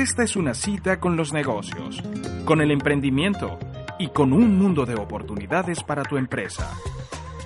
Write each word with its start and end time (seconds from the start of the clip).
Esta 0.00 0.24
es 0.24 0.34
una 0.34 0.54
cita 0.54 0.98
con 0.98 1.14
los 1.14 1.34
negocios, 1.34 2.02
con 2.46 2.62
el 2.62 2.70
emprendimiento 2.70 3.58
y 3.98 4.08
con 4.08 4.32
un 4.32 4.56
mundo 4.56 4.86
de 4.86 4.94
oportunidades 4.94 5.82
para 5.82 6.04
tu 6.04 6.16
empresa. 6.16 6.70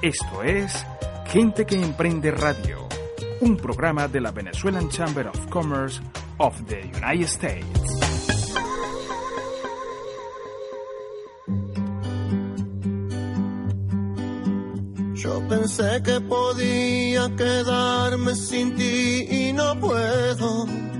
Esto 0.00 0.40
es 0.44 0.86
Gente 1.26 1.66
que 1.66 1.82
Emprende 1.82 2.30
Radio, 2.30 2.86
un 3.40 3.56
programa 3.56 4.06
de 4.06 4.20
la 4.20 4.30
Venezuelan 4.30 4.88
Chamber 4.88 5.26
of 5.26 5.48
Commerce 5.48 6.00
of 6.38 6.54
the 6.68 6.82
United 6.96 7.24
States. 7.24 7.66
Yo 15.14 15.48
pensé 15.48 16.00
que 16.04 16.20
podía 16.20 17.34
quedarme 17.34 18.36
sin 18.36 18.76
ti 18.76 19.26
y 19.28 19.52
no 19.52 19.76
puedo. 19.80 20.93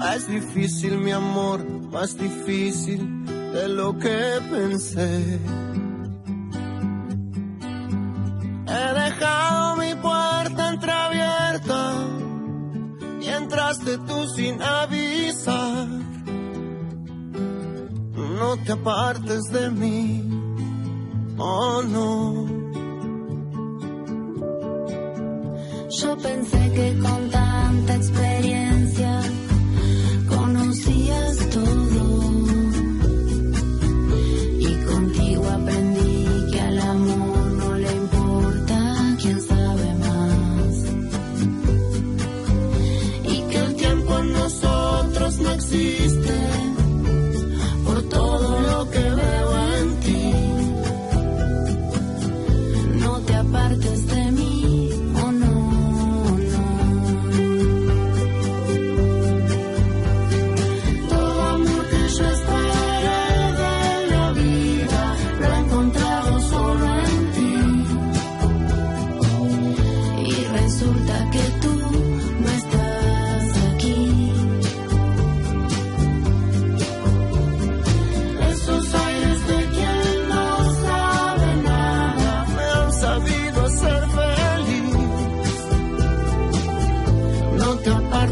Es 0.00 0.28
difícil 0.28 0.98
mi 0.98 1.10
amor, 1.10 1.64
más 1.90 2.16
difícil 2.16 3.24
de 3.52 3.68
lo 3.68 3.98
que 3.98 4.40
pensé. 4.50 5.40
He 8.66 8.92
dejado 9.00 9.76
mi 9.76 9.94
puerta 9.96 10.68
entreabierta 10.68 11.94
y 13.20 13.26
entraste 13.26 13.98
tú 13.98 14.26
sin 14.36 14.62
avisar. 14.62 15.88
No 18.38 18.56
te 18.64 18.72
apartes 18.72 19.44
de 19.50 19.70
mí, 19.70 20.30
oh 21.38 21.82
no. 21.82 22.46
Yo 25.90 26.16
pensé 26.18 26.72
que 26.72 26.98
con 26.98 27.30
tanta 27.30 27.94
experiencia 27.96 29.22
conocías 30.84 31.50
todo. 31.50 32.67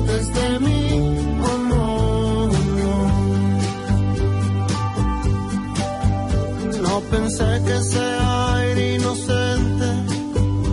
Te 0.07 0.13
apartes 0.13 0.35
de 0.35 0.61
mí. 0.61 1.27
No 6.81 7.01
pensé 7.11 7.63
que 7.67 7.77
ese 7.77 7.99
aire 7.99 8.95
inocente 8.97 9.87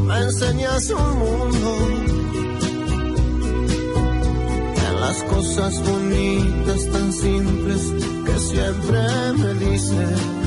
me 0.07 0.17
enseñase 0.19 0.93
un 0.93 1.19
mundo. 1.19 1.77
En 4.87 4.99
las 4.99 5.23
cosas 5.23 5.81
bonitas 5.83 6.87
tan 6.91 7.13
simples 7.13 7.93
que 8.25 8.39
siempre 8.39 8.99
me 9.37 9.53
dices. 9.55 10.42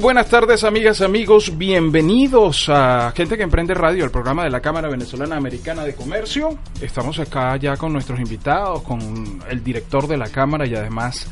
Buenas 0.00 0.28
tardes, 0.28 0.64
amigas, 0.64 1.02
amigos. 1.02 1.58
Bienvenidos 1.58 2.68
a 2.68 3.12
Gente 3.14 3.36
que 3.36 3.42
Emprende 3.42 3.74
Radio, 3.74 4.04
el 4.04 4.10
programa 4.10 4.44
de 4.44 4.50
la 4.50 4.60
Cámara 4.60 4.88
Venezolana 4.88 5.36
Americana 5.36 5.84
de 5.84 5.94
Comercio. 5.94 6.58
Estamos 6.80 7.18
acá 7.18 7.56
ya 7.56 7.76
con 7.76 7.92
nuestros 7.92 8.18
invitados, 8.18 8.82
con 8.82 9.42
el 9.48 9.62
director 9.62 10.06
de 10.06 10.16
la 10.16 10.28
Cámara 10.28 10.66
y 10.66 10.74
además 10.74 11.26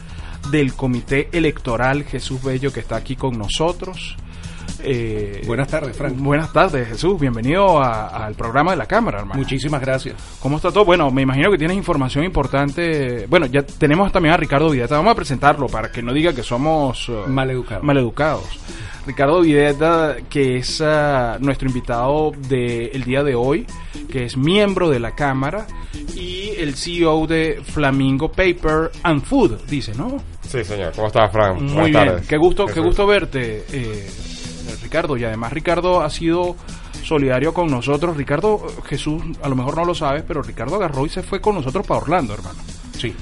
del 0.51 0.75
Comité 0.75 1.31
Electoral, 1.33 2.05
Jesús 2.05 2.43
Bello, 2.43 2.71
que 2.71 2.81
está 2.81 2.97
aquí 2.97 3.17
con 3.17 3.39
nosotros. 3.39 4.17
Eh, 4.83 5.43
Buenas 5.47 5.69
tardes, 5.69 5.97
Frank. 5.97 6.15
Buenas 6.17 6.53
tardes, 6.53 6.89
Jesús. 6.89 7.19
Bienvenido 7.21 7.83
al 7.83 8.35
programa 8.35 8.71
de 8.73 8.77
la 8.77 8.87
Cámara, 8.87 9.21
hermano. 9.21 9.41
Muchísimas 9.41 9.81
gracias. 9.81 10.17
¿Cómo 10.41 10.57
está 10.57 10.71
todo? 10.71 10.85
Bueno, 10.85 11.11
me 11.11 11.23
imagino 11.23 11.51
que 11.51 11.59
tienes 11.59 11.77
información 11.77 12.25
importante. 12.25 13.27
Bueno, 13.29 13.47
ya 13.47 13.63
tenemos 13.63 14.13
también 14.13 14.35
a 14.35 14.37
Ricardo 14.37 14.71
Videta. 14.71 14.97
Vamos 14.97 15.13
a 15.13 15.17
presentarlo 15.17 15.67
para 15.67 15.91
que 15.91 16.03
no 16.03 16.13
diga 16.13 16.33
que 16.33 16.43
somos 16.43 17.09
uh, 17.09 17.27
Maleducados. 17.29 17.85
maleducados. 17.85 18.45
Ricardo 19.07 19.41
Videta, 19.41 20.17
que 20.29 20.59
es 20.59 20.81
uh, 20.81 21.39
nuestro 21.41 21.67
invitado 21.69 22.33
del 22.49 23.03
día 23.05 23.23
de 23.23 23.35
hoy, 23.35 23.67
que 24.11 24.25
es 24.25 24.37
miembro 24.37 24.91
de 24.91 25.01
la 25.01 25.15
Cámara 25.15 25.67
y 26.15 26.51
el 26.59 26.75
CEO 26.75 27.27
de 27.27 27.61
Flamingo 27.65 28.31
Paper 28.31 28.91
and 29.03 29.23
Food, 29.23 29.61
dice, 29.69 29.93
¿no? 29.97 30.19
Sí, 30.43 30.63
señor. 30.65 30.93
¿Cómo 30.95 31.07
estás, 31.09 31.31
Fran? 31.33 31.55
Muy 31.57 31.73
Buenas 31.73 31.85
bien. 31.91 31.93
tardes. 32.07 32.27
Qué 32.29 32.37
gusto, 32.37 32.67
qué 32.67 32.81
gusto 32.81 33.07
verte, 33.07 33.65
eh, 33.73 34.11
Ricardo. 34.89 35.17
Y 35.19 35.25
además 35.25 35.53
Ricardo 35.53 36.01
ha 36.01 36.09
sido 36.09 36.57
solidario 37.05 37.53
con 37.53 37.71
nosotros. 37.71 38.17
Ricardo, 38.17 38.67
Jesús, 38.87 39.23
a 39.43 39.49
lo 39.49 39.55
mejor 39.55 39.77
no 39.77 39.85
lo 39.85 39.95
sabes, 39.95 40.25
pero 40.27 40.43
Ricardo 40.43 40.77
agarró 40.77 41.05
y 41.05 41.11
se 41.11 41.23
fue 41.23 41.41
con 41.41 41.55
nosotros 41.57 41.87
para 41.87 42.01
Orlando, 42.01 42.33
hermano. 42.35 42.59
Sí. 42.99 43.15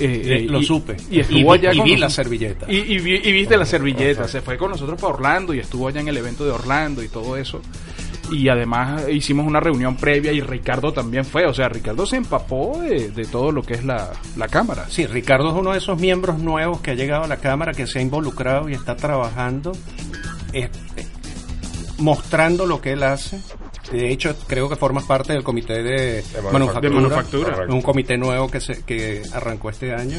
Eh, 0.00 0.44
eh, 0.44 0.46
lo 0.48 0.60
y- 0.60 0.64
supe. 0.64 0.96
Y 1.10 1.18
estuvo 1.18 1.52
allá 1.52 1.72
y 1.72 1.78
con 1.78 1.84
vi 1.86 1.92
nosotros. 1.96 2.00
la 2.00 2.10
servilleta. 2.10 2.66
Y, 2.72 2.76
y 2.76 2.98
vi- 3.00 3.18
viste 3.32 3.56
la 3.56 3.66
servilleta. 3.66 4.28
Se 4.28 4.40
fue 4.42 4.56
con 4.56 4.70
nosotros 4.70 5.00
para 5.00 5.12
Orlando 5.14 5.52
y 5.54 5.58
estuvo 5.58 5.88
allá 5.88 6.00
en 6.00 6.06
el 6.06 6.16
evento 6.16 6.44
de 6.44 6.52
Orlando 6.52 7.02
y 7.02 7.08
todo 7.08 7.36
eso. 7.36 7.60
Y 8.30 8.48
además 8.48 9.04
eh, 9.08 9.12
hicimos 9.14 9.46
una 9.46 9.58
reunión 9.58 9.96
previa 9.96 10.30
y 10.32 10.40
Ricardo 10.40 10.92
también 10.92 11.24
fue. 11.24 11.46
O 11.46 11.52
sea, 11.54 11.68
Ricardo 11.68 12.06
se 12.06 12.16
empapó 12.16 12.78
de, 12.80 13.10
de 13.10 13.24
todo 13.24 13.50
lo 13.50 13.62
que 13.62 13.74
es 13.74 13.84
la, 13.84 14.12
la 14.36 14.46
cámara. 14.46 14.86
Sí, 14.88 15.04
Ricardo 15.06 15.48
es 15.48 15.54
uno 15.54 15.72
de 15.72 15.78
esos 15.78 15.98
miembros 15.98 16.38
nuevos 16.38 16.80
que 16.80 16.92
ha 16.92 16.94
llegado 16.94 17.24
a 17.24 17.26
la 17.26 17.38
Cámara, 17.38 17.72
que 17.72 17.86
se 17.88 17.98
ha 17.98 18.02
involucrado 18.02 18.68
y 18.68 18.74
está 18.74 18.94
trabajando, 18.96 19.72
eh, 20.52 20.68
eh, 20.96 21.06
mostrando 21.98 22.66
lo 22.66 22.80
que 22.80 22.92
él 22.92 23.02
hace 23.02 23.40
de 23.90 24.10
hecho 24.10 24.34
creo 24.46 24.68
que 24.68 24.76
formas 24.76 25.04
parte 25.04 25.32
del 25.32 25.42
comité 25.42 25.82
de, 25.82 26.22
manufactura. 26.52 26.80
De 26.80 26.90
manufactura. 26.90 27.66
Un 27.68 27.82
comité 27.82 28.16
nuevo 28.18 28.48
que 28.48 28.60
se 28.60 28.82
que 28.82 29.22
arrancó 29.32 29.70
este 29.70 29.94
año 29.94 30.18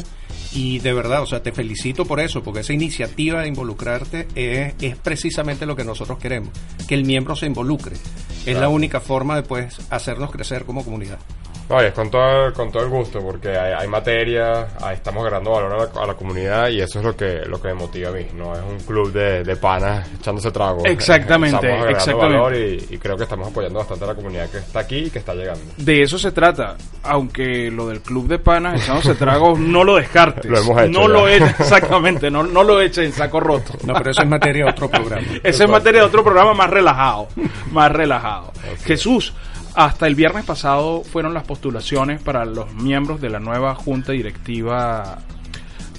y 0.52 0.80
de 0.80 0.94
verdad, 0.94 1.22
o 1.22 1.26
sea, 1.28 1.44
te 1.44 1.52
felicito 1.52 2.06
por 2.06 2.20
eso, 2.20 2.42
porque 2.42 2.62
esa 2.62 2.74
iniciativa 2.74 3.42
de 3.42 3.50
involucrarte 3.50 4.28
es, 4.34 4.74
es 4.82 4.96
precisamente 4.98 5.66
lo 5.66 5.76
que 5.76 5.84
nosotros 5.84 6.18
queremos, 6.18 6.50
que 6.88 6.96
el 6.96 7.06
miembro 7.06 7.36
se 7.36 7.46
involucre. 7.46 7.96
Es 7.96 8.44
Claro. 8.46 8.62
la 8.62 8.70
única 8.70 9.00
forma 9.00 9.36
de 9.36 9.44
pues 9.44 9.78
hacernos 9.92 10.32
crecer 10.32 10.66
como 10.66 10.84
comunidad. 10.84 11.20
No, 11.70 11.82
y 11.84 11.86
es 11.86 11.94
con 11.94 12.10
todo, 12.10 12.52
con 12.54 12.72
todo 12.72 12.84
el 12.84 12.90
gusto, 12.90 13.20
porque 13.20 13.50
hay, 13.50 13.74
hay 13.74 13.88
materia, 13.88 14.70
ahí 14.82 14.96
estamos 14.96 15.24
ganando 15.24 15.52
valor 15.52 15.74
a 15.74 15.78
la, 15.78 16.02
a 16.04 16.08
la 16.08 16.14
comunidad 16.16 16.70
y 16.70 16.82
eso 16.82 16.98
es 17.00 17.06
lo 17.06 17.16
que, 17.16 17.42
lo 17.46 17.62
que 17.62 17.68
me 17.70 17.74
motiva 17.76 18.10
a 18.10 18.12
mí. 18.14 18.26
No 18.34 18.56
es 18.56 18.62
un 18.68 18.80
club 18.80 19.12
de, 19.12 19.44
de 19.44 19.56
panas 19.56 20.08
echándose 20.20 20.50
trago. 20.52 20.84
Exactamente, 20.86 21.56
Estamos 21.58 21.80
agregando 21.82 21.98
exactamente. 22.00 22.38
valor 22.38 22.56
y, 22.56 22.96
y 22.96 22.98
creo 22.98 23.16
que 23.18 23.24
estamos 23.24 23.48
apoyando 23.50 23.78
bastante 23.80 24.04
a 24.04 24.08
la 24.08 24.16
comunidad 24.16 24.50
que 24.50 24.58
está 24.58 24.80
aquí 24.80 24.98
y 24.98 25.10
que 25.12 25.20
está 25.20 25.36
llegando. 25.36 25.62
De 25.78 26.02
eso 26.02 26.18
se 26.18 26.32
trata, 26.32 26.76
aunque 27.04 27.70
lo 27.72 27.88
del 27.88 28.02
club 28.02 28.28
de 28.28 28.40
panas 28.40 28.82
echándose 28.82 29.14
tragos 29.16 29.60
no 29.60 29.84
lo 29.84 29.96
descartes. 29.98 30.46
Lo 30.50 30.58
hemos 30.58 30.82
hecho 30.82 30.90
No 31.00 31.02
ya. 31.08 31.14
lo 31.14 31.28
eches, 31.28 31.60
exactamente, 31.60 32.32
no, 32.32 32.42
no 32.44 32.64
lo 32.64 32.82
eches 32.82 33.06
en 33.06 33.14
saco 33.14 33.40
roto. 33.40 33.74
No, 33.86 33.94
pero 33.94 34.10
eso 34.12 34.24
es 34.24 34.28
materia 34.28 34.66
de 34.66 34.72
otro 34.72 34.90
programa. 34.90 35.28
Esa 35.44 35.64
es 35.66 35.70
materia 35.70 36.02
de 36.02 36.08
otro 36.08 36.24
programa 36.24 36.54
más 36.56 36.70
relajado, 36.72 37.28
más 37.72 37.92
relajado. 37.92 38.52
Jesús, 38.86 39.34
hasta 39.80 40.08
el 40.08 40.16
viernes 40.16 40.44
pasado 40.44 41.04
fueron 41.06 41.34
las 41.34 41.46
postulaciones 41.46 42.22
para 42.22 42.44
los 42.44 42.74
miembros 42.74 43.22
de 43.22 43.30
la 43.30 43.40
nueva 43.40 43.76
junta 43.76 44.12
directiva 44.12 45.20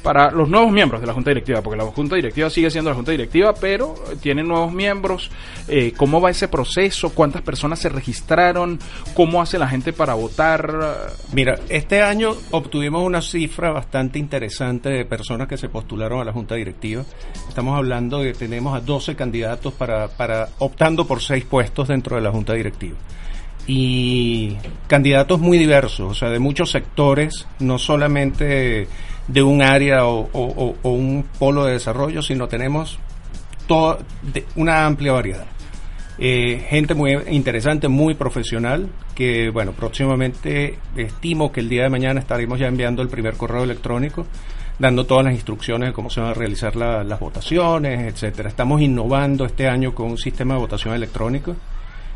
para 0.02 0.30
los 0.30 0.50
nuevos 0.50 0.70
miembros 0.70 1.00
de 1.00 1.06
la 1.06 1.12
Junta 1.12 1.30
Directiva, 1.30 1.60
porque 1.60 1.76
la 1.76 1.84
Junta 1.84 2.16
Directiva 2.16 2.48
sigue 2.48 2.70
siendo 2.70 2.90
la 2.90 2.96
Junta 2.96 3.10
Directiva, 3.12 3.52
pero 3.52 3.94
tiene 4.22 4.42
nuevos 4.42 4.72
miembros. 4.72 5.30
Eh, 5.68 5.92
¿Cómo 5.94 6.20
va 6.20 6.30
ese 6.30 6.48
proceso? 6.48 7.10
¿Cuántas 7.10 7.42
personas 7.42 7.78
se 7.78 7.90
registraron? 7.90 8.78
¿Cómo 9.14 9.42
hace 9.42 9.58
la 9.58 9.68
gente 9.68 9.92
para 9.92 10.14
votar? 10.14 11.10
Mira, 11.32 11.58
este 11.68 12.02
año 12.02 12.34
obtuvimos 12.50 13.02
una 13.04 13.20
cifra 13.20 13.72
bastante 13.72 14.18
interesante 14.18 14.88
de 14.88 15.04
personas 15.04 15.48
que 15.48 15.58
se 15.58 15.68
postularon 15.68 16.20
a 16.20 16.24
la 16.24 16.32
Junta 16.32 16.54
Directiva. 16.54 17.04
Estamos 17.48 17.76
hablando 17.76 18.20
de 18.20 18.32
que 18.32 18.38
tenemos 18.38 18.74
a 18.74 18.80
12 18.80 19.16
candidatos 19.16 19.74
para, 19.74 20.08
para 20.08 20.48
optando 20.58 21.06
por 21.06 21.20
seis 21.20 21.44
puestos 21.44 21.88
dentro 21.88 22.16
de 22.16 22.22
la 22.22 22.30
Junta 22.30 22.54
Directiva. 22.54 22.96
Y 23.66 24.56
candidatos 24.88 25.38
muy 25.40 25.58
diversos, 25.58 26.10
o 26.10 26.14
sea, 26.14 26.28
de 26.30 26.38
muchos 26.38 26.70
sectores, 26.70 27.46
no 27.60 27.78
solamente 27.78 28.88
de 29.28 29.42
un 29.42 29.62
área 29.62 30.06
o, 30.06 30.74
un 30.82 31.24
polo 31.38 31.64
de 31.64 31.74
desarrollo, 31.74 32.20
sino 32.22 32.48
tenemos 32.48 32.98
toda, 33.68 33.98
una 34.56 34.86
amplia 34.86 35.12
variedad. 35.12 35.46
Eh, 36.18 36.66
gente 36.68 36.94
muy 36.94 37.16
interesante, 37.30 37.88
muy 37.88 38.14
profesional, 38.14 38.88
que 39.14 39.50
bueno, 39.50 39.72
próximamente 39.72 40.78
estimo 40.96 41.52
que 41.52 41.60
el 41.60 41.68
día 41.68 41.84
de 41.84 41.90
mañana 41.90 42.20
estaremos 42.20 42.58
ya 42.58 42.66
enviando 42.66 43.02
el 43.02 43.08
primer 43.08 43.34
correo 43.34 43.62
electrónico, 43.62 44.26
dando 44.78 45.06
todas 45.06 45.24
las 45.24 45.34
instrucciones 45.34 45.90
de 45.90 45.92
cómo 45.92 46.10
se 46.10 46.20
van 46.20 46.30
a 46.30 46.34
realizar 46.34 46.74
la- 46.74 47.04
las 47.04 47.20
votaciones, 47.20 48.12
etcétera. 48.12 48.48
Estamos 48.48 48.82
innovando 48.82 49.44
este 49.44 49.68
año 49.68 49.94
con 49.94 50.10
un 50.10 50.18
sistema 50.18 50.54
de 50.54 50.60
votación 50.60 50.94
electrónico 50.94 51.54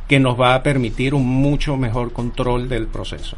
que 0.08 0.20
nos 0.20 0.38
va 0.40 0.54
a 0.54 0.62
permitir 0.62 1.14
un 1.14 1.26
mucho 1.26 1.76
mejor 1.76 2.12
control 2.12 2.68
del 2.68 2.86
proceso. 2.86 3.36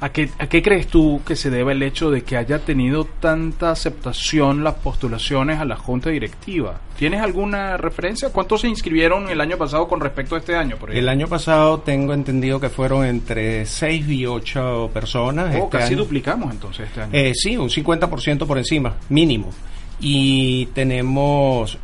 ¿A 0.00 0.08
qué, 0.08 0.30
¿A 0.40 0.48
qué 0.48 0.62
crees 0.62 0.88
tú 0.88 1.20
que 1.24 1.36
se 1.36 1.48
debe 1.48 1.72
el 1.74 1.82
hecho 1.84 2.10
de 2.10 2.22
que 2.24 2.36
haya 2.36 2.58
tenido 2.58 3.04
tanta 3.20 3.70
aceptación 3.70 4.64
las 4.64 4.74
postulaciones 4.74 5.60
a 5.60 5.64
la 5.64 5.76
Junta 5.76 6.10
Directiva? 6.10 6.80
¿Tienes 6.98 7.20
alguna 7.20 7.76
referencia? 7.76 8.30
¿Cuántos 8.30 8.62
se 8.62 8.68
inscribieron 8.68 9.28
el 9.30 9.40
año 9.40 9.56
pasado 9.56 9.86
con 9.86 10.00
respecto 10.00 10.34
a 10.34 10.38
este 10.38 10.56
año? 10.56 10.76
Por 10.76 10.90
El 10.92 11.08
año 11.08 11.28
pasado 11.28 11.78
tengo 11.80 12.14
entendido 12.14 12.58
que 12.58 12.68
fueron 12.68 13.06
entre 13.06 13.64
6 13.64 14.08
y 14.08 14.26
8 14.26 14.90
personas. 14.92 15.54
Oh, 15.54 15.64
Este 15.66 15.78
casi 15.78 15.92
año- 15.94 16.02
duplicamos 16.02 16.50
entonces 16.52 16.88
este 16.88 17.00
año. 17.02 17.10
Eh, 17.12 17.32
sí, 17.36 17.56
un 17.56 17.70
50% 17.70 18.44
por 18.44 18.58
encima, 18.58 18.96
mínimo. 19.08 19.50
Y 20.00 20.66
tenemos... 20.74 21.78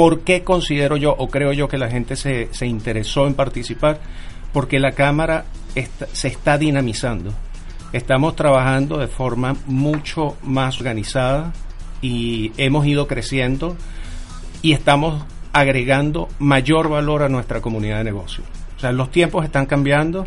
¿Por 0.00 0.20
qué 0.20 0.44
considero 0.44 0.96
yo 0.96 1.14
o 1.14 1.28
creo 1.28 1.52
yo 1.52 1.68
que 1.68 1.76
la 1.76 1.90
gente 1.90 2.16
se, 2.16 2.48
se 2.52 2.66
interesó 2.66 3.26
en 3.26 3.34
participar? 3.34 4.00
Porque 4.50 4.78
la 4.78 4.92
Cámara 4.92 5.44
se 6.14 6.28
está 6.28 6.56
dinamizando. 6.56 7.34
Estamos 7.92 8.34
trabajando 8.34 8.96
de 8.96 9.08
forma 9.08 9.56
mucho 9.66 10.38
más 10.42 10.78
organizada 10.78 11.52
y 12.00 12.50
hemos 12.56 12.86
ido 12.86 13.06
creciendo 13.06 13.76
y 14.62 14.72
estamos 14.72 15.22
agregando 15.52 16.30
mayor 16.38 16.88
valor 16.88 17.22
a 17.22 17.28
nuestra 17.28 17.60
comunidad 17.60 17.98
de 17.98 18.04
negocios. 18.04 18.46
O 18.78 18.80
sea, 18.80 18.92
los 18.92 19.10
tiempos 19.10 19.44
están 19.44 19.66
cambiando 19.66 20.26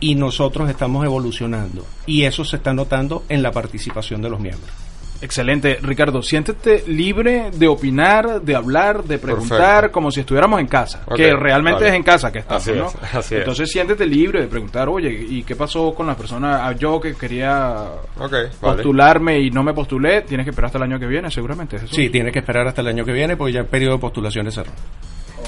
y 0.00 0.16
nosotros 0.16 0.68
estamos 0.68 1.04
evolucionando. 1.04 1.86
Y 2.04 2.24
eso 2.24 2.44
se 2.44 2.56
está 2.56 2.74
notando 2.74 3.22
en 3.28 3.44
la 3.44 3.52
participación 3.52 4.22
de 4.22 4.30
los 4.30 4.40
miembros. 4.40 4.87
Excelente. 5.20 5.78
Ricardo, 5.82 6.22
siéntete 6.22 6.84
libre 6.86 7.50
de 7.52 7.66
opinar, 7.66 8.40
de 8.40 8.54
hablar, 8.54 9.02
de 9.04 9.18
preguntar, 9.18 9.58
Perfecto. 9.58 9.92
como 9.92 10.10
si 10.10 10.20
estuviéramos 10.20 10.60
en 10.60 10.66
casa. 10.68 11.02
Que 11.16 11.34
realmente 11.34 11.80
vale. 11.80 11.88
es 11.88 11.94
en 11.94 12.02
casa 12.04 12.30
que 12.30 12.38
estamos, 12.38 12.62
Así 12.62 12.72
¿no? 12.78 12.86
es, 12.86 13.14
así 13.14 13.34
es. 13.34 13.40
Entonces 13.40 13.70
siéntete 13.70 14.06
libre 14.06 14.40
de 14.42 14.46
preguntar, 14.46 14.88
oye, 14.88 15.10
¿y 15.10 15.42
qué 15.42 15.56
pasó 15.56 15.92
con 15.94 16.06
la 16.06 16.16
persona? 16.16 16.66
Ah, 16.66 16.72
Yo 16.72 17.00
que 17.00 17.14
quería 17.14 17.84
vale. 18.16 18.48
postularme 18.60 19.40
y 19.40 19.50
no 19.50 19.62
me 19.64 19.74
postulé, 19.74 20.22
tienes 20.22 20.44
que 20.44 20.50
esperar 20.50 20.66
hasta 20.66 20.78
el 20.78 20.84
año 20.84 20.98
que 21.00 21.06
viene, 21.06 21.30
seguramente. 21.30 21.78
Jesús. 21.78 21.96
Sí, 21.96 22.10
tiene 22.10 22.30
que 22.30 22.38
esperar 22.38 22.66
hasta 22.68 22.80
el 22.82 22.86
año 22.88 23.04
que 23.04 23.12
viene 23.12 23.36
porque 23.36 23.52
ya 23.54 23.60
el 23.60 23.66
periodo 23.66 23.94
de 23.94 23.98
postulaciones 24.00 24.54
cerró. 24.54 24.70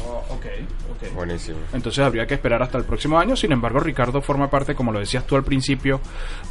Oh, 0.07 0.25
ok, 0.31 0.47
ok. 0.93 1.15
Buenísimo. 1.15 1.59
Entonces 1.73 2.05
habría 2.05 2.27
que 2.27 2.35
esperar 2.35 2.63
hasta 2.63 2.79
el 2.79 2.85
próximo 2.85 3.19
año. 3.19 3.35
Sin 3.37 3.53
embargo, 3.53 3.81
Ricardo 3.81 4.21
forma 4.21 4.49
parte, 4.49 4.75
como 4.75 4.93
lo 4.93 4.99
decías 5.01 5.27
tú 5.27 5.37
al 5.37 5.45
principio, 5.45 6.01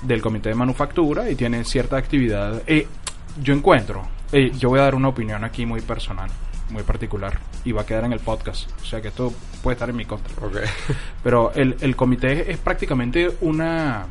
del 0.04 0.22
comité 0.22 0.50
de 0.50 0.56
manufactura 0.56 1.30
y 1.30 1.36
tiene 1.36 1.64
cierta 1.64 1.98
actividad. 1.98 2.62
Eh, 2.68 2.88
yo 3.42 3.54
encuentro, 3.54 4.08
eh, 4.32 4.52
yo 4.58 4.70
voy 4.70 4.80
a 4.80 4.84
dar 4.84 4.96
una 4.96 5.10
opinión 5.10 5.44
aquí 5.44 5.66
muy 5.66 5.82
personal, 5.82 6.30
muy 6.70 6.84
particular, 6.84 7.40
y 7.66 7.72
va 7.72 7.82
a 7.82 7.86
quedar 7.86 8.06
en 8.06 8.14
el 8.14 8.20
podcast. 8.20 8.70
O 8.82 8.86
sea 8.86 9.02
que 9.02 9.10
esto 9.10 9.34
puede 9.64 9.76
estar 9.76 9.90
en 9.90 9.96
mi 9.96 10.06
contra. 10.06 10.34
Pero 11.24 11.52
el, 11.54 11.76
el 11.82 11.96
comité 11.96 12.52
es 12.52 12.58
prácticamente 12.58 13.30
una 13.42 14.08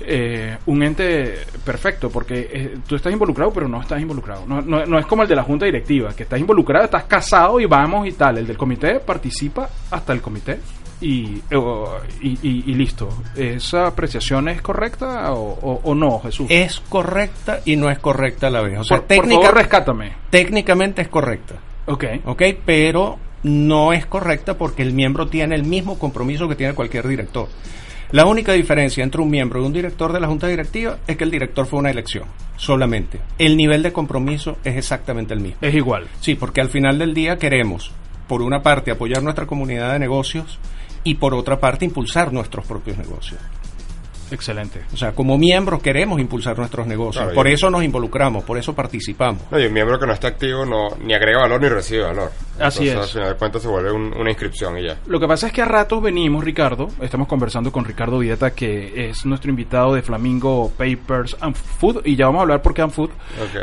eh, 0.00 0.58
un 0.66 0.82
ente 0.82 1.38
perfecto 1.64 2.10
porque 2.10 2.50
eh, 2.52 2.78
tú 2.86 2.96
estás 2.96 3.10
involucrado 3.10 3.50
pero 3.50 3.66
no 3.66 3.80
estás 3.80 3.98
involucrado 3.98 4.44
no, 4.46 4.60
no, 4.60 4.84
no 4.84 4.98
es 4.98 5.06
como 5.06 5.22
el 5.22 5.28
de 5.28 5.34
la 5.34 5.42
junta 5.42 5.64
directiva 5.64 6.14
que 6.14 6.24
estás 6.24 6.38
involucrado 6.38 6.84
estás 6.84 7.04
casado 7.04 7.58
y 7.60 7.64
vamos 7.64 8.06
y 8.06 8.12
tal 8.12 8.36
el 8.36 8.46
del 8.46 8.58
comité 8.58 9.00
participa 9.00 9.70
hasta 9.90 10.12
el 10.12 10.20
comité 10.20 10.60
y, 11.00 11.42
o- 11.54 11.98
y, 12.22 12.38
y- 12.42 12.64
y 12.66 12.74
listo 12.74 13.08
esa 13.36 13.86
apreciación 13.88 14.48
es 14.48 14.62
correcta 14.62 15.32
o, 15.32 15.50
o- 15.60 15.80
o 15.84 15.94
no 15.94 16.20
Jesús 16.20 16.46
Es 16.50 16.80
correcta 16.80 17.60
y 17.64 17.76
no 17.76 17.90
es 17.90 17.98
correcta 17.98 18.46
a 18.46 18.50
la 18.50 18.62
vez. 18.62 18.78
O 18.78 18.84
sea, 18.84 18.98
por, 18.98 19.06
por 19.06 19.16
técnica- 19.16 19.42
favor 19.42 19.56
rescátame 19.58 20.12
técnicamente 20.30 21.02
es 21.02 21.08
correcta. 21.08 21.54
ok 21.86 22.04
¿ok? 22.24 22.42
Pero 22.64 23.18
no 23.42 23.92
es 23.92 24.06
correcta 24.06 24.56
porque 24.58 24.82
el 24.82 24.92
miembro 24.92 25.26
tiene 25.28 25.54
el 25.54 25.62
mismo 25.64 25.98
compromiso 25.98 26.48
que 26.48 26.56
tiene 26.56 26.74
cualquier 26.74 27.06
director. 27.06 27.48
La 28.12 28.24
única 28.24 28.52
diferencia 28.52 29.02
entre 29.04 29.20
un 29.20 29.28
miembro 29.30 29.60
y 29.60 29.66
un 29.66 29.72
director 29.72 30.12
de 30.12 30.20
la 30.20 30.28
junta 30.28 30.46
directiva 30.46 30.98
es 31.06 31.16
que 31.16 31.24
el 31.24 31.30
director 31.30 31.66
fue 31.66 31.80
una 31.80 31.90
elección, 31.90 32.24
solamente. 32.56 33.20
El 33.38 33.56
nivel 33.56 33.82
de 33.82 33.92
compromiso 33.92 34.58
es 34.64 34.76
exactamente 34.76 35.34
el 35.34 35.40
mismo. 35.40 35.58
es 35.60 35.74
igual 35.74 36.06
Sí, 36.20 36.36
porque 36.36 36.60
al 36.60 36.68
final 36.68 36.98
del 37.00 37.14
día 37.14 37.36
queremos, 37.36 37.90
por 38.28 38.42
una 38.42 38.62
parte, 38.62 38.92
apoyar 38.92 39.22
nuestra 39.24 39.46
comunidad 39.46 39.92
de 39.92 39.98
negocios 39.98 40.58
y 41.06 41.14
por 41.14 41.34
otra 41.34 41.60
parte, 41.60 41.84
impulsar 41.84 42.32
nuestros 42.32 42.66
propios 42.66 42.98
negocios. 42.98 43.40
Excelente 44.30 44.82
O 44.92 44.96
sea, 44.96 45.12
como 45.12 45.38
miembros 45.38 45.82
queremos 45.82 46.20
impulsar 46.20 46.56
nuestros 46.58 46.86
negocios. 46.86 47.22
Claro, 47.24 47.34
por 47.34 47.48
eso 47.48 47.70
nos 47.70 47.82
involucramos, 47.84 48.44
por 48.44 48.58
eso 48.58 48.74
participamos. 48.74 49.42
No, 49.50 49.58
y 49.58 49.66
un 49.66 49.72
miembro 49.72 49.98
que 49.98 50.06
no 50.06 50.12
está 50.12 50.28
activo 50.28 50.64
no 50.64 50.88
ni 51.02 51.14
agrega 51.14 51.40
valor 51.40 51.60
ni 51.60 51.68
recibe 51.68 52.02
valor. 52.02 52.30
Así 52.58 52.88
Entonces, 52.88 53.10
es. 53.10 53.16
Al 53.16 53.20
final 53.20 53.32
de 53.34 53.38
cuentas 53.38 53.62
se 53.62 53.68
vuelve 53.68 53.92
un- 53.92 54.14
una 54.16 54.30
inscripción 54.30 54.78
y 54.78 54.84
ya. 54.86 54.96
Lo 55.06 55.20
que 55.20 55.26
pasa 55.28 55.46
es 55.48 55.52
que 55.52 55.62
a 55.62 55.66
ratos 55.66 56.02
venimos, 56.02 56.42
Ricardo, 56.42 56.88
estamos 57.00 57.28
conversando 57.28 57.70
con 57.70 57.84
Ricardo 57.84 58.18
Vieta, 58.18 58.52
que 58.52 59.08
es 59.10 59.26
nuestro 59.26 59.50
invitado 59.50 59.94
de 59.94 60.02
Flamingo 60.02 60.70
Papers 60.76 61.36
and 61.40 61.54
Food, 61.54 62.02
y 62.06 62.16
ya 62.16 62.26
vamos 62.26 62.38
a 62.40 62.42
hablar 62.42 62.62
por 62.62 62.72
qué 62.72 62.82
and 62.82 62.92
Food. 62.92 63.10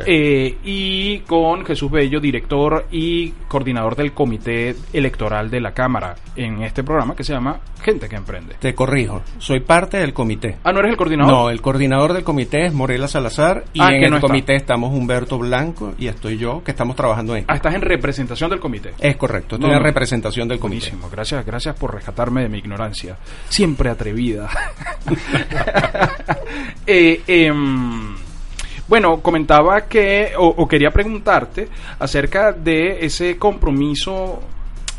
Eh, 0.06 0.58
y 0.64 1.20
con 1.22 1.66
Jesús 1.66 1.90
Bello, 1.92 2.20
director 2.20 2.86
y 2.92 3.32
coordinador 3.48 3.96
del 3.96 4.14
comité 4.14 4.76
electoral 4.94 5.50
de 5.50 5.60
la 5.62 5.74
Cámara, 5.74 6.16
en 6.36 6.62
este 6.64 6.84
programa 6.84 7.16
que 7.16 7.24
se 7.24 7.34
llama 7.34 7.60
Gente 7.82 8.08
que 8.08 8.16
Emprende. 8.16 8.56
Te 8.60 8.74
corrijo, 8.76 9.22
soy 9.40 9.60
parte 9.60 9.98
del 9.98 10.14
comité. 10.14 10.53
Ah, 10.64 10.72
¿no 10.74 10.80
eres 10.80 10.92
el 10.92 10.98
coordinador? 10.98 11.32
No, 11.34 11.50
el 11.50 11.62
coordinador 11.62 12.14
del 12.14 12.24
comité 12.24 12.66
es 12.66 12.74
Morela 12.74 13.08
Salazar 13.08 13.66
y 13.74 13.82
Ah, 13.82 13.92
en 13.94 14.00
que 14.00 14.06
el 14.08 14.14
está. 14.16 14.28
comité 14.28 14.56
estamos 14.56 14.92
Humberto 14.94 15.38
Blanco 15.38 15.94
y 15.98 16.08
estoy 16.08 16.38
yo, 16.38 16.64
que 16.64 16.72
estamos 16.72 16.96
trabajando 16.96 17.36
en. 17.36 17.46
Ah, 17.48 17.56
estás 17.56 17.76
en 17.76 17.82
representación 17.82 18.50
del 18.50 18.60
comité. 18.60 18.94
Es 19.00 19.16
correcto, 19.18 19.56
estoy 19.56 19.70
No, 19.70 19.76
en 19.78 19.84
representación 19.84 20.48
del 20.48 20.60
comité. 20.60 20.88
Buenísimo, 20.90 21.10
gracias, 21.12 21.46
gracias 21.46 21.76
por 21.78 21.94
rescatarme 21.94 22.42
de 22.44 22.50
mi 22.50 22.58
ignorancia. 22.60 23.18
Siempre 23.50 23.90
atrevida. 23.90 24.50
Eh, 26.86 27.22
em, 27.28 28.16
bueno, 28.88 29.22
comentaba 29.22 29.82
que, 29.88 30.32
o, 30.38 30.48
o 30.48 30.68
quería 30.68 30.92
preguntarte 30.92 31.70
acerca 32.00 32.52
de 32.52 33.06
ese 33.06 33.38
compromiso 33.38 34.42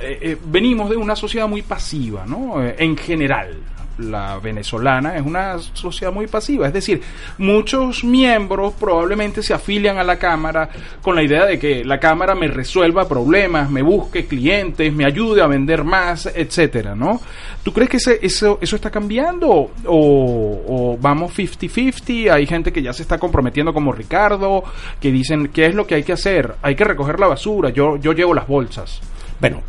eh, 0.00 0.18
eh, 0.22 0.36
venimos 0.46 0.90
de 0.90 0.96
una 0.96 1.14
sociedad 1.14 1.46
muy 1.46 1.62
pasiva, 1.62 2.24
¿no? 2.26 2.62
Eh, 2.62 2.74
en 2.78 2.96
general, 2.96 3.56
la 3.98 4.38
venezolana 4.38 5.16
es 5.16 5.24
una 5.24 5.58
sociedad 5.58 6.12
muy 6.12 6.26
pasiva, 6.26 6.66
es 6.66 6.72
decir, 6.72 7.00
muchos 7.38 8.04
miembros 8.04 8.74
probablemente 8.78 9.42
se 9.42 9.54
afilian 9.54 9.98
a 9.98 10.04
la 10.04 10.18
Cámara 10.18 10.68
con 11.02 11.14
la 11.14 11.22
idea 11.22 11.46
de 11.46 11.58
que 11.58 11.84
la 11.84 11.98
Cámara 12.00 12.34
me 12.34 12.48
resuelva 12.48 13.06
problemas, 13.08 13.70
me 13.70 13.82
busque 13.82 14.26
clientes, 14.26 14.92
me 14.92 15.04
ayude 15.06 15.42
a 15.42 15.46
vender 15.46 15.84
más, 15.84 16.26
etcétera, 16.26 16.94
¿no? 16.94 17.20
¿Tú 17.62 17.72
crees 17.72 17.90
que 17.90 17.96
ese- 17.98 18.18
eso, 18.22 18.58
eso 18.60 18.76
está 18.76 18.90
cambiando 18.90 19.48
o, 19.50 19.70
o 19.86 20.98
vamos 21.00 21.32
50-50? 21.36 22.30
Hay 22.32 22.46
gente 22.46 22.72
que 22.72 22.82
ya 22.82 22.92
se 22.92 23.02
está 23.02 23.18
comprometiendo 23.18 23.72
como 23.72 23.92
Ricardo, 23.92 24.64
que 25.00 25.10
dicen, 25.12 25.48
¿qué 25.48 25.66
es 25.66 25.74
lo 25.74 25.86
que 25.86 25.94
hay 25.96 26.02
que 26.02 26.12
hacer? 26.12 26.54
Hay 26.62 26.74
que 26.74 26.84
recoger 26.84 27.18
la 27.20 27.28
basura, 27.28 27.70
yo, 27.70 27.96
yo 27.96 28.12
llevo 28.12 28.34
las 28.34 28.46
bolsas. 28.46 29.00
Bueno, 29.40 29.62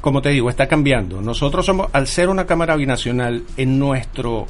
como 0.00 0.22
te 0.22 0.30
digo, 0.30 0.48
está 0.50 0.66
cambiando. 0.66 1.20
Nosotros 1.20 1.66
somos, 1.66 1.88
al 1.92 2.06
ser 2.06 2.28
una 2.28 2.46
cámara 2.46 2.76
binacional, 2.76 3.42
en 3.56 3.78
nuestro 3.78 4.46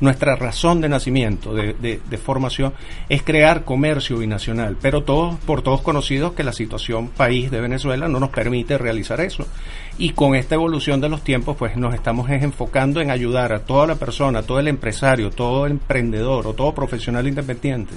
nuestra 0.00 0.36
razón 0.36 0.80
de 0.80 0.88
nacimiento, 0.88 1.52
de, 1.54 1.72
de- 1.74 2.00
de 2.08 2.18
formación, 2.18 2.72
es 3.08 3.24
crear 3.24 3.64
comercio 3.64 4.18
binacional. 4.18 4.76
Pero 4.80 5.02
todos, 5.02 5.34
por 5.40 5.62
todos 5.62 5.80
conocidos 5.82 6.34
que 6.34 6.44
la 6.44 6.52
situación 6.52 7.08
país 7.08 7.50
de 7.50 7.60
Venezuela 7.60 8.06
no 8.06 8.20
nos 8.20 8.30
permite 8.30 8.78
realizar 8.78 9.20
eso. 9.20 9.44
Y 9.98 10.10
con 10.10 10.36
esta 10.36 10.54
evolución 10.54 11.00
de 11.00 11.08
los 11.08 11.24
tiempos, 11.24 11.56
pues 11.56 11.76
nos 11.76 11.94
estamos 11.94 12.30
es 12.30 12.44
enfocando 12.44 13.00
en 13.00 13.10
ayudar 13.10 13.52
a 13.52 13.64
toda 13.64 13.88
la 13.88 13.96
persona, 13.96 14.42
todo 14.44 14.60
el 14.60 14.68
empresario, 14.68 15.30
todo 15.30 15.66
emprendedor 15.66 16.46
o 16.46 16.54
todo 16.54 16.72
profesional 16.76 17.26
independiente 17.26 17.94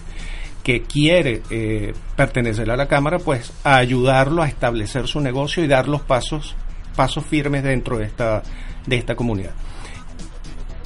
que 0.64 0.82
quiere 0.84 1.42
eh, 1.50 1.94
pertenecer 2.16 2.70
a 2.70 2.78
la 2.78 2.88
Cámara, 2.88 3.20
pues 3.20 3.52
ayudarlo 3.64 4.44
a 4.44 4.48
establecer 4.48 5.08
su 5.08 5.20
negocio 5.20 5.64
y 5.64 5.68
dar 5.68 5.88
los 5.88 6.02
pasos, 6.02 6.56
pasos 6.96 7.26
firmes 7.26 7.64
dentro 7.64 7.98
de 7.98 8.06
esta, 8.06 8.44
de 8.86 8.96
esta 8.96 9.16
comunidad. 9.16 9.52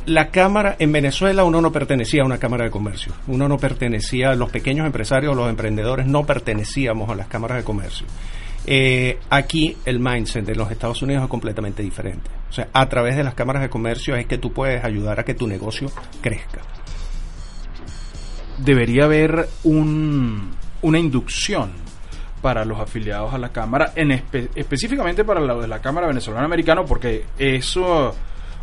La 0.06 0.30
Cámara, 0.30 0.76
en 0.78 0.92
Venezuela 0.92 1.44
uno 1.44 1.62
no 1.62 1.72
pertenecía 1.72 2.22
a 2.22 2.26
una 2.26 2.38
Cámara 2.38 2.66
de 2.66 2.72
Comercio, 2.72 3.14
uno 3.28 3.48
no 3.48 3.58
pertenecía, 3.58 4.36
los 4.36 4.52
pequeños 4.52 4.86
empresarios, 4.86 5.36
los 5.36 5.50
emprendedores 5.50 6.06
no 6.06 6.26
pertenecíamos 6.26 7.10
a 7.10 7.16
las 7.16 7.28
cámaras 7.28 7.58
de 7.58 7.64
comercio. 7.64 8.06
Eh, 8.68 9.20
aquí 9.30 9.78
el 9.86 10.00
mindset 10.00 10.46
de 10.46 10.56
los 10.56 10.72
Estados 10.72 11.02
Unidos 11.02 11.24
es 11.24 11.30
completamente 11.30 11.84
diferente. 11.84 12.30
O 12.50 12.54
sea, 12.54 12.68
a 12.74 12.88
través 12.88 13.16
de 13.16 13.24
las 13.24 13.36
cámaras 13.36 13.62
de 13.62 13.70
comercio 13.70 14.16
es 14.16 14.26
que 14.26 14.38
tú 14.38 14.52
puedes 14.54 14.84
ayudar 14.84 15.20
a 15.20 15.26
que 15.26 15.34
tu 15.34 15.48
negocio 15.48 15.92
crezca. 16.22 16.62
Debería 18.58 19.06
haber 19.06 19.48
un, 19.64 20.52
una 20.82 21.00
inducción 21.00 21.72
para 22.42 22.64
los 22.66 22.80
afiliados 22.80 23.34
a 23.34 23.38
la 23.38 23.50
Cámara, 23.50 23.94
en 23.96 24.10
espe- 24.12 24.50
específicamente 24.56 25.24
para 25.24 25.40
lo 25.42 25.60
de 25.62 25.68
la 25.68 25.82
Cámara 25.82 26.08
Venezolana 26.08 26.46
Americana, 26.46 26.84
porque 26.86 27.26
es 27.40 27.76
uh, 27.76 28.12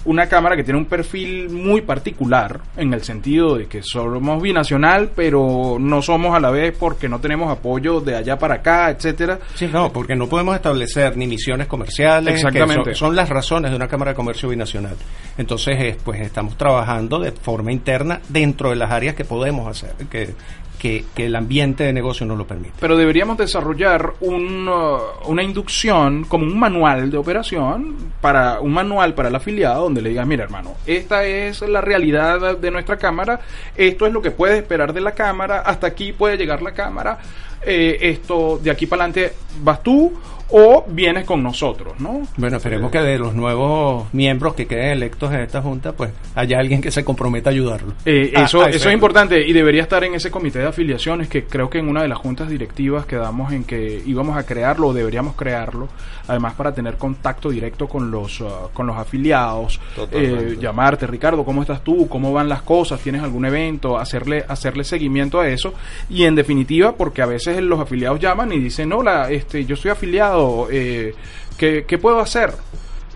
una 0.05 0.27
Cámara 0.27 0.57
que 0.57 0.65
tiene 0.65 0.79
un 0.79 0.87
perfil 0.87 1.51
muy 1.51 1.83
particular, 1.83 2.61
en 2.77 2.93
el 2.93 3.03
sentido 3.03 3.57
de 3.57 3.67
que 3.67 3.83
somos 3.83 4.43
binacional, 4.43 5.11
pero 5.15 5.77
no 5.79 6.03
somos 6.03 6.35
a 6.35 6.41
la 6.41 6.51
vez 6.51 6.77
porque 6.79 7.09
no 7.09 7.21
tenemos 7.21 7.51
apoyo 7.51 8.01
de 8.01 8.17
allá 8.17 8.39
para 8.39 8.57
acá, 8.57 8.91
etcétera. 8.91 9.39
Sí, 9.55 9.69
no, 9.73 9.93
porque 9.93 10.17
no 10.17 10.29
podemos 10.29 10.55
establecer 10.55 11.17
ni 11.17 11.27
misiones 11.27 11.67
comerciales. 11.67 12.35
que 12.35 12.41
Exactamente. 12.41 12.95
son, 12.95 13.09
son 13.09 13.17
las 13.17 13.29
razones 13.29 13.71
de 13.71 13.77
una 13.77 13.89
Cámara 13.89 14.13
de 14.13 14.17
Comercio 14.17 14.49
Binacional. 14.49 14.97
Entonces, 15.39 15.97
pues 16.05 16.21
estamos 16.21 16.57
trabajando 16.57 17.19
de 17.19 17.33
forma 17.33 17.73
interna 17.73 18.21
dentro 18.29 18.71
de 18.71 18.77
las 18.77 18.91
áreas 18.91 19.15
que 19.15 19.25
podemos 19.25 19.67
hacer, 19.67 19.95
que, 20.11 20.35
que, 20.79 21.05
que 21.15 21.27
el 21.27 21.37
ambiente 21.37 21.85
de 21.85 21.93
negocio 21.93 22.27
nos 22.27 22.37
lo 22.37 22.47
permite. 22.47 22.75
Pero 22.81 22.97
deberíamos 22.97 23.39
desarrollar 23.39 24.15
un, 24.21 24.69
uh, 24.69 25.29
una 25.29 25.43
inducción 25.43 26.25
como 26.25 26.45
un 26.45 26.59
manual 26.59 27.11
de 27.11 27.19
operación 27.19 28.13
para 28.21 28.61
un 28.61 28.73
manual 28.73 29.15
para 29.15 29.29
el 29.29 29.35
afiliado 29.37 29.87
donde 29.93 30.03
le 30.03 30.09
digas, 30.09 30.27
mira 30.27 30.45
hermano, 30.45 30.75
esta 30.87 31.25
es 31.25 31.61
la 31.61 31.83
realidad 31.83 32.57
de 32.57 32.71
nuestra 32.71 32.97
cámara, 32.97 33.41
esto 33.77 34.07
es 34.07 34.13
lo 34.13 34.23
que 34.23 34.31
puedes 34.31 34.57
esperar 34.57 34.95
de 34.95 35.03
la 35.03 35.13
cámara, 35.13 35.61
hasta 35.61 35.87
aquí 35.87 36.13
puede 36.13 36.39
llegar 36.39 36.63
la 36.63 36.73
cámara, 36.73 37.19
eh, 37.65 37.99
esto 38.01 38.59
de 38.63 38.71
aquí 38.71 38.87
para 38.87 39.05
adelante 39.05 39.35
vas 39.63 39.83
tú 39.83 40.19
o 40.51 40.85
vienes 40.89 41.25
con 41.25 41.43
nosotros, 41.43 41.95
¿no? 42.01 42.23
Bueno, 42.37 42.57
esperemos 42.57 42.91
que 42.91 42.99
de 42.99 43.19
los 43.19 43.35
nuevos 43.35 44.13
miembros 44.13 44.55
que 44.55 44.67
queden 44.67 44.91
electos 44.91 45.33
en 45.33 45.41
esta 45.41 45.63
junta, 45.63 45.93
pues 45.93 46.11
haya 46.35 46.59
alguien 46.59 46.81
que 46.81 46.91
se 46.91 47.05
comprometa 47.05 47.51
a 47.51 47.53
ayudarlo. 47.53 47.95
Eh, 48.05 48.33
Ah, 48.35 48.45
eso, 48.45 48.63
ah, 48.63 48.71
eso 48.71 48.89
es 48.89 48.95
importante 48.95 49.47
y 49.47 49.53
debería 49.53 49.83
estar 49.83 50.03
en 50.05 50.15
ese 50.15 50.31
comité 50.31 50.59
de 50.61 50.67
afiliaciones 50.67 51.29
que 51.29 51.45
creo 51.45 51.69
que 51.69 51.79
en 51.79 51.89
una 51.89 52.03
de 52.03 52.09
las 52.09 52.19
juntas 52.19 52.49
directivas 52.49 53.07
quedamos 53.07 53.53
en 53.53 53.65
que 53.65 54.03
íbamos 54.07 54.37
a 54.37 54.45
crearlo 54.45 54.89
o 54.89 54.93
deberíamos 54.93 55.35
crearlo, 55.35 55.89
además 56.29 56.55
para 56.55 56.73
tener 56.73 56.97
contacto 56.97 57.51
directo 57.51 57.87
con 57.89 58.11
los 58.11 58.41
uh, 58.41 58.71
con 58.73 58.87
los 58.87 58.97
afiliados, 58.97 59.81
eh, 60.13 60.57
llamarte 60.61 61.07
Ricardo, 61.07 61.45
¿cómo 61.45 61.63
estás 61.63 61.83
tú? 61.83 62.09
¿Cómo 62.09 62.33
van 62.33 62.49
las 62.49 62.63
cosas? 62.63 63.01
¿Tienes 63.01 63.23
algún 63.23 63.45
evento? 63.45 63.99
Hacerle 63.99 64.45
hacerle 64.49 64.85
seguimiento 64.85 65.41
a 65.41 65.49
eso 65.49 65.75
y 66.09 66.25
en 66.25 66.35
definitiva 66.35 66.97
porque 66.97 67.23
a 67.23 67.27
veces 67.27 67.61
los 67.63 67.81
afiliados 67.81 68.21
llaman 68.21 68.53
y 68.53 68.59
dicen 68.59 68.93
hola, 68.93 69.31
este 69.31 69.65
yo 69.65 69.77
soy 69.77 69.91
afiliado, 69.91 70.42
eh, 70.71 71.15
¿qué, 71.57 71.85
qué 71.87 71.99
puedo 71.99 72.21
hacer? 72.21 72.53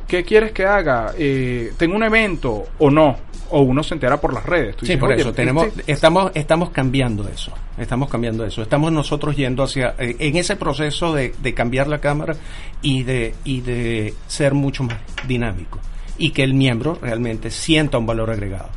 ¿Qué 0.07 0.23
quieres 0.25 0.53
que 0.53 0.65
haga? 0.65 1.13
Eh, 1.19 1.73
¿Tengo 1.77 1.97
un 1.97 2.03
evento 2.05 2.65
o 2.79 2.91
no? 2.91 3.17
O 3.51 3.61
uno 3.61 3.83
se 3.83 3.95
entera 3.95 4.21
por 4.21 4.33
las 4.35 4.45
redes. 4.45 4.75
Tú 4.77 4.87
Sí, 4.87 4.93
dices, 4.93 5.01
por 5.01 5.11
"Oye, 5.11 5.21
eso 5.21 5.33
tenemos, 5.33 5.67
este- 5.67 5.93
estamos, 5.93 6.31
estamos 6.35 6.71
cambiando 6.71 7.29
eso, 7.29 7.53
estamos 7.79 8.09
cambiando 8.09 8.45
eso, 8.45 8.63
estamos 8.63 8.91
nosotros 8.93 9.37
yendo 9.37 9.63
hacia, 9.63 9.95
eh, 9.99 10.17
en 10.19 10.37
ese 10.37 10.57
proceso 10.57 11.13
de, 11.15 11.33
de 11.41 11.55
cambiar 11.55 11.87
la 11.87 11.99
cámara 11.99 12.35
y 12.83 13.03
de, 13.05 13.35
y 13.45 13.61
de 13.61 14.15
ser 14.27 14.55
mucho 14.55 14.83
más 14.85 14.99
dinámico 15.29 15.79
y 16.19 16.31
que 16.31 16.43
el 16.43 16.55
miembro 16.55 16.99
realmente 17.01 17.51
sienta 17.51 17.99
un 17.99 18.07
valor 18.07 18.31
agregado. 18.31 18.69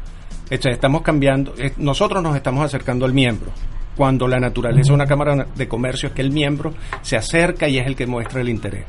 Entonces, 0.51 0.73
estamos 0.73 1.01
cambiando, 1.03 1.53
eh, 1.57 1.73
nosotros 1.77 2.21
nos 2.23 2.35
estamos 2.35 2.63
acercando 2.65 3.05
al 3.05 3.13
miembro. 3.13 3.51
Cuando 3.99 4.29
la 4.29 4.39
naturaleza 4.39 4.91
de 4.91 4.93
una 4.93 5.05
cámara 5.05 5.45
de 5.53 5.67
comercio 5.67 6.07
es 6.07 6.15
que 6.15 6.21
el 6.21 6.31
miembro 6.31 6.73
se 7.01 7.17
acerca 7.17 7.67
y 7.67 7.79
es 7.79 7.85
el 7.85 7.97
que 7.97 8.07
muestra 8.07 8.39
el 8.39 8.47
interés. 8.47 8.85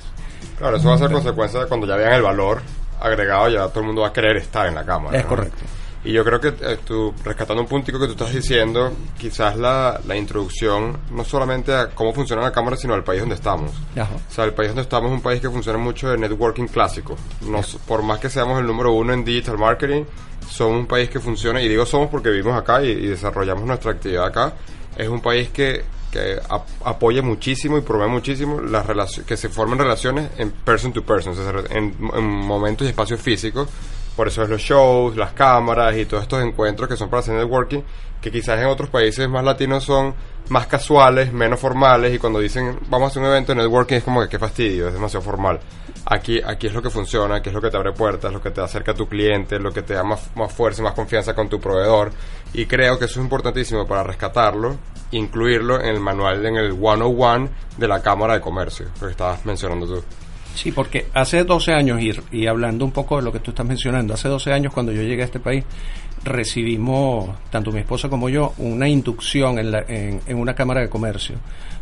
Claro, 0.57 0.77
eso 0.77 0.89
va 0.89 0.95
a 0.95 0.99
ser 0.99 1.11
consecuencia 1.11 1.59
de 1.59 1.67
cuando 1.67 1.85
ya 1.85 1.97
vean 1.97 2.13
el 2.13 2.23
valor 2.23 2.63
agregado, 3.01 3.49
ya 3.49 3.67
todo 3.67 3.81
el 3.81 3.87
mundo 3.87 4.03
va 4.03 4.09
a 4.11 4.13
querer 4.13 4.37
estar 4.37 4.69
en 4.69 4.77
la 4.77 4.85
cámara. 4.85 5.19
Es 5.19 5.25
¿no? 5.25 5.29
correcto. 5.31 5.65
Y 6.03 6.13
yo 6.13 6.25
creo 6.25 6.41
que 6.41 6.49
eh, 6.49 6.79
tú, 6.83 7.13
rescatando 7.23 7.63
un 7.63 7.69
puntico 7.69 7.99
que 8.01 8.07
tú 8.07 8.13
estás 8.13 8.33
diciendo, 8.33 8.91
quizás 9.19 9.55
la, 9.57 10.01
la 10.07 10.17
introducción 10.17 10.97
no 11.11 11.25
solamente 11.25 11.75
a 11.75 11.91
cómo 11.91 12.15
funciona 12.15 12.41
la 12.41 12.53
cámara, 12.53 12.75
sino 12.77 12.95
al 12.95 13.05
país 13.05 13.21
donde 13.21 13.35
estamos. 13.35 13.71
Ajá. 13.95 14.15
O 14.15 14.33
sea, 14.33 14.45
el 14.45 14.55
país 14.55 14.69
donde 14.71 14.83
estamos 14.83 15.11
es 15.11 15.17
un 15.17 15.23
país 15.23 15.43
que 15.43 15.51
funciona 15.51 15.79
mucho 15.79 16.09
de 16.09 16.17
networking 16.17 16.69
clásico. 16.69 17.17
Nos, 17.43 17.75
por 17.87 18.03
más 18.03 18.19
que 18.19 18.31
seamos 18.31 18.59
el 18.61 18.67
número 18.67 18.93
uno 18.93 19.13
en 19.13 19.25
digital 19.27 19.59
marketing, 19.59 20.05
somos 20.49 20.79
un 20.81 20.87
país 20.87 21.11
que 21.11 21.21
funciona, 21.21 21.61
y 21.61 21.69
digo 21.69 21.85
somos 21.85 22.09
porque 22.09 22.31
vivimos 22.31 22.57
acá 22.59 22.83
y, 22.83 22.89
y 22.93 23.07
desarrollamos 23.09 23.65
nuestra 23.65 23.91
actividad 23.93 24.25
acá. 24.25 24.55
Es 24.97 25.07
un 25.09 25.21
país 25.21 25.51
que, 25.51 25.85
que 26.11 26.39
ap- 26.49 26.67
apoya 26.83 27.21
muchísimo 27.21 27.77
y 27.77 27.83
promueve 27.83 28.11
muchísimo 28.11 28.59
las 28.59 28.87
relaciones, 28.87 29.29
que 29.29 29.37
se 29.37 29.51
formen 29.51 29.79
relaciones 29.79 30.31
en 30.39 30.51
person 30.51 30.95
to 30.95 31.03
person, 31.05 31.33
o 31.33 31.37
sea, 31.37 31.63
en, 31.77 31.95
en 32.15 32.25
momentos 32.25 32.87
y 32.87 32.91
espacios 32.91 33.21
físicos. 33.21 33.69
Por 34.17 34.29
eso 34.29 34.43
es 34.43 34.51
los 34.51 34.61
shows, 34.61 35.17
las 35.17 35.33
cámaras 35.33 35.97
y 35.97 36.05
todos 36.05 36.25
estos 36.25 36.43
encuentros 36.43 36.89
que 36.89 36.97
son 36.97 37.09
para 37.09 37.21
hacer 37.21 37.35
networking, 37.35 37.81
que 38.21 38.31
quizás 38.31 38.61
en 38.61 38.67
otros 38.67 38.91
países 38.91 39.29
más 39.29 39.45
latinos 39.45 39.85
son 39.85 40.15
más 40.51 40.67
casuales, 40.67 41.33
menos 41.33 41.61
formales, 41.61 42.15
y 42.15 42.19
cuando 42.19 42.41
dicen 42.41 42.79
vamos 42.89 43.07
a 43.07 43.11
hacer 43.11 43.23
un 43.23 43.29
evento 43.29 43.55
de 43.55 43.63
networking 43.63 43.97
es 43.97 44.05
como 44.05 44.21
que 44.21 44.29
qué 44.29 44.39
fastidio, 44.39 44.89
es 44.89 44.95
demasiado 44.95 45.25
formal. 45.25 45.61
Aquí, 46.07 46.41
aquí 46.45 46.67
es 46.67 46.75
lo 46.75 46.83
que 46.83 46.91
funciona, 46.91 47.37
aquí 47.37 47.51
es 47.51 47.55
lo 47.55 47.61
que 47.61 47.71
te 47.71 47.77
abre 47.77 47.93
puertas, 47.93 48.33
lo 48.33 48.43
que 48.43 48.51
te 48.51 48.61
acerca 48.61 48.93
a 48.93 48.95
tu 48.95 49.07
cliente, 49.07 49.59
lo 49.61 49.71
que 49.71 49.83
te 49.83 49.95
da 49.95 50.03
más, 50.03 50.31
más 50.35 50.53
fuerza 50.53 50.83
y 50.83 50.85
más 50.85 50.95
confianza 50.95 51.35
con 51.35 51.49
tu 51.49 51.61
proveedor. 51.61 52.11
Y 52.53 52.67
creo 52.67 52.99
que 52.99 53.05
eso 53.05 53.21
es 53.21 53.25
importantísimo 53.25 53.87
para 53.87 54.03
rescatarlo, 54.03 54.77
incluirlo 55.13 55.81
en 55.81 55.89
el 55.89 56.01
manual, 56.01 56.45
en 56.45 56.57
el 56.57 56.73
101 56.73 57.49
de 57.77 57.89
la 57.89 58.03
Cámara 58.03 58.35
de 58.35 58.41
Comercio, 58.41 58.87
que 58.99 59.07
estabas 59.07 59.45
mencionando 59.47 59.87
tú. 59.87 60.03
Sí, 60.55 60.73
porque 60.73 61.07
hace 61.15 61.45
12 61.45 61.73
años, 61.73 62.01
y, 62.03 62.13
y 62.33 62.47
hablando 62.47 62.85
un 62.85 62.91
poco 62.93 63.17
de 63.17 63.23
lo 63.23 63.33
que 63.33 63.39
tú 63.41 63.51
estás 63.53 63.67
mencionando, 63.67 64.15
hace 64.15 64.29
12 64.29 64.53
años 64.53 64.73
cuando 64.75 64.93
yo 64.93 65.03
llegué 65.03 65.23
a 65.23 65.25
este 65.27 65.41
país, 65.41 65.65
recibimos, 66.23 67.31
tanto 67.51 67.73
mi 67.73 67.81
esposa 67.81 68.09
como 68.09 68.29
yo, 68.29 68.53
una 68.59 68.89
inducción 68.89 69.59
en, 69.59 69.71
la- 69.71 69.85
en- 69.89 70.21
en 70.27 70.37
una 70.39 70.55
cámara 70.55 70.81
de 70.83 70.89
comercio, 70.91 71.37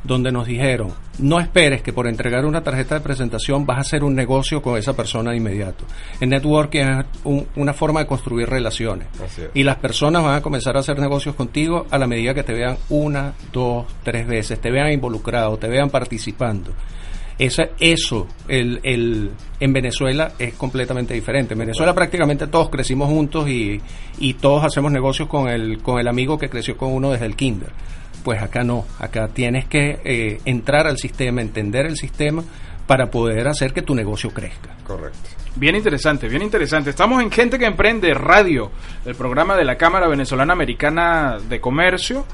donde 0.05 0.31
nos 0.31 0.47
dijeron, 0.47 0.93
no 1.19 1.41
esperes 1.41 1.83
que 1.83 1.93
por 1.93 2.07
entregar 2.07 2.45
una 2.47 2.63
tarjeta 2.63 2.95
de 2.95 3.01
presentación 3.01 3.67
vas 3.67 3.79
a 3.79 3.81
hacer 3.81 4.05
un 4.05 4.15
negocio 4.15 4.63
con 4.63 4.79
esa 4.79 4.95
persona 4.95 5.33
de 5.33 5.39
inmediato. 5.39 5.85
El 6.21 6.29
networking 6.31 6.81
es 6.81 7.07
un- 7.25 7.47
una 7.57 7.73
forma 7.73 8.01
de 8.01 8.07
construir 8.07 8.49
relaciones. 8.49 9.09
Y 9.55 9.65
las 9.65 9.77
personas 9.77 10.23
van 10.23 10.37
a 10.37 10.41
comenzar 10.43 10.77
a 10.77 10.81
hacer 10.81 10.99
negocios 11.01 11.35
contigo 11.35 11.87
a 11.91 11.99
la 11.99 12.07
medida 12.07 12.33
que 12.35 12.45
te 12.45 12.53
vean 12.53 12.77
una, 12.91 13.33
dos, 13.53 13.87
tres 14.05 14.27
veces, 14.27 14.61
te 14.61 14.71
vean 14.71 14.93
involucrado, 14.93 15.57
te 15.59 15.67
vean 15.69 15.91
participando. 15.91 16.71
Esa, 17.39 17.69
eso 17.79 18.27
el, 18.49 18.81
el, 18.83 19.31
en 19.61 19.73
Venezuela 19.73 20.33
es 20.39 20.55
completamente 20.55 21.15
diferente. 21.15 21.55
En 21.55 21.61
Venezuela 21.61 21.95
prácticamente 21.95 22.49
todos 22.49 22.69
crecimos 22.69 23.09
juntos 23.09 23.49
y, 23.49 23.81
y 24.19 24.35
todos 24.35 24.65
hacemos 24.65 24.91
negocios 24.91 25.29
con 25.29 25.49
el, 25.49 25.81
con 25.81 26.01
el 26.01 26.09
amigo 26.09 26.37
que 26.37 26.49
creció 26.49 26.77
con 26.77 26.93
uno 26.93 27.13
desde 27.13 27.27
el 27.27 27.37
kinder. 27.37 27.71
Pues 28.25 28.43
acá 28.43 28.65
no, 28.65 28.85
acá 28.99 29.29
tienes 29.29 29.67
que 29.67 30.01
eh, 30.05 30.41
entrar 30.45 30.89
al 30.89 30.99
sistema, 30.99 31.41
entender 31.41 31.87
el 31.87 31.97
sistema 31.97 32.43
para 32.89 33.11
poder 33.11 33.47
hacer 33.47 33.73
que 33.73 33.83
tu 33.83 33.95
negocio 33.95 34.31
crezca. 34.31 34.77
Correcto. 34.85 35.19
Bien 35.57 35.77
interesante, 35.77 36.29
bien 36.29 36.43
interesante. 36.43 36.91
Estamos 36.91 37.23
en 37.23 37.31
Gente 37.31 37.59
que 37.59 37.67
Emprende 37.67 38.15
Radio, 38.15 38.71
el 39.05 39.15
programa 39.15 39.57
de 39.57 39.65
la 39.65 39.77
Cámara 39.77 40.09
Venezolana 40.09 40.53
Americana 40.53 41.37
de 41.49 41.61
Comercio. 41.61 42.27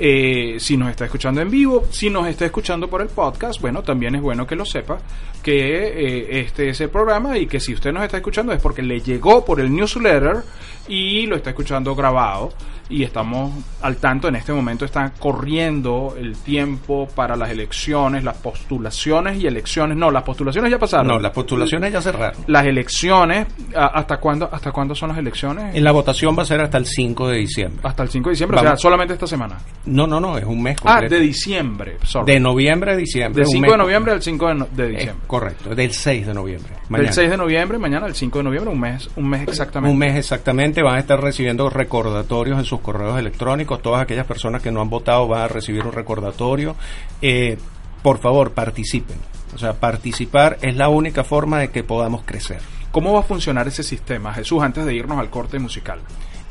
Eh, 0.00 0.58
si 0.60 0.76
nos 0.76 0.90
está 0.90 1.06
escuchando 1.06 1.40
en 1.40 1.50
vivo, 1.50 1.84
si 1.90 2.08
nos 2.08 2.28
está 2.28 2.44
escuchando 2.44 2.88
por 2.88 3.02
el 3.02 3.08
podcast, 3.08 3.60
bueno, 3.60 3.82
también 3.82 4.14
es 4.14 4.22
bueno 4.22 4.46
que 4.46 4.54
lo 4.54 4.64
sepa 4.64 4.98
que 5.42 5.86
eh, 5.86 6.40
este 6.40 6.68
es 6.68 6.80
el 6.80 6.90
programa 6.90 7.38
y 7.38 7.46
que 7.46 7.58
si 7.58 7.72
usted 7.72 7.92
nos 7.92 8.04
está 8.04 8.18
escuchando 8.18 8.52
es 8.52 8.60
porque 8.60 8.82
le 8.82 9.00
llegó 9.00 9.44
por 9.44 9.60
el 9.60 9.74
newsletter 9.74 10.42
y 10.88 11.26
lo 11.26 11.36
está 11.36 11.50
escuchando 11.50 11.94
grabado 11.94 12.52
y 12.90 13.02
estamos 13.02 13.52
al 13.82 13.96
tanto 13.96 14.28
en 14.28 14.36
este 14.36 14.52
momento 14.52 14.84
está 14.84 15.12
corriendo 15.18 16.14
el 16.18 16.36
tiempo 16.36 17.06
para 17.14 17.36
las 17.36 17.50
elecciones, 17.50 18.24
las 18.24 18.36
postulaciones 18.38 19.38
y 19.40 19.46
elecciones. 19.46 19.96
No, 19.96 20.10
las 20.10 20.22
postulaciones 20.22 20.70
ya 20.70 20.78
pasaron. 20.78 21.06
No, 21.06 21.18
las 21.18 21.32
postulaciones 21.32 21.92
ya 21.92 22.00
cerraron. 22.00 22.42
Las 22.46 22.66
elecciones, 22.66 23.46
¿a- 23.76 23.86
¿hasta 23.86 24.18
cuándo, 24.18 24.48
¿hasta 24.52 24.72
cuándo 24.72 24.94
son 24.94 25.10
las 25.10 25.18
elecciones? 25.18 25.74
En 25.74 25.84
la 25.84 25.92
votación 25.92 26.36
va 26.38 26.42
a 26.42 26.46
ser 26.46 26.60
hasta 26.60 26.78
el 26.78 26.86
5 26.86 27.28
de 27.28 27.38
diciembre. 27.38 27.80
Hasta 27.82 28.02
el 28.02 28.08
5 28.08 28.28
de 28.28 28.32
diciembre, 28.32 28.58
o 28.58 28.62
Vamos. 28.62 28.80
sea, 28.80 28.82
solamente 28.82 29.14
esta 29.14 29.26
semana. 29.26 29.58
No, 29.86 30.06
no, 30.06 30.20
no, 30.20 30.38
es 30.38 30.44
un 30.44 30.62
mes 30.62 30.76
Ah, 30.84 30.92
completo. 30.94 31.14
de 31.14 31.20
diciembre, 31.20 31.96
sorry. 32.04 32.32
De 32.32 32.40
noviembre 32.40 32.92
a 32.92 32.96
diciembre. 32.96 33.40
Del 33.40 33.46
un 33.48 33.52
5 33.52 33.62
mes 33.62 33.70
de 33.72 33.78
noviembre 33.78 34.12
al 34.12 34.22
5 34.22 34.48
de, 34.48 34.54
no- 34.54 34.68
de 34.74 34.88
diciembre. 34.88 35.26
correcto, 35.26 35.74
del 35.74 35.92
6 35.92 36.26
de 36.26 36.34
noviembre. 36.34 36.72
Mañana. 36.88 37.04
Del 37.06 37.14
6 37.14 37.30
de 37.30 37.36
noviembre, 37.36 37.78
mañana 37.78 38.06
al 38.06 38.14
5 38.14 38.38
de 38.38 38.44
noviembre, 38.44 38.70
un 38.72 38.80
mes, 38.80 39.10
un 39.16 39.28
mes 39.28 39.42
exactamente. 39.46 39.92
Un 39.92 39.98
mes 39.98 40.16
exactamente, 40.16 40.82
van 40.82 40.96
a 40.96 40.98
estar 41.00 41.20
recibiendo 41.20 41.68
recordatorios 41.68 42.58
en 42.58 42.64
sus 42.64 42.77
correos 42.80 43.18
electrónicos. 43.18 43.82
Todas 43.82 44.02
aquellas 44.02 44.26
personas 44.26 44.62
que 44.62 44.70
no 44.70 44.80
han 44.80 44.90
votado 44.90 45.26
van 45.28 45.42
a 45.42 45.48
recibir 45.48 45.84
un 45.84 45.92
recordatorio. 45.92 46.76
Eh, 47.22 47.58
por 48.02 48.18
favor, 48.18 48.52
participen. 48.52 49.16
O 49.54 49.58
sea, 49.58 49.74
participar 49.74 50.58
es 50.62 50.76
la 50.76 50.88
única 50.88 51.24
forma 51.24 51.58
de 51.58 51.70
que 51.70 51.82
podamos 51.84 52.22
crecer. 52.24 52.58
¿Cómo 52.92 53.12
va 53.12 53.20
a 53.20 53.22
funcionar 53.24 53.66
ese 53.68 53.82
sistema, 53.82 54.32
Jesús, 54.32 54.62
antes 54.62 54.84
de 54.84 54.94
irnos 54.94 55.18
al 55.18 55.30
corte 55.30 55.58
musical? 55.58 56.00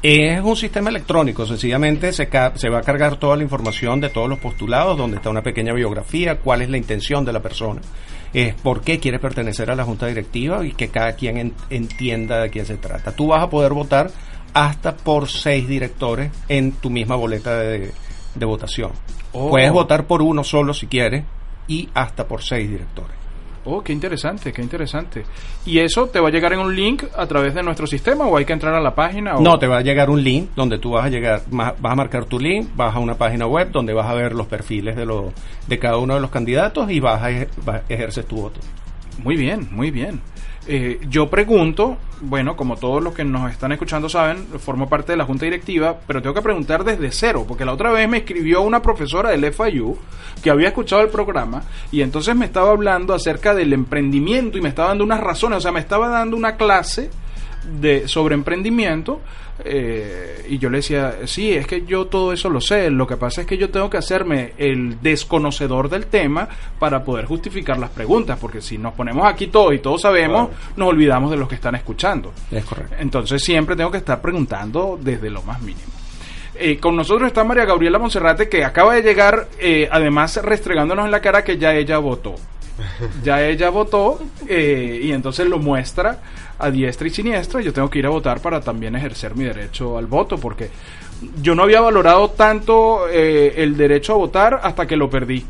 Es 0.04 0.40
un 0.44 0.56
sistema 0.56 0.90
electrónico, 0.92 1.46
sencillamente 1.48 2.14
se, 2.14 2.28
ca- 2.30 2.54
se 2.56 2.70
va 2.70 2.80
a 2.80 2.84
cargar 2.84 3.16
toda 3.18 3.36
la 3.36 3.42
información 3.44 4.00
de 4.00 4.10
todos 4.10 4.30
los 4.30 4.38
postulados, 4.38 4.96
donde 4.96 5.18
está 5.18 5.32
una 5.32 5.42
pequeña 5.42 5.74
biografía, 5.74 6.38
cuál 6.40 6.62
es 6.62 6.70
la 6.70 6.78
intención 6.78 7.26
de 7.26 7.34
la 7.34 7.42
persona, 7.42 7.82
es 8.32 8.54
por 8.54 8.82
qué 8.82 9.00
quiere 9.00 9.18
pertenecer 9.18 9.72
a 9.72 9.76
la 9.76 9.84
junta 9.86 10.06
directiva 10.06 10.64
y 10.64 10.74
que 10.74 10.90
cada 10.90 11.14
quien 11.14 11.38
en- 11.38 11.54
entienda 11.72 12.42
de 12.42 12.52
quién 12.52 12.68
se 12.68 12.78
trata. 12.78 13.12
Tú 13.14 13.28
vas 13.28 13.42
a 13.42 13.50
poder 13.50 13.74
votar 13.74 14.12
hasta 14.54 14.96
por 14.96 15.28
seis 15.30 15.68
directores 15.68 16.32
en 16.48 16.72
tu 16.74 16.90
misma 16.90 17.16
boleta 17.16 17.58
de, 17.60 17.92
de 18.36 18.46
votación. 18.46 18.92
Oh. 19.34 19.50
Puedes 19.50 19.72
votar 19.72 20.06
por 20.08 20.22
uno 20.22 20.44
solo 20.44 20.74
si 20.74 20.88
quieres 20.88 21.26
y 21.68 21.90
hasta 21.94 22.28
por 22.28 22.42
seis 22.42 22.70
directores. 22.70 23.16
Oh, 23.70 23.82
qué 23.84 23.92
interesante, 23.92 24.54
qué 24.54 24.62
interesante. 24.62 25.26
¿Y 25.66 25.80
eso 25.80 26.08
te 26.08 26.22
va 26.22 26.30
a 26.30 26.32
llegar 26.32 26.54
en 26.54 26.60
un 26.60 26.74
link 26.74 27.04
a 27.18 27.26
través 27.28 27.54
de 27.54 27.62
nuestro 27.62 27.86
sistema 27.86 28.26
o 28.26 28.38
hay 28.38 28.46
que 28.46 28.54
entrar 28.54 28.74
a 28.74 28.80
la 28.80 28.96
página? 28.96 29.36
O... 29.36 29.42
No, 29.42 29.60
te 29.60 29.68
va 29.68 29.80
a 29.80 29.82
llegar 29.82 30.10
un 30.10 30.24
link 30.24 30.52
donde 30.56 30.80
tú 30.80 30.92
vas 30.92 31.04
a 31.04 31.10
llegar, 31.10 31.42
vas 31.52 31.74
a 31.84 31.96
marcar 31.96 32.24
tu 32.24 32.40
link, 32.40 32.70
vas 32.78 32.96
a 32.96 33.00
una 33.00 33.16
página 33.16 33.46
web 33.46 33.70
donde 33.72 33.92
vas 33.94 34.08
a 34.08 34.14
ver 34.14 34.34
los 34.34 34.48
perfiles 34.48 34.96
de, 34.96 35.06
los 35.06 35.34
de 35.68 35.80
cada 35.80 35.98
uno 35.98 36.14
de 36.16 36.22
los 36.22 36.30
candidatos 36.32 36.90
y 36.90 37.02
vas 37.02 37.22
a, 37.22 37.30
ejer- 37.30 37.50
vas- 37.66 37.82
ejerces 37.90 38.26
tu 38.26 38.38
voto. 38.38 38.62
Muy 39.22 39.36
bien, 39.36 39.68
muy 39.72 39.92
bien. 39.92 40.22
Eh, 40.70 41.00
yo 41.10 41.30
pregunto, 41.30 41.98
bueno, 42.20 42.58
como 42.58 42.76
todos 42.76 43.02
los 43.02 43.14
que 43.14 43.24
nos 43.24 43.50
están 43.50 43.72
escuchando 43.72 44.10
saben, 44.10 44.46
formo 44.60 44.90
parte 44.90 45.14
de 45.14 45.18
la 45.18 45.24
junta 45.24 45.46
directiva, 45.46 45.98
pero 46.06 46.22
tengo 46.22 46.36
que 46.36 46.42
preguntar 46.42 46.84
desde 46.84 47.10
cero, 47.12 47.46
porque 47.48 47.64
la 47.64 47.72
otra 47.72 47.90
vez 47.92 48.10
me 48.10 48.18
escribió 48.18 48.62
una 48.64 48.82
profesora 48.82 49.30
del 49.30 49.54
FIU 49.54 49.98
que 50.44 50.50
había 50.50 50.68
escuchado 50.68 51.02
el 51.04 51.08
programa 51.08 51.64
y 51.90 52.02
entonces 52.02 52.36
me 52.36 52.46
estaba 52.46 52.72
hablando 52.72 53.14
acerca 53.14 53.56
del 53.56 53.72
emprendimiento 53.72 54.58
y 54.58 54.62
me 54.62 54.68
estaba 54.68 54.90
dando 54.90 55.06
unas 55.06 55.22
razones, 55.22 55.60
o 55.60 55.62
sea, 55.62 55.72
me 55.72 55.80
estaba 55.80 56.10
dando 56.10 56.36
una 56.36 56.58
clase 56.58 57.12
de 57.68 58.08
sobre 58.08 58.36
emprendimiento 58.36 59.22
eh, 59.64 60.46
y 60.50 60.58
yo 60.60 60.70
le 60.70 60.78
decía, 60.78 61.16
sí, 61.26 61.52
es 61.52 61.66
que 61.68 61.84
yo 61.86 62.06
todo 62.06 62.32
eso 62.32 62.50
lo 62.50 62.62
sé, 62.62 62.90
lo 62.92 63.08
que 63.08 63.18
pasa 63.18 63.42
es 63.42 63.48
que 63.48 63.58
yo 63.58 63.70
tengo 63.70 63.90
que 63.90 63.98
hacerme 63.98 64.54
el 64.58 65.02
desconocedor 65.02 65.90
del 65.90 66.06
tema 66.06 66.48
para 66.80 67.04
poder 67.04 67.26
justificar 67.26 67.78
las 67.80 67.90
preguntas, 67.90 68.38
porque 68.40 68.62
si 68.62 68.78
nos 68.78 68.94
ponemos 68.94 69.26
aquí 69.28 69.48
todos 69.48 69.74
y 69.74 69.80
todos 69.80 70.02
sabemos, 70.02 70.50
Claro. 70.50 70.72
nos 70.76 70.88
olvidamos 70.90 71.32
de 71.32 71.38
los 71.38 71.48
que 71.50 71.56
están 71.56 71.76
escuchando. 71.76 72.34
Es 72.52 72.66
correcto. 72.66 72.96
Entonces 73.00 73.44
siempre 73.44 73.76
tengo 73.76 73.90
que 73.92 73.98
estar 73.98 74.22
preguntando 74.22 74.98
desde 75.02 75.30
lo 75.30 75.42
más 75.42 75.60
mínimo. 75.62 75.92
Eh, 76.60 76.78
con 76.80 76.96
nosotros 76.96 77.28
está 77.28 77.44
María 77.44 77.66
Gabriela 77.66 78.00
Monserrate, 78.00 78.50
que 78.50 78.64
acaba 78.64 78.96
de 78.96 79.02
llegar, 79.04 79.48
eh, 79.60 79.88
además 79.92 80.38
restregándonos 80.44 81.06
en 81.06 81.12
la 81.12 81.22
cara 81.22 81.44
que 81.44 81.58
ya 81.58 81.74
ella 81.76 81.98
votó. 82.00 82.36
Ya 83.24 83.46
ella 83.46 83.70
votó 83.70 84.20
eh, 84.48 85.00
y 85.04 85.12
entonces 85.12 85.48
lo 85.48 85.60
muestra 85.60 86.20
a 86.60 86.72
diestra 86.72 87.08
y 87.08 87.12
siniestra. 87.12 87.62
Yo 87.62 87.74
tengo 87.74 87.90
que 87.90 88.00
ir 88.00 88.06
a 88.06 88.10
votar 88.10 88.40
para 88.42 88.62
también 88.62 88.96
ejercer 88.96 89.36
mi 89.36 89.46
derecho 89.46 89.98
al 89.98 90.08
voto, 90.08 90.38
porque 90.38 90.70
yo 91.42 91.56
no 91.56 91.64
había 91.64 91.82
valorado 91.82 92.30
tanto 92.32 93.08
eh, 93.10 93.54
el 93.58 93.76
derecho 93.76 94.14
a 94.14 94.18
votar 94.18 94.60
hasta 94.64 94.86
que 94.86 94.96
lo 94.96 95.10
perdí. 95.10 95.46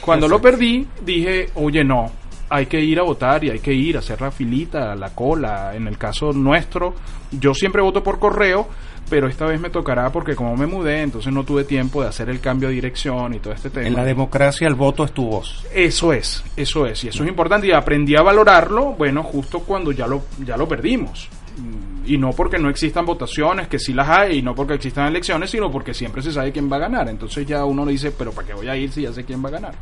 Cuando 0.00 0.28
lo 0.28 0.40
perdí, 0.40 0.86
dije, 1.04 1.50
oye, 1.54 1.84
no, 1.84 2.10
hay 2.48 2.66
que 2.66 2.80
ir 2.80 2.98
a 2.98 3.02
votar 3.02 3.42
y 3.44 3.50
hay 3.50 3.60
que 3.60 3.72
ir 3.72 3.96
a 3.96 4.00
hacer 4.00 4.20
la 4.20 4.30
filita, 4.30 4.94
la 4.94 5.14
cola. 5.14 5.74
En 5.74 5.88
el 5.88 5.98
caso 5.98 6.32
nuestro, 6.32 6.94
yo 7.30 7.54
siempre 7.54 7.82
voto 7.82 8.02
por 8.02 8.18
correo, 8.18 8.68
pero 9.12 9.28
esta 9.28 9.44
vez 9.44 9.60
me 9.60 9.68
tocará 9.68 10.10
porque 10.10 10.34
como 10.34 10.56
me 10.56 10.64
mudé, 10.64 11.02
entonces 11.02 11.30
no 11.34 11.44
tuve 11.44 11.64
tiempo 11.64 12.00
de 12.00 12.08
hacer 12.08 12.30
el 12.30 12.40
cambio 12.40 12.70
de 12.70 12.76
dirección 12.76 13.34
y 13.34 13.40
todo 13.40 13.52
este 13.52 13.68
tema. 13.68 13.86
En 13.86 13.94
la 13.94 14.04
democracia 14.04 14.66
el 14.66 14.74
voto 14.74 15.04
es 15.04 15.12
tu 15.12 15.26
voz. 15.26 15.66
Eso 15.70 16.14
es, 16.14 16.42
eso 16.56 16.86
es, 16.86 17.04
y 17.04 17.08
eso 17.08 17.22
es 17.22 17.28
importante 17.28 17.66
y 17.66 17.72
aprendí 17.72 18.16
a 18.16 18.22
valorarlo, 18.22 18.94
bueno, 18.94 19.22
justo 19.22 19.60
cuando 19.60 19.92
ya 19.92 20.06
lo, 20.06 20.22
ya 20.42 20.56
lo 20.56 20.66
perdimos. 20.66 21.28
Mm, 21.58 22.10
Y 22.10 22.16
no 22.16 22.30
porque 22.30 22.58
no 22.58 22.70
existan 22.70 23.04
votaciones, 23.04 23.68
que 23.68 23.78
sí 23.78 23.92
las 23.92 24.08
hay, 24.08 24.38
y 24.38 24.42
no 24.42 24.54
porque 24.54 24.72
existan 24.72 25.08
elecciones, 25.08 25.50
sino 25.50 25.70
porque 25.70 25.92
siempre 25.92 26.22
se 26.22 26.32
sabe 26.32 26.50
quién 26.50 26.72
va 26.72 26.76
a 26.76 26.80
ganar. 26.80 27.06
Entonces 27.10 27.46
ya 27.46 27.66
uno 27.66 27.84
le 27.84 27.92
dice, 27.92 28.12
pero 28.12 28.32
¿para 28.32 28.46
qué 28.46 28.54
voy 28.54 28.68
a 28.68 28.76
ir 28.76 28.90
si 28.90 29.02
ya 29.02 29.12
sé 29.12 29.24
quién 29.26 29.44
va 29.44 29.50
a 29.50 29.52
ganar? 29.52 29.74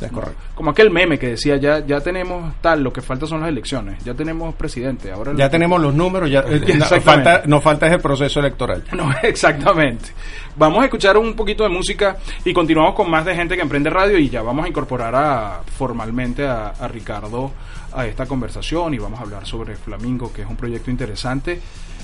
Es 0.00 0.10
correcto. 0.10 0.40
Como 0.54 0.70
aquel 0.70 0.90
meme 0.90 1.18
que 1.18 1.28
decía, 1.28 1.56
ya, 1.56 1.84
ya 1.86 2.00
tenemos 2.00 2.54
tal, 2.60 2.82
lo 2.82 2.92
que 2.92 3.00
falta 3.02 3.26
son 3.26 3.40
las 3.40 3.48
elecciones, 3.50 4.02
ya 4.04 4.14
tenemos 4.14 4.54
presidente, 4.54 5.12
ahora... 5.12 5.32
Ya 5.36 5.50
tenemos 5.50 5.80
los 5.80 5.94
números, 5.94 6.30
ya, 6.30 6.40
eh, 6.40 6.44
no, 6.60 6.66
Exactamente. 6.84 7.00
falta, 7.02 7.42
nos 7.46 7.62
falta 7.62 7.86
ese 7.86 7.98
proceso 7.98 8.40
electoral. 8.40 8.82
No, 8.96 9.10
exactamente. 9.22 10.10
Vamos 10.56 10.80
a 10.82 10.84
escuchar 10.84 11.16
un 11.18 11.34
poquito 11.34 11.62
de 11.64 11.68
música 11.68 12.16
y 12.44 12.52
continuamos 12.52 12.94
con 12.94 13.10
más 13.10 13.24
de 13.24 13.34
gente 13.34 13.56
que 13.56 13.62
emprende 13.62 13.90
radio 13.90 14.18
y 14.18 14.28
ya 14.30 14.42
vamos 14.42 14.64
a 14.64 14.68
incorporar 14.68 15.14
a, 15.14 15.60
formalmente 15.76 16.46
a, 16.46 16.68
a 16.70 16.88
Ricardo 16.88 17.50
a 17.92 18.06
esta 18.06 18.24
conversación 18.26 18.94
y 18.94 18.98
vamos 18.98 19.18
a 19.20 19.24
hablar 19.24 19.46
sobre 19.46 19.76
Flamingo, 19.76 20.32
que 20.32 20.42
es 20.42 20.48
un 20.48 20.56
proyecto 20.56 20.90
interesante, 20.90 21.60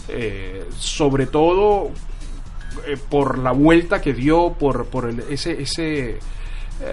eh, 0.08 0.64
sobre 0.78 1.26
todo 1.26 1.90
eh, 2.86 2.96
por 3.08 3.38
la 3.38 3.52
vuelta 3.52 4.00
que 4.00 4.12
dio, 4.12 4.52
por, 4.58 4.86
por 4.86 5.08
el- 5.08 5.20
ese, 5.30 5.62
ese, 5.62 6.18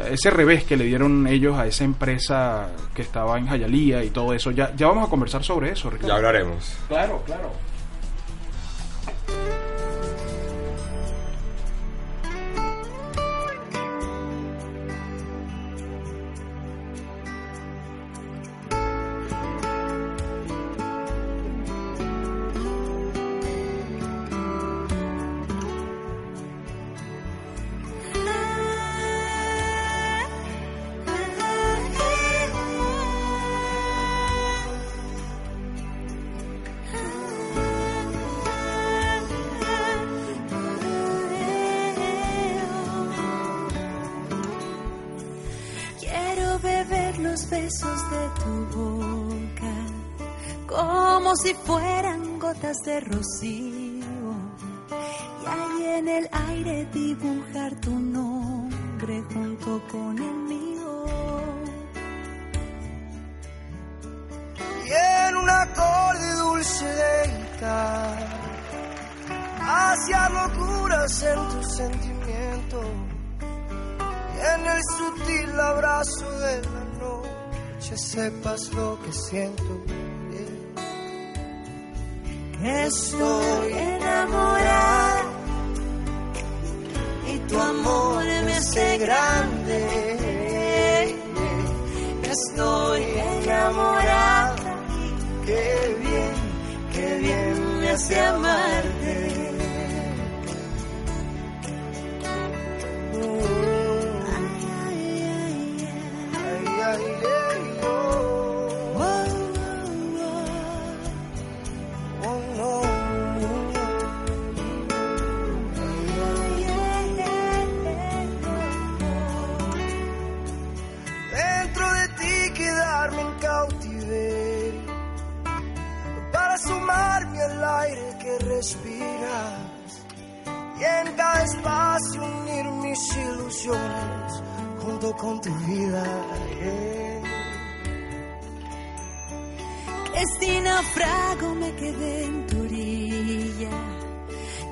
ese 0.10 0.30
revés 0.30 0.64
que 0.64 0.78
le 0.78 0.86
dieron 0.86 1.28
ellos 1.28 1.58
a 1.58 1.68
esa 1.68 1.84
empresa 1.84 2.70
que 2.94 3.02
estaba 3.02 3.38
en 3.38 3.48
Jayalía 3.48 4.04
y 4.04 4.10
todo 4.10 4.34
eso. 4.34 4.52
Ya, 4.52 4.74
ya 4.76 4.88
vamos 4.88 5.08
a 5.08 5.10
conversar 5.10 5.44
sobre 5.44 5.72
eso, 5.72 5.90
Ricardo. 5.90 6.08
Ya 6.10 6.16
hablaremos. 6.16 6.76
Claro, 6.88 7.22
claro. 7.26 7.52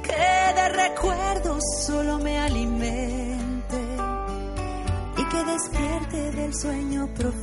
Que 0.04 0.19
de 0.56 0.69
recuerdos 0.69 1.63
solo 1.86 2.17
me 2.19 2.39
alimente 2.39 3.78
y 5.17 5.24
que 5.30 5.43
despierte 5.43 6.32
del 6.32 6.54
sueño 6.54 7.08
profundo 7.13 7.40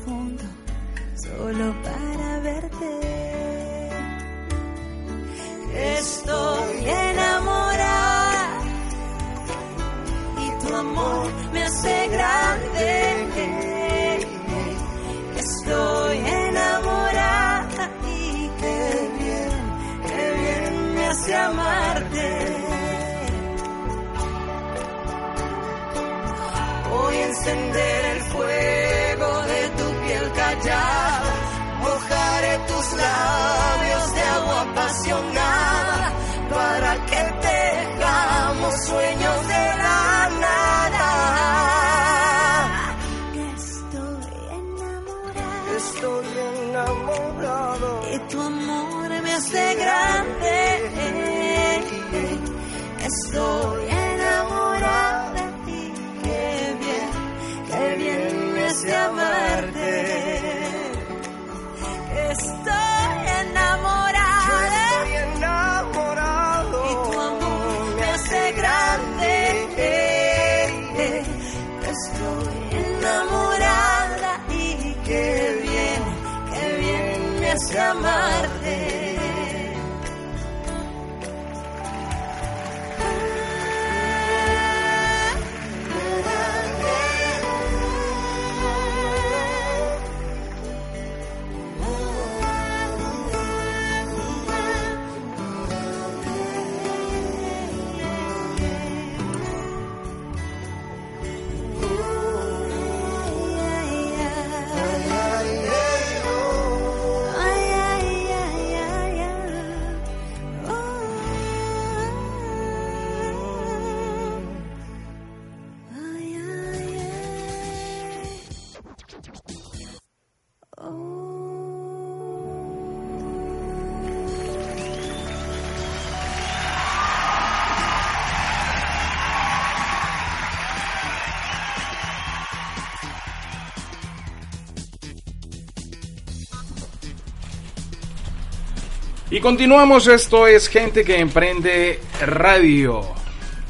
Y 139.38 139.40
continuamos, 139.40 140.08
esto 140.08 140.48
es 140.48 140.66
Gente 140.68 141.04
que 141.04 141.20
Emprende 141.20 142.00
Radio. 142.26 143.02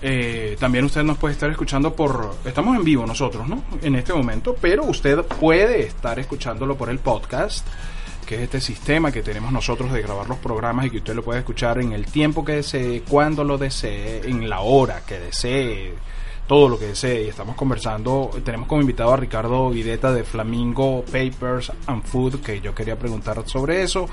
Eh, 0.01 0.57
también 0.59 0.87
usted 0.87 1.03
nos 1.03 1.19
puede 1.19 1.35
estar 1.35 1.51
escuchando 1.51 1.95
por... 1.95 2.37
Estamos 2.47 2.75
en 2.75 2.85
vivo 2.85 3.05
nosotros, 3.05 3.47
¿no? 3.47 3.63
En 3.83 3.95
este 3.95 4.15
momento, 4.15 4.57
pero 4.59 4.85
usted 4.85 5.19
puede 5.19 5.83
estar 5.83 6.19
escuchándolo 6.19 6.75
por 6.75 6.89
el 6.89 7.01
podcast, 7.01 7.67
que 8.25 8.37
es 8.37 8.41
este 8.41 8.63
sistema 8.63 9.13
que 9.13 9.21
tenemos 9.21 9.53
nosotros 9.53 9.93
de 9.93 10.01
grabar 10.01 10.27
los 10.27 10.39
programas 10.39 10.87
y 10.87 10.91
que 10.91 10.97
usted 10.97 11.15
lo 11.15 11.23
puede 11.23 11.41
escuchar 11.41 11.79
en 11.81 11.93
el 11.93 12.07
tiempo 12.07 12.47
que 12.47 12.53
desee, 12.53 13.03
cuando 13.03 13.45
lo 13.45 13.59
desee, 13.59 14.23
en 14.25 14.49
la 14.49 14.61
hora 14.61 15.03
que 15.05 15.19
desee, 15.19 15.93
todo 16.49 16.69
lo 16.69 16.79
que 16.79 16.87
desee. 16.87 17.27
Y 17.27 17.29
estamos 17.29 17.55
conversando, 17.55 18.31
tenemos 18.45 18.67
como 18.67 18.81
invitado 18.81 19.13
a 19.13 19.17
Ricardo 19.17 19.71
Videta 19.71 20.13
de 20.13 20.25
Flamingo 20.25 21.05
Papers 21.05 21.71
and 21.87 22.03
Food, 22.03 22.41
que 22.41 22.61
yo 22.61 22.75
quería 22.75 22.99
preguntar 22.99 23.41
sobre 23.47 23.83
eso. 23.83 24.09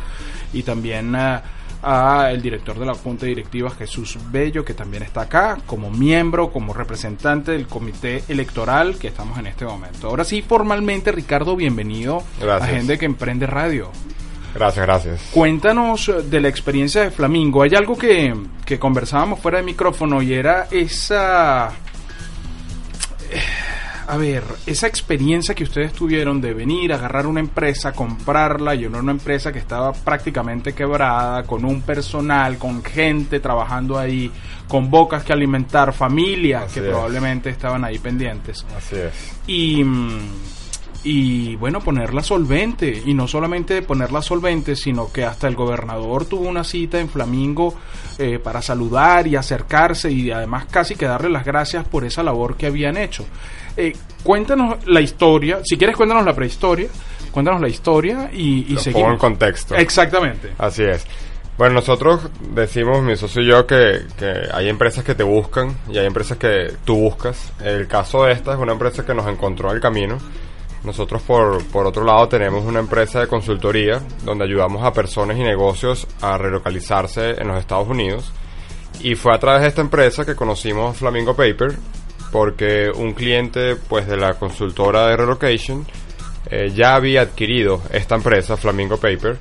Y 0.54 0.62
también 0.62 1.16
a, 1.16 1.42
a 1.82 2.30
el 2.32 2.42
director 2.42 2.78
de 2.78 2.86
la 2.86 2.94
Junta 2.94 3.26
Directiva, 3.26 3.72
Jesús 3.72 4.20
Bello, 4.32 4.64
que 4.64 4.74
también 4.74 5.02
está 5.04 5.22
acá 5.22 5.58
como 5.66 5.90
miembro, 5.90 6.52
como 6.52 6.74
representante 6.74 7.54
del 7.54 7.68
comité 7.68 8.24
electoral 8.28 8.98
que 8.98 9.08
estamos 9.08 9.40
en 9.40 9.48
este 9.48 9.66
momento. 9.66 10.10
Ahora 10.10 10.26
sí, 10.26 10.42
formalmente, 10.42 11.12
Ricardo, 11.12 11.56
bienvenido 11.56 12.22
Gracias. 12.40 12.70
a 12.70 12.74
Gente 12.74 12.98
que 13.00 13.06
Emprende 13.06 13.48
Radio. 13.48 13.90
Gracias, 14.54 14.86
gracias. 14.86 15.22
Cuéntanos 15.32 16.08
eh, 16.10 16.22
de 16.24 16.40
la 16.42 16.48
experiencia 16.48 17.02
de 17.02 17.12
Flamingo. 17.12 17.62
Hay 17.64 17.76
algo 17.76 17.98
que, 17.98 18.34
que 18.66 18.80
conversábamos 18.80 19.40
fuera 19.40 19.58
de 19.58 19.64
micrófono 19.64 20.22
y 20.22 20.34
era 20.34 20.68
esa... 20.72 21.72
A 24.08 24.18
ver, 24.18 24.44
esa 24.66 24.88
experiencia 24.88 25.56
que 25.56 25.64
ustedes 25.64 25.94
tuvieron 25.94 26.40
de 26.40 26.54
venir, 26.54 26.94
agarrar 26.94 27.26
una 27.26 27.40
empresa, 27.40 27.92
comprarla 27.92 28.76
y 28.76 28.86
una, 28.86 29.12
empresa 29.12 29.52
que 29.52 29.60
estaba 29.60 29.94
prácticamente 29.94 30.74
quebrada, 30.74 31.44
con 31.44 31.66
un 31.66 31.82
personal, 31.82 32.58
con 32.58 32.84
gente 32.84 33.40
trabajando 33.40 33.98
ahí, 33.98 34.32
con 34.68 34.92
bocas 34.92 35.24
que 35.24 35.34
alimentar, 35.34 35.92
familias 35.92 36.66
Así 36.66 36.76
que 36.76 36.82
es. 36.82 36.92
probablemente 36.92 37.50
estaban 37.50 37.84
ahí 37.84 37.98
pendientes 37.98 38.66
Así 38.78 38.96
es. 38.96 39.14
y, 39.48 39.84
mm, 39.84 40.20
y 41.06 41.56
bueno, 41.56 41.80
ponerla 41.80 42.22
solvente. 42.24 43.04
Y 43.06 43.14
no 43.14 43.28
solamente 43.28 43.82
ponerla 43.82 44.22
solvente, 44.22 44.76
sino 44.76 45.12
que 45.14 45.24
hasta 45.24 45.48
el 45.48 45.56
gobernador 45.56 46.26
tuvo 46.26 46.50
una 46.50 46.64
cita 46.64 47.00
en 47.00 47.08
Flamingo 47.08 47.76
eh, 48.18 48.40
para 48.40 48.62
saludar 48.62 49.28
y 49.28 49.36
acercarse 49.36 50.12
y 50.12 50.32
además 50.32 50.66
casi 50.70 50.96
que 50.96 51.06
darle 51.06 51.30
las 51.30 51.46
gracias 51.46 51.88
por 51.88 52.04
esa 52.04 52.24
labor 52.24 52.58
que 52.58 52.66
habían 52.66 52.98
hecho. 52.98 53.26
Eh, 53.78 53.96
cuéntanos 54.24 54.86
la 54.88 55.00
historia, 55.00 55.60
si 55.64 55.78
quieres 55.78 55.96
cuéntanos 55.96 56.26
la 56.26 56.34
prehistoria, 56.34 56.90
Cuéntanos 57.36 57.60
la 57.60 57.68
historia 57.68 58.30
y, 58.32 58.66
y 58.70 58.76
Lo 58.76 58.80
seguimos. 58.80 59.02
pongo 59.02 59.14
en 59.16 59.20
contexto. 59.20 59.76
Exactamente. 59.76 60.54
Así 60.58 60.84
es. 60.84 61.06
Bueno, 61.58 61.76
nosotros 61.76 62.30
decimos, 62.54 63.04
mi 63.04 63.18
socio 63.18 63.42
y 63.42 63.48
yo, 63.48 63.68
que, 63.68 64.04
que 64.18 64.34
hay 64.54 64.70
empresas 64.70 65.04
que 65.04 65.16
te 65.16 65.24
buscan 65.24 65.76
y 65.92 65.98
hay 65.98 66.06
empresas 66.06 66.38
que 66.38 66.72
tú 66.86 66.96
buscas. 66.96 67.52
El 67.62 67.88
caso 67.90 68.24
de 68.24 68.32
esta 68.32 68.54
es 68.54 68.58
una 68.58 68.72
empresa 68.72 69.06
que 69.06 69.14
nos 69.14 69.28
encontró 69.28 69.70
en 69.70 69.76
el 69.76 69.82
camino. 69.82 70.18
Nosotros, 70.86 71.24
por, 71.24 71.66
por 71.66 71.88
otro 71.88 72.04
lado, 72.04 72.28
tenemos 72.28 72.64
una 72.64 72.80
empresa 72.80 73.20
de 73.20 73.28
consultoría 73.28 74.02
donde 74.24 74.46
ayudamos 74.46 74.86
a 74.86 74.94
personas 74.94 75.38
y 75.38 75.42
negocios 75.42 76.08
a 76.22 76.38
relocalizarse 76.38 77.32
en 77.42 77.48
los 77.48 77.60
Estados 77.60 77.88
Unidos. 77.88 78.32
Y 79.02 79.16
fue 79.16 79.34
a 79.34 79.40
través 79.40 79.64
de 79.64 79.70
esta 79.70 79.82
empresa 79.82 80.26
que 80.26 80.36
conocimos 80.36 80.98
Flamingo 80.98 81.36
Paper, 81.36 81.76
porque 82.32 82.92
un 82.96 83.14
cliente 83.14 83.76
pues 83.76 84.08
de 84.08 84.18
la 84.18 84.36
consultora 84.36 85.08
de 85.08 85.18
relocation 85.18 85.86
eh, 86.50 86.72
ya 86.76 86.96
había 86.96 87.22
adquirido 87.22 87.82
esta 87.92 88.16
empresa, 88.16 88.56
Flamingo 88.56 88.98
Paper, 88.98 89.38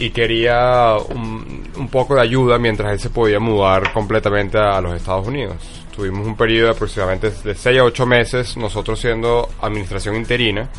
y 0.00 0.10
quería 0.10 0.96
un, 1.10 1.70
un 1.76 1.88
poco 1.88 2.14
de 2.14 2.22
ayuda 2.22 2.58
mientras 2.58 2.92
él 2.92 2.98
se 2.98 3.10
podía 3.10 3.38
mudar 3.38 3.92
completamente 3.92 4.58
a 4.58 4.80
los 4.80 4.96
Estados 4.96 5.28
Unidos. 5.28 5.56
Tuvimos 5.94 6.26
un 6.26 6.36
periodo 6.36 6.68
de 6.68 6.72
aproximadamente 6.72 7.30
de 7.30 7.54
6 7.54 7.78
a 7.78 7.84
8 7.84 8.06
meses, 8.06 8.56
nosotros 8.56 8.98
siendo 8.98 9.48
administración 9.60 10.16
interina, 10.16 10.70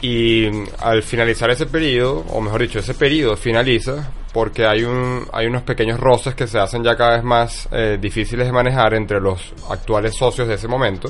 y 0.00 0.48
al 0.78 1.02
finalizar 1.02 1.50
ese 1.50 1.66
periodo, 1.66 2.24
o 2.30 2.40
mejor 2.40 2.62
dicho, 2.62 2.78
ese 2.78 2.94
periodo 2.94 3.36
finaliza 3.36 4.12
porque 4.32 4.66
hay, 4.66 4.84
un, 4.84 5.26
hay 5.32 5.46
unos 5.46 5.62
pequeños 5.62 5.98
roces 5.98 6.34
que 6.34 6.46
se 6.46 6.58
hacen 6.58 6.84
ya 6.84 6.96
cada 6.96 7.16
vez 7.16 7.24
más 7.24 7.68
eh, 7.72 7.98
difíciles 8.00 8.46
de 8.46 8.52
manejar 8.52 8.94
entre 8.94 9.20
los 9.20 9.54
actuales 9.70 10.14
socios 10.16 10.46
de 10.46 10.54
ese 10.54 10.68
momento. 10.68 11.08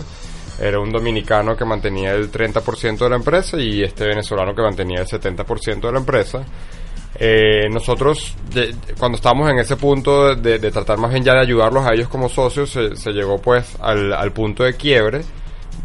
Era 0.61 0.79
un 0.79 0.93
dominicano 0.93 1.57
que 1.57 1.65
mantenía 1.65 2.13
el 2.13 2.31
30% 2.31 2.99
de 2.99 3.11
la 3.11 3.17
empresa 3.17 3.59
y 3.59 3.83
este 3.83 4.07
venezolano 4.07 4.55
que 4.55 4.63
mantenía 4.63 5.01
el 5.01 5.07
70% 5.07 5.81
de 5.81 5.93
la 5.93 5.99
empresa. 5.99 6.45
Eh, 7.17 7.69
nosotros, 7.71 8.35
cuando 8.99 9.17
estábamos 9.17 9.51
en 9.51 9.59
ese 9.59 9.77
punto 9.77 10.35
de, 10.35 10.59
tratar 10.59 10.99
más 10.99 11.13
bien 11.13 11.23
ya 11.23 11.35
de 11.35 11.41
ayudarlos 11.41 11.87
a 11.87 11.95
ellos 11.95 12.09
como 12.09 12.29
socios, 12.29 12.71
se, 12.71 13.13
llegó 13.13 13.39
pues 13.39 13.77
al, 13.81 14.33
punto 14.33 14.65
de 14.65 14.75
quiebre 14.75 15.23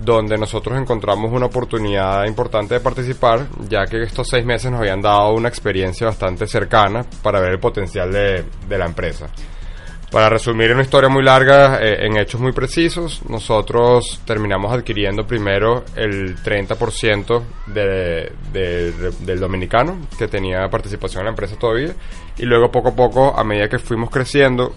donde 0.02 0.38
nosotros 0.38 0.80
encontramos 0.80 1.32
una 1.32 1.48
oportunidad 1.48 2.26
importante 2.26 2.76
de 2.76 2.80
participar, 2.80 3.48
ya 3.68 3.86
que 3.86 4.02
estos 4.04 4.28
seis 4.30 4.46
meses 4.46 4.72
nos 4.72 4.80
habían 4.80 5.02
dado 5.02 5.34
una 5.34 5.50
experiencia 5.50 6.08
bastante 6.08 6.48
cercana 6.48 7.06
para 7.22 7.40
ver 7.42 7.52
el 7.52 7.60
potencial 7.60 8.12
de 8.12 8.78
la 8.78 8.86
empresa. 8.86 9.30
Para 10.12 10.28
resumir 10.28 10.72
una 10.72 10.82
historia 10.82 11.08
muy 11.08 11.22
larga, 11.24 11.80
eh, 11.84 12.08
en 12.08 12.18
hechos 12.18 12.42
muy 12.42 12.52
precisos, 12.52 13.22
nosotros 13.30 14.20
terminamos 14.26 14.74
adquiriendo 14.74 15.28
primero 15.28 15.84
el 15.96 16.36
30% 16.42 17.44
de, 17.68 18.32
de- 18.52 18.92
de- 18.92 19.12
del 19.20 19.40
dominicano, 19.40 20.08
que 20.18 20.28
tenía 20.28 20.68
participación 20.68 21.22
en 21.22 21.26
la 21.26 21.30
empresa 21.32 21.58
todavía, 21.60 21.94
y 22.40 22.46
luego 22.46 22.72
poco 22.72 22.90
a 22.90 22.96
poco, 22.96 23.38
a 23.38 23.44
medida 23.44 23.70
que 23.70 23.78
fuimos 23.78 24.10
creciendo, 24.10 24.74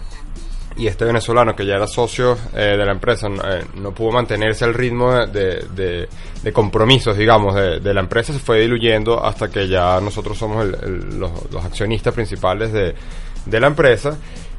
y 0.75 0.85
este 0.85 1.03
venezolano 1.05 1.55
que 1.55 1.65
ya 1.65 1.75
era 1.75 1.87
socio 1.87 2.37
eh, 2.55 2.75
de 2.77 2.85
la 2.85 2.91
empresa 2.91 3.27
no, 3.27 3.41
eh, 3.43 3.63
no 3.75 3.91
pudo 3.91 4.11
mantenerse 4.11 4.65
al 4.65 4.75
ritmo 4.75 5.13
de, 5.25 6.07
compromisos, 6.53 7.17
digamos, 7.17 7.55
de, 7.55 7.93
la 7.93 8.01
empresa, 8.01 8.33
se 8.33 8.39
fue 8.39 8.59
diluyendo 8.59 9.23
hasta 9.25 9.49
que 9.49 9.67
ya 9.67 9.99
nosotros 9.99 10.37
somos 10.37 10.63
el- 10.63 11.19
los, 11.19 11.31
accionistas 11.65 12.13
principales 12.13 12.71
de 12.71 13.59
la 13.59 13.65
empresa. 13.67 14.15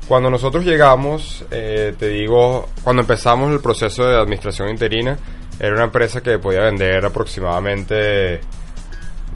Cuando 0.08 0.28
nosotros 0.28 0.64
llegamos, 0.64 1.44
eh, 1.50 1.94
te 1.98 2.08
digo, 2.08 2.68
cuando 2.82 3.02
empezamos 3.02 3.50
el 3.50 3.60
proceso 3.60 4.04
de 4.04 4.20
administración 4.20 4.68
interina, 4.68 5.16
era 5.58 5.74
una 5.74 5.84
empresa 5.84 6.22
que 6.22 6.38
podía 6.38 6.60
vender 6.60 7.04
aproximadamente 7.04 8.40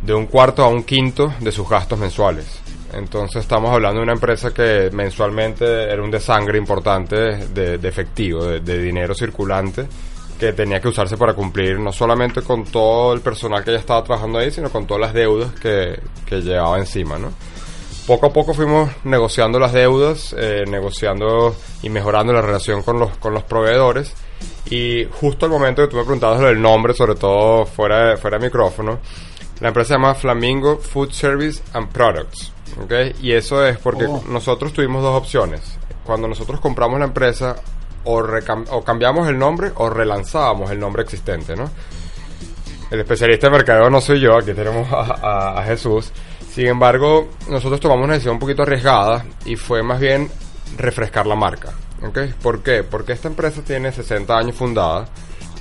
de 0.02 0.14
un 0.14 0.26
cuarto 0.26 0.62
a 0.62 0.68
un 0.68 0.83
quinto 0.83 1.33
de 1.40 1.52
sus 1.52 1.68
gastos 1.68 1.98
mensuales. 1.98 2.61
Entonces 2.92 3.42
estamos 3.42 3.72
hablando 3.72 3.98
de 3.98 4.04
una 4.04 4.12
empresa 4.12 4.52
que 4.52 4.90
mensualmente 4.92 5.64
era 5.64 6.02
un 6.02 6.11
desangre 6.11 6.59
importante 6.59 7.16
de, 7.16 7.78
de 7.78 7.88
efectivo, 7.88 8.44
de, 8.44 8.61
de 8.61 8.78
dinero 8.78 9.14
circulante, 9.14 9.87
que 10.38 10.52
tenía 10.52 10.81
que 10.81 10.88
usarse 10.88 11.16
para 11.16 11.35
cumplir 11.35 11.78
no 11.78 11.92
solamente 11.92 12.42
con 12.42 12.64
todo 12.64 13.12
el 13.12 13.20
personal 13.20 13.64
que 13.64 13.72
ya 13.72 13.78
estaba 13.78 14.04
trabajando 14.04 14.38
ahí, 14.38 14.50
sino 14.50 14.70
con 14.70 14.87
todas 14.87 15.00
las 15.00 15.14
deudas 15.14 15.52
que, 15.61 15.98
que 16.26 16.40
llevaba 16.40 16.78
encima, 16.78 17.18
¿no? 17.18 17.33
Poco 18.09 18.27
a 18.27 18.33
poco 18.33 18.55
fuimos 18.55 18.90
negociando 19.05 19.61
las 19.61 19.73
deudas, 19.73 20.35
eh, 20.37 20.64
negociando 20.66 21.55
y 21.83 21.90
mejorando 21.90 22.33
la 22.33 22.40
relación 22.40 22.83
con 22.83 22.99
los, 22.99 23.16
con 23.18 23.35
los 23.35 23.44
proveedores. 23.44 24.14
Y 24.71 25.05
justo 25.21 25.44
al 25.47 25.53
momento 25.53 25.83
que 25.83 25.88
tú 25.88 25.97
me 25.99 26.03
preguntabas 26.05 26.40
lo 26.40 26.47
del 26.49 26.61
nombre, 26.61 26.94
sobre 26.94 27.14
todo 27.14 27.66
fuera 27.66 28.09
de, 28.11 28.16
fuera 28.16 28.38
de 28.38 28.47
micrófono, 28.47 28.99
la 29.61 29.68
empresa 29.68 29.88
se 29.88 29.94
llama 29.94 30.14
Flamingo 30.14 30.79
Food 30.79 31.12
Service 31.12 31.62
and 31.75 31.88
Products. 31.92 32.51
¿ok? 32.83 32.92
Y 33.23 33.33
eso 33.33 33.64
es 33.66 33.77
porque 33.79 34.07
Oh. 34.09 34.25
nosotros 34.29 34.73
tuvimos 34.73 35.03
dos 35.03 35.14
opciones. 35.14 35.61
Cuando 36.05 36.27
nosotros 36.29 36.61
compramos 36.61 36.99
la 36.99 37.05
empresa, 37.07 37.57
o, 38.05 38.23
o 38.71 38.85
cambiamos 38.85 39.29
el 39.29 39.38
nombre 39.38 39.71
o 39.75 39.90
relanzábamos 39.90 40.71
el 40.71 40.81
nombre 40.81 41.03
existente, 41.03 41.55
¿no? 41.57 41.68
El 42.90 43.01
especialista 43.01 43.49
de 43.49 43.53
mercadeo 43.53 43.90
no 43.90 44.01
soy 44.01 44.18
yo, 44.18 44.35
aquí 44.35 44.55
tenemos 44.55 44.90
a, 44.90 45.01
a- 45.01 45.61
a 45.61 45.64
Jesús. 45.64 46.11
Sin 46.59 46.66
embargo, 46.66 47.29
nosotros 47.49 47.79
tomamos 47.79 48.03
una 48.03 48.14
decisión 48.14 48.35
un 48.35 48.40
poquito 48.40 48.62
arriesgada 48.62 49.25
y 49.44 49.55
fue 49.55 49.85
más 49.85 50.01
bien 50.01 50.29
refrescar 50.77 51.25
la 51.25 51.37
marca. 51.37 51.73
¿Por 52.42 52.64
qué? 52.64 52.83
Porque 52.83 53.12
esta 53.12 53.29
empresa 53.29 53.62
tiene 53.62 53.92
60 53.92 54.37
años 54.37 54.57
fundada. 54.57 55.07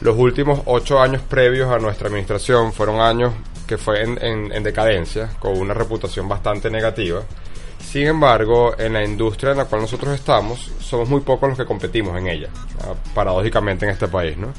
Los 0.02 0.18
últimos 0.18 0.60
8 0.66 1.00
años 1.00 1.22
previos 1.22 1.70
a 1.70 1.78
nuestra 1.78 2.08
administración 2.08 2.74
fueron 2.74 3.00
años 3.00 3.32
que 3.68 3.78
fue 3.78 4.02
en 4.02 4.64
decadencia, 4.64 5.30
con 5.38 5.56
una 5.60 5.76
reputación 5.76 6.28
bastante 6.28 6.72
negativa. 6.72 7.22
Sin 7.80 8.08
embargo, 8.08 8.74
en 8.80 8.94
la 8.94 9.06
industria 9.06 9.52
en 9.52 9.58
la 9.58 9.66
cual 9.66 9.82
nosotros 9.82 10.16
estamos, 10.16 10.72
somos 10.80 11.08
muy 11.08 11.22
pocos 11.22 11.50
los 11.50 11.58
que 11.60 11.66
competimos 11.66 12.18
en 12.18 12.28
ella, 12.28 12.50
ah, 12.82 12.96
paradójicamente 13.14 13.86
en 13.86 13.92
este 13.92 14.08
país, 14.08 14.36
¿no? 14.36 14.52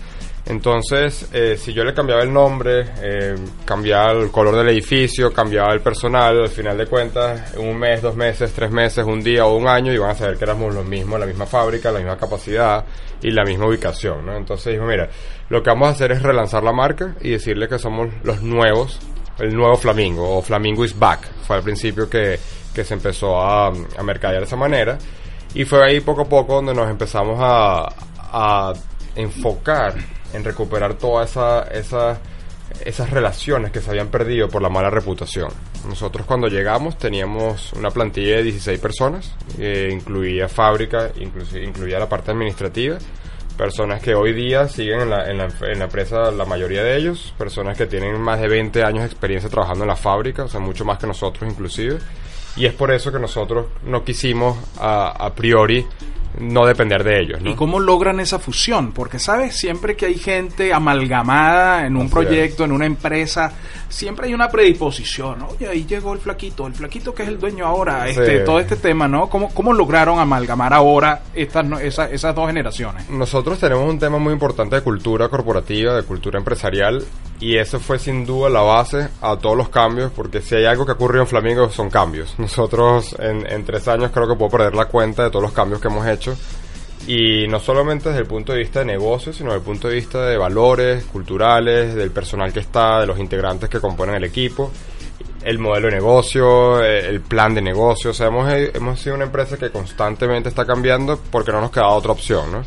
Entonces, 0.46 1.28
eh, 1.32 1.56
si 1.58 1.74
yo 1.74 1.84
le 1.84 1.92
cambiaba 1.92 2.22
el 2.22 2.32
nombre, 2.32 2.86
eh, 3.02 3.34
cambiaba 3.66 4.12
el 4.12 4.30
color 4.30 4.56
del 4.56 4.70
edificio, 4.70 5.30
cambiaba 5.30 5.74
el 5.74 5.80
personal, 5.80 6.40
al 6.40 6.48
final 6.48 6.78
de 6.78 6.86
cuentas, 6.86 7.54
en 7.54 7.68
un 7.68 7.78
mes, 7.78 8.00
dos 8.00 8.16
meses, 8.16 8.52
tres 8.54 8.70
meses, 8.70 9.04
un 9.04 9.22
día 9.22 9.44
o 9.44 9.56
un 9.56 9.68
año, 9.68 9.92
iban 9.92 10.10
a 10.10 10.14
saber 10.14 10.38
que 10.38 10.44
éramos 10.44 10.74
los 10.74 10.86
mismos, 10.86 11.20
la 11.20 11.26
misma 11.26 11.44
fábrica, 11.44 11.92
la 11.92 11.98
misma 11.98 12.16
capacidad 12.16 12.82
y 13.20 13.30
la 13.30 13.44
misma 13.44 13.66
ubicación, 13.66 14.24
¿no? 14.24 14.36
Entonces 14.36 14.72
dijo, 14.72 14.86
mira, 14.86 15.10
lo 15.50 15.62
que 15.62 15.68
vamos 15.68 15.88
a 15.88 15.90
hacer 15.90 16.12
es 16.12 16.22
relanzar 16.22 16.62
la 16.62 16.72
marca 16.72 17.14
y 17.20 17.30
decirle 17.30 17.68
que 17.68 17.78
somos 17.78 18.08
los 18.22 18.42
nuevos, 18.42 18.98
el 19.38 19.54
nuevo 19.54 19.76
Flamingo, 19.76 20.38
o 20.38 20.40
Flamingo 20.40 20.82
is 20.82 20.98
back. 20.98 21.28
Fue 21.46 21.56
al 21.56 21.62
principio 21.62 22.08
que, 22.08 22.38
que 22.74 22.84
se 22.84 22.94
empezó 22.94 23.38
a, 23.38 23.66
a 23.68 24.02
mercadear 24.02 24.40
de 24.40 24.46
esa 24.46 24.56
manera. 24.56 24.96
Y 25.54 25.64
fue 25.64 25.84
ahí 25.84 26.00
poco 26.00 26.22
a 26.22 26.28
poco 26.28 26.54
donde 26.54 26.74
nos 26.74 26.88
empezamos 26.90 27.38
a, 27.40 27.88
a 28.32 28.72
enfocar 29.14 29.94
en 30.34 30.44
recuperar 30.44 30.94
todas 30.94 31.30
esa, 31.30 31.62
esa- 31.68 32.18
esas 32.84 33.10
relaciones 33.10 33.72
que 33.72 33.80
se 33.80 33.90
habían 33.90 34.08
perdido 34.08 34.48
por 34.48 34.60
la 34.62 34.68
mala 34.68 34.90
reputación. 34.90 35.48
Nosotros 35.88 36.26
cuando 36.26 36.48
llegamos 36.48 36.98
teníamos 36.98 37.72
una 37.72 37.90
plantilla 37.90 38.36
de 38.36 38.42
16 38.42 38.78
personas, 38.78 39.34
incluía 39.58 40.48
fábrica, 40.48 41.10
incluía 41.18 41.98
la 41.98 42.08
parte 42.08 42.30
administrativa, 42.30 42.98
personas 43.56 44.00
que 44.02 44.14
hoy 44.14 44.32
día 44.34 44.68
siguen 44.68 45.00
en 45.00 45.10
la, 45.10 45.30
en, 45.30 45.38
la, 45.38 45.48
en 45.62 45.78
la 45.78 45.84
empresa, 45.86 46.30
la 46.30 46.44
mayoría 46.44 46.82
de 46.84 46.96
ellos, 46.96 47.34
personas 47.38 47.76
que 47.76 47.86
tienen 47.86 48.20
más 48.20 48.40
de 48.40 48.48
20 48.48 48.84
años 48.84 49.00
de 49.00 49.06
experiencia 49.06 49.48
trabajando 49.48 49.84
en 49.84 49.88
la 49.88 49.96
fábrica, 49.96 50.44
o 50.44 50.48
sea, 50.48 50.60
mucho 50.60 50.84
más 50.84 50.98
que 50.98 51.06
nosotros 51.06 51.50
inclusive. 51.50 51.98
Y 52.56 52.66
es 52.66 52.72
por 52.74 52.92
eso 52.92 53.10
que 53.12 53.18
nosotros 53.18 53.66
no 53.84 54.04
quisimos 54.04 54.56
a 54.78 55.32
priori 55.34 55.86
no 56.40 56.66
depender 56.66 57.04
de 57.04 57.20
ellos. 57.20 57.40
¿no? 57.42 57.50
¿Y 57.50 57.54
cómo 57.54 57.80
logran 57.80 58.20
esa 58.20 58.38
fusión? 58.38 58.92
Porque, 58.92 59.18
¿sabes? 59.18 59.56
Siempre 59.56 59.96
que 59.96 60.06
hay 60.06 60.14
gente 60.18 60.72
amalgamada 60.72 61.86
en 61.86 61.96
un 61.96 62.02
Así 62.06 62.12
proyecto, 62.12 62.64
en 62.64 62.72
una 62.72 62.86
empresa, 62.86 63.52
siempre 63.88 64.26
hay 64.26 64.34
una 64.34 64.48
predisposición. 64.48 65.42
Oye, 65.42 65.68
ahí 65.68 65.84
llegó 65.86 66.12
el 66.12 66.18
flaquito, 66.20 66.66
el 66.66 66.74
flaquito 66.74 67.14
que 67.14 67.22
es 67.22 67.28
el 67.28 67.38
dueño 67.38 67.66
ahora, 67.66 68.04
Sí. 68.04 68.10
este, 68.20 68.40
todo 68.40 68.60
este 68.60 68.76
tema, 68.76 69.08
¿no? 69.08 69.28
¿Cómo, 69.28 69.52
cómo 69.54 69.72
lograron 69.72 70.18
amalgamar 70.18 70.72
ahora 70.72 71.22
estas, 71.34 71.64
no- 71.64 71.78
esa- 71.78 72.10
esas 72.10 72.34
dos 72.34 72.46
generaciones? 72.46 73.08
Nosotros 73.10 73.58
tenemos 73.58 73.88
un 73.88 73.98
tema 73.98 74.18
muy 74.18 74.32
importante 74.32 74.76
de 74.76 74.82
cultura 74.82 75.28
corporativa, 75.28 75.94
de 75.94 76.02
cultura 76.02 76.38
empresarial, 76.38 77.04
y 77.40 77.56
eso 77.56 77.78
fue 77.78 77.98
sin 78.00 78.26
duda 78.26 78.48
la 78.50 78.62
base 78.62 79.08
a 79.22 79.36
todos 79.36 79.56
los 79.56 79.68
cambios, 79.68 80.10
porque 80.14 80.40
si 80.40 80.56
hay 80.56 80.64
algo 80.64 80.84
que 80.84 80.92
ocurrió 80.92 81.20
en 81.22 81.26
Flamingo 81.28 81.68
son 81.70 81.88
cambios. 81.88 82.34
Nosotros 82.38 83.14
en, 83.20 83.46
en 83.50 83.64
tres 83.64 83.86
años 83.86 84.10
creo 84.12 84.26
que 84.26 84.34
puedo 84.34 84.50
perder 84.50 84.74
la 84.74 84.86
cuenta 84.86 85.22
de 85.24 85.30
todos 85.30 85.42
los 85.44 85.52
cambios 85.52 85.80
que 85.80 85.86
hemos 85.88 86.06
hecho, 86.06 86.27
y 87.06 87.46
no 87.48 87.60
solamente 87.60 88.08
desde 88.08 88.22
el 88.22 88.26
punto 88.26 88.52
de 88.52 88.58
vista 88.58 88.80
de 88.80 88.86
negocios, 88.86 89.36
sino 89.36 89.50
desde 89.50 89.60
el 89.60 89.64
punto 89.64 89.88
de 89.88 89.94
vista 89.94 90.26
de 90.26 90.36
valores 90.36 91.04
culturales, 91.04 91.94
del 91.94 92.10
personal 92.10 92.52
que 92.52 92.60
está, 92.60 93.00
de 93.00 93.06
los 93.06 93.18
integrantes 93.18 93.70
que 93.70 93.80
componen 93.80 94.16
el 94.16 94.24
equipo 94.24 94.70
el 95.42 95.58
modelo 95.58 95.88
de 95.88 95.94
negocio, 95.94 96.82
eh, 96.82 97.08
el 97.08 97.20
plan 97.20 97.54
de 97.54 97.62
negocio. 97.62 98.10
O 98.10 98.14
sea, 98.14 98.26
hemos, 98.26 98.50
hemos 98.52 99.00
sido 99.00 99.14
una 99.14 99.24
empresa 99.24 99.56
que 99.56 99.70
constantemente 99.70 100.48
está 100.48 100.64
cambiando 100.64 101.18
porque 101.30 101.52
no 101.52 101.60
nos 101.60 101.70
queda 101.70 101.88
otra 101.88 102.12
opción, 102.12 102.52
¿no? 102.52 102.62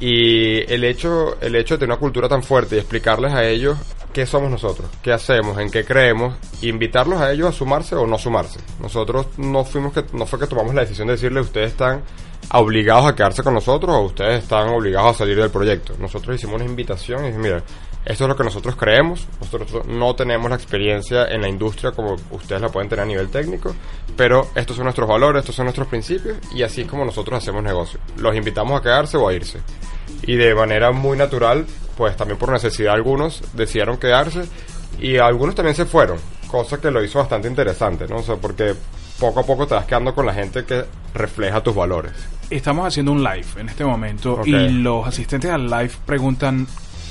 Y 0.00 0.70
el 0.72 0.84
hecho, 0.84 1.40
el 1.40 1.56
hecho 1.56 1.74
de 1.74 1.78
tener 1.78 1.94
una 1.94 2.00
cultura 2.00 2.28
tan 2.28 2.42
fuerte 2.42 2.76
y 2.76 2.78
explicarles 2.78 3.32
a 3.32 3.44
ellos 3.44 3.78
qué 4.12 4.26
somos 4.26 4.50
nosotros, 4.50 4.88
qué 5.02 5.12
hacemos, 5.12 5.58
en 5.58 5.70
qué 5.70 5.84
creemos, 5.84 6.36
invitarlos 6.62 7.20
a 7.20 7.32
ellos 7.32 7.48
a 7.48 7.52
sumarse 7.52 7.94
o 7.94 8.06
no 8.06 8.18
sumarse. 8.18 8.60
Nosotros 8.80 9.26
no 9.36 9.64
fuimos 9.64 9.92
que 9.92 10.04
no 10.12 10.26
fue 10.26 10.38
que 10.38 10.46
tomamos 10.46 10.74
la 10.74 10.82
decisión 10.82 11.08
de 11.08 11.14
decirle 11.14 11.40
ustedes 11.40 11.72
están 11.72 12.02
obligados 12.52 13.06
a 13.06 13.14
quedarse 13.14 13.42
con 13.42 13.54
nosotros 13.54 13.94
o 13.94 14.00
ustedes 14.02 14.42
están 14.42 14.68
obligados 14.68 15.14
a 15.14 15.18
salir 15.18 15.36
del 15.36 15.50
proyecto. 15.50 15.94
Nosotros 15.98 16.36
hicimos 16.36 16.56
una 16.56 16.64
invitación 16.64 17.24
y 17.24 17.26
dijimos, 17.26 17.46
mira, 17.46 17.62
esto 18.06 18.24
es 18.24 18.28
lo 18.28 18.36
que 18.36 18.44
nosotros 18.44 18.76
creemos. 18.76 19.26
Nosotros 19.40 19.84
no 19.86 20.14
tenemos 20.14 20.48
la 20.48 20.56
experiencia 20.56 21.26
en 21.26 21.42
la 21.42 21.48
industria 21.48 21.90
como 21.90 22.14
ustedes 22.30 22.62
la 22.62 22.68
pueden 22.68 22.88
tener 22.88 23.02
a 23.02 23.06
nivel 23.06 23.28
técnico, 23.28 23.74
pero 24.16 24.48
estos 24.54 24.76
son 24.76 24.84
nuestros 24.84 25.08
valores, 25.08 25.40
estos 25.40 25.56
son 25.56 25.64
nuestros 25.64 25.88
principios 25.88 26.36
y 26.54 26.62
así 26.62 26.82
es 26.82 26.88
como 26.88 27.04
nosotros 27.04 27.42
hacemos 27.42 27.64
negocio. 27.64 27.98
Los 28.18 28.36
invitamos 28.36 28.78
a 28.78 28.82
quedarse 28.82 29.16
o 29.16 29.28
a 29.28 29.34
irse. 29.34 29.58
Y 30.22 30.36
de 30.36 30.54
manera 30.54 30.92
muy 30.92 31.18
natural, 31.18 31.66
pues 31.96 32.16
también 32.16 32.38
por 32.38 32.52
necesidad 32.52 32.94
algunos 32.94 33.42
decidieron 33.54 33.96
quedarse 33.96 34.44
y 35.00 35.16
algunos 35.16 35.56
también 35.56 35.74
se 35.74 35.84
fueron, 35.84 36.18
cosa 36.46 36.80
que 36.80 36.92
lo 36.92 37.02
hizo 37.02 37.18
bastante 37.18 37.48
interesante, 37.48 38.06
¿no? 38.06 38.18
O 38.18 38.22
sea, 38.22 38.36
porque 38.36 38.74
poco 39.18 39.40
a 39.40 39.42
poco 39.42 39.66
te 39.66 39.74
vas 39.74 39.84
quedando 39.84 40.14
con 40.14 40.26
la 40.26 40.32
gente 40.32 40.64
que 40.64 40.84
refleja 41.12 41.60
tus 41.60 41.74
valores. 41.74 42.12
Estamos 42.50 42.86
haciendo 42.86 43.10
un 43.10 43.24
live 43.24 43.46
en 43.56 43.68
este 43.68 43.84
momento 43.84 44.42
y 44.44 44.68
los 44.68 45.08
asistentes 45.08 45.50
al 45.50 45.66
live 45.66 45.90
preguntan 46.06 46.68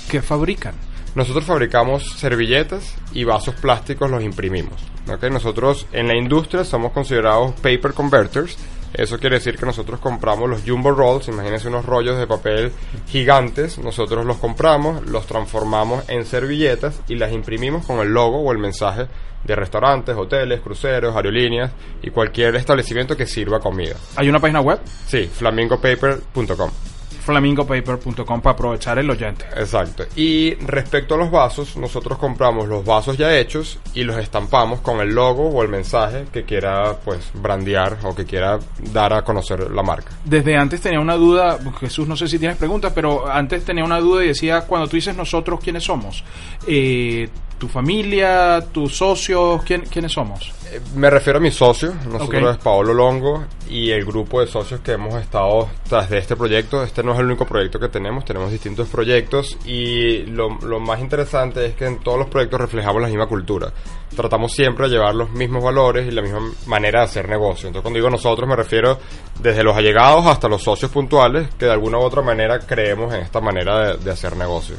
qué 0.10 0.22
fabrican. 0.22 0.76
Nosotros 1.16 1.46
fabricamos 1.46 2.12
servilletas 2.18 2.96
y 3.14 3.24
vasos 3.24 3.56
plásticos 3.56 4.12
los 4.12 4.22
imprimimos. 4.24 4.82
¿ok? 5.08 5.24
Nosotros 5.32 5.88
en 5.94 6.08
la 6.08 6.16
industria 6.16 6.64
somos 6.64 6.92
considerados 6.92 7.54
paper 7.62 7.94
converters. 7.94 8.58
Eso 8.94 9.18
quiere 9.18 9.38
decir 9.38 9.58
que 9.58 9.66
nosotros 9.66 10.00
compramos 10.00 10.50
los 10.50 10.62
jumbo 10.66 10.92
rolls, 10.92 11.28
imagínense 11.28 11.68
unos 11.68 11.86
rollos 11.86 12.18
de 12.18 12.28
papel 12.28 12.72
gigantes, 13.08 13.78
nosotros 13.78 14.26
los 14.26 14.38
compramos, 14.38 15.06
los 15.08 15.26
transformamos 15.26 16.08
en 16.10 16.26
servilletas 16.26 17.02
y 17.10 17.16
las 17.16 17.34
imprimimos 17.34 17.86
con 17.86 18.00
el 18.00 18.10
logo 18.10 18.40
o 18.40 18.52
el 18.54 18.58
mensaje 18.58 19.08
de 19.44 19.56
restaurantes, 19.56 20.16
hoteles, 20.16 20.62
cruceros, 20.62 21.16
aerolíneas 21.16 21.72
y 22.02 22.10
cualquier 22.10 22.56
establecimiento 22.56 23.18
que 23.18 23.28
sirva 23.28 23.60
comida. 23.60 23.96
Hay 24.16 24.30
una 24.30 24.40
página 24.40 24.62
web, 24.62 24.80
Sí, 25.08 25.28
flamingopaper.com. 25.28 26.95
flamingopaper.com 27.26 28.42
para 28.42 28.54
aprovechar 28.54 29.00
el 29.00 29.10
oyente. 29.10 29.46
Exacto. 29.58 30.06
Y 30.16 30.56
respecto 30.56 31.16
a 31.16 31.18
los 31.18 31.32
vasos, 31.32 31.76
nosotros 31.76 32.18
compramos 32.20 32.68
los 32.68 32.86
vasos 32.86 33.18
ya 33.18 33.36
hechos 33.38 33.80
y 33.94 34.04
los 34.04 34.18
estampamos 34.18 34.82
con 34.82 35.00
el 35.00 35.14
logo 35.14 35.50
o 35.50 35.64
el 35.64 35.70
mensaje 35.70 36.26
que 36.32 36.44
quiera 36.44 36.98
pues 37.04 37.32
brandear 37.34 37.98
o 38.04 38.16
que 38.16 38.26
quiera 38.26 38.60
dar 38.94 39.14
a 39.14 39.24
conocer 39.24 39.72
la 39.72 39.82
marca. 39.82 40.12
Desde 40.24 40.56
antes 40.56 40.82
tenía 40.82 41.00
una 41.00 41.16
duda, 41.16 41.58
Jesús, 41.80 42.08
no 42.08 42.16
sé 42.16 42.28
si 42.28 42.38
tienes 42.38 42.58
preguntas, 42.58 42.92
pero 42.94 43.28
antes 43.28 43.66
tenía 43.66 43.84
una 43.84 44.00
duda 44.00 44.24
y 44.24 44.28
decía, 44.28 44.62
cuando 44.62 44.88
tú 44.88 44.96
dices 44.96 45.16
nosotros, 45.16 45.60
¿quiénes 45.62 45.84
somos? 45.84 46.24
Eh, 46.68 47.28
¿Tu 47.58 47.70
familia, 47.70 48.60
tus 48.74 48.98
socios, 48.98 49.64
¿quién, 49.64 49.82
quiénes 49.84 50.12
somos? 50.12 50.52
Eh, 50.72 50.82
Me 50.96 51.10
refiero 51.10 51.40
a 51.40 51.42
mi 51.42 51.52
socio, 51.52 51.94
nosotros 52.12 52.58
es 52.58 52.62
Paolo 52.62 52.94
Longo 52.94 53.46
y 53.70 53.92
el 53.92 54.04
grupo 54.04 54.42
de 54.42 54.48
socios 54.48 54.82
que 54.82 54.92
hemos 54.92 55.16
estado 55.16 55.70
tras 55.88 56.10
de 56.10 56.18
este 56.18 56.36
proyecto. 56.36 56.84
Este 56.84 57.02
no 57.02 57.14
es 57.14 57.20
el 57.20 57.26
único 57.28 57.46
proyecto 57.46 57.80
que 57.80 57.88
tenemos, 57.88 58.26
tenemos 58.26 58.52
distintos 58.52 58.90
proyectos 58.90 59.58
y 59.66 60.24
lo, 60.26 60.50
lo 60.60 60.82
más 60.82 61.00
interesante 61.00 61.66
es 61.66 61.76
que 61.76 61.86
en 61.86 62.00
todos 62.00 62.20
los 62.20 62.28
proyectos 62.28 62.60
reflejamos 62.60 63.02
la 63.02 63.08
misma 63.08 63.28
cultura. 63.28 63.72
Tratamos 64.14 64.52
siempre 64.52 64.88
de 64.88 64.96
llevar 64.96 65.16
los 65.16 65.32
mismos 65.32 65.64
valores 65.64 66.08
y 66.08 66.12
la 66.12 66.22
misma 66.22 66.42
manera 66.66 67.00
de 67.00 67.06
hacer 67.06 67.30
negocio. 67.30 67.68
Entonces 67.68 67.84
cuando 67.84 67.98
digo 67.98 68.10
nosotros 68.10 68.50
me 68.50 68.58
refiero 68.58 69.00
desde 69.40 69.64
los 69.64 69.78
allegados 69.78 70.26
hasta 70.26 70.50
los 70.50 70.62
socios 70.62 70.92
puntuales 70.92 71.48
que 71.58 71.66
de 71.66 71.72
alguna 71.72 72.00
u 72.00 72.02
otra 72.02 72.22
manera 72.22 72.60
creemos 72.60 73.14
en 73.14 73.22
esta 73.22 73.40
manera 73.40 73.94
de, 73.94 74.04
de 74.04 74.12
hacer 74.12 74.36
negocio. 74.36 74.76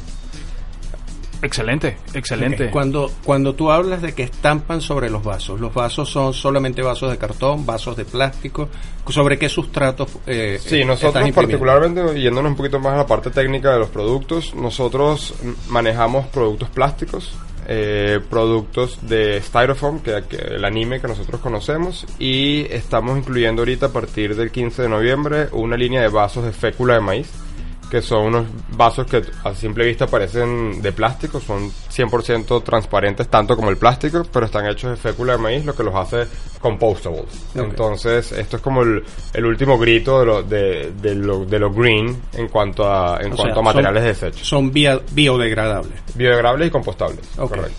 Excelente, 1.41 1.97
excelente. 2.13 2.69
Cuando, 2.71 3.11
cuando 3.23 3.53
tú 3.53 3.71
hablas 3.71 4.01
de 4.01 4.13
que 4.13 4.23
estampan 4.23 4.81
sobre 4.81 5.09
los 5.09 5.23
vasos, 5.23 5.59
los 5.59 5.73
vasos 5.73 6.09
son 6.09 6.33
solamente 6.33 6.81
vasos 6.81 7.11
de 7.11 7.17
cartón, 7.17 7.65
vasos 7.65 7.95
de 7.95 8.05
plástico, 8.05 8.69
¿sobre 9.07 9.37
qué 9.37 9.49
sustratos? 9.49 10.09
Eh, 10.25 10.59
Sí, 10.59 10.83
nosotros 10.83 11.31
particularmente, 11.31 12.19
yéndonos 12.19 12.51
un 12.51 12.57
poquito 12.57 12.79
más 12.79 12.93
a 12.93 12.97
la 12.97 13.07
parte 13.07 13.29
técnica 13.29 13.71
de 13.71 13.79
los 13.79 13.89
productos, 13.89 14.55
nosotros 14.55 15.33
manejamos 15.69 16.27
productos 16.27 16.69
plásticos, 16.69 17.37
eh, 17.67 18.19
productos 18.29 18.99
de 19.01 19.41
Styrofoam, 19.41 19.99
que, 19.99 20.23
que 20.27 20.37
el 20.37 20.65
anime 20.65 21.01
que 21.01 21.07
nosotros 21.07 21.41
conocemos, 21.41 22.05
y 22.17 22.61
estamos 22.71 23.17
incluyendo 23.17 23.61
ahorita 23.61 23.87
a 23.87 23.89
partir 23.89 24.35
del 24.35 24.51
15 24.51 24.83
de 24.83 24.89
noviembre 24.89 25.47
una 25.51 25.75
línea 25.75 26.01
de 26.01 26.07
vasos 26.07 26.45
de 26.45 26.51
fécula 26.51 26.95
de 26.95 27.01
maíz, 27.01 27.29
que 27.89 28.01
son 28.01 28.25
unos 28.27 28.45
vasos 28.75 29.05
que 29.07 29.21
a 29.43 29.53
simple 29.53 29.85
vista 29.85 30.07
parecen 30.07 30.81
de 30.81 30.91
plástico, 30.91 31.39
son 31.39 31.69
100% 31.71 32.63
transparentes 32.63 33.27
tanto 33.29 33.55
como 33.55 33.69
el 33.69 33.77
plástico, 33.77 34.23
pero 34.31 34.45
están 34.45 34.65
hechos 34.67 34.91
de 34.91 34.97
fécula 34.97 35.33
de 35.33 35.37
maíz, 35.39 35.65
lo 35.65 35.73
que 35.75 35.83
los 35.83 35.95
hace 35.95 36.25
compostables. 36.59 37.25
Entonces, 37.55 38.31
esto 38.33 38.57
es 38.57 38.61
como 38.61 38.81
el, 38.83 39.03
el 39.33 39.45
último 39.45 39.77
grito 39.77 40.19
de 40.19 40.25
lo, 40.25 40.43
de, 40.43 40.91
de 41.01 41.15
lo, 41.15 41.45
de 41.45 41.59
lo 41.59 41.71
green 41.71 42.21
en 42.33 42.47
cuanto 42.49 42.91
a, 42.91 43.19
en 43.21 43.33
O 43.33 43.35
cuanto 43.35 43.53
sea, 43.53 43.59
a 43.61 43.63
materiales 43.63 44.03
son- 44.03 44.07
desechos. 44.29 44.47
Son 44.47 44.71
bio- 44.73 45.01
biodegradables. 45.11 45.93
Biodegradables 46.15 46.67
y 46.67 46.71
compostables. 46.71 47.19
Correcto. 47.37 47.71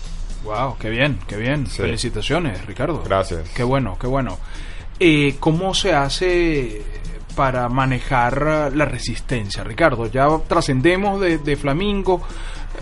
Wow, 0.43 0.77
qué 0.79 0.89
bien, 0.89 1.19
qué 1.27 1.35
bien. 1.35 1.67
Sí. 1.67 1.81
Felicitaciones, 1.83 2.65
Ricardo. 2.65 3.03
Gracias. 3.05 3.49
Qué 3.49 3.63
bueno, 3.63 3.97
qué 3.99 4.07
bueno. 4.07 4.37
Eh, 4.99 5.35
¿Cómo 5.39 5.73
se 5.73 5.93
hace 5.93 6.81
para 7.39 7.69
manejar 7.69 8.69
la 8.75 8.83
resistencia, 8.83 9.63
Ricardo? 9.63 10.07
Ya 10.07 10.27
trascendemos 10.45 11.21
de, 11.21 11.37
de 11.37 11.55
Flamingo. 11.55 12.21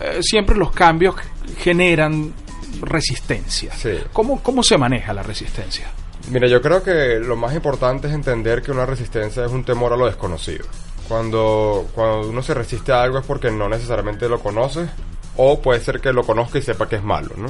eh, 0.01 0.17
siempre 0.21 0.55
los 0.57 0.71
cambios 0.71 1.13
generan 1.59 2.33
resistencia. 2.81 3.71
Sí. 3.75 3.91
¿Cómo, 4.11 4.41
¿Cómo 4.41 4.63
se 4.63 4.75
maneja 4.79 5.13
la 5.13 5.21
resistencia? 5.21 5.85
Mira, 6.31 6.47
yo 6.47 6.59
creo 6.59 6.81
que 6.81 7.19
lo 7.19 7.35
más 7.35 7.53
importante 7.53 8.07
es 8.07 8.13
entender 8.15 8.63
que 8.63 8.71
una 8.71 8.87
resistencia 8.87 9.45
es 9.45 9.51
un 9.51 9.63
temor 9.63 9.93
a 9.93 9.95
lo 9.95 10.07
desconocido. 10.07 10.65
Cuando, 11.07 11.87
cuando 11.93 12.27
uno 12.29 12.41
se 12.41 12.55
resiste 12.55 12.91
a 12.91 13.03
algo 13.03 13.19
es 13.19 13.25
porque 13.27 13.51
no 13.51 13.69
necesariamente 13.69 14.27
lo 14.27 14.39
conoce 14.39 14.87
o 15.35 15.61
puede 15.61 15.81
ser 15.81 16.01
que 16.01 16.11
lo 16.11 16.23
conozca 16.23 16.57
y 16.57 16.63
sepa 16.63 16.89
que 16.89 16.95
es 16.95 17.03
malo, 17.03 17.35
¿no? 17.37 17.49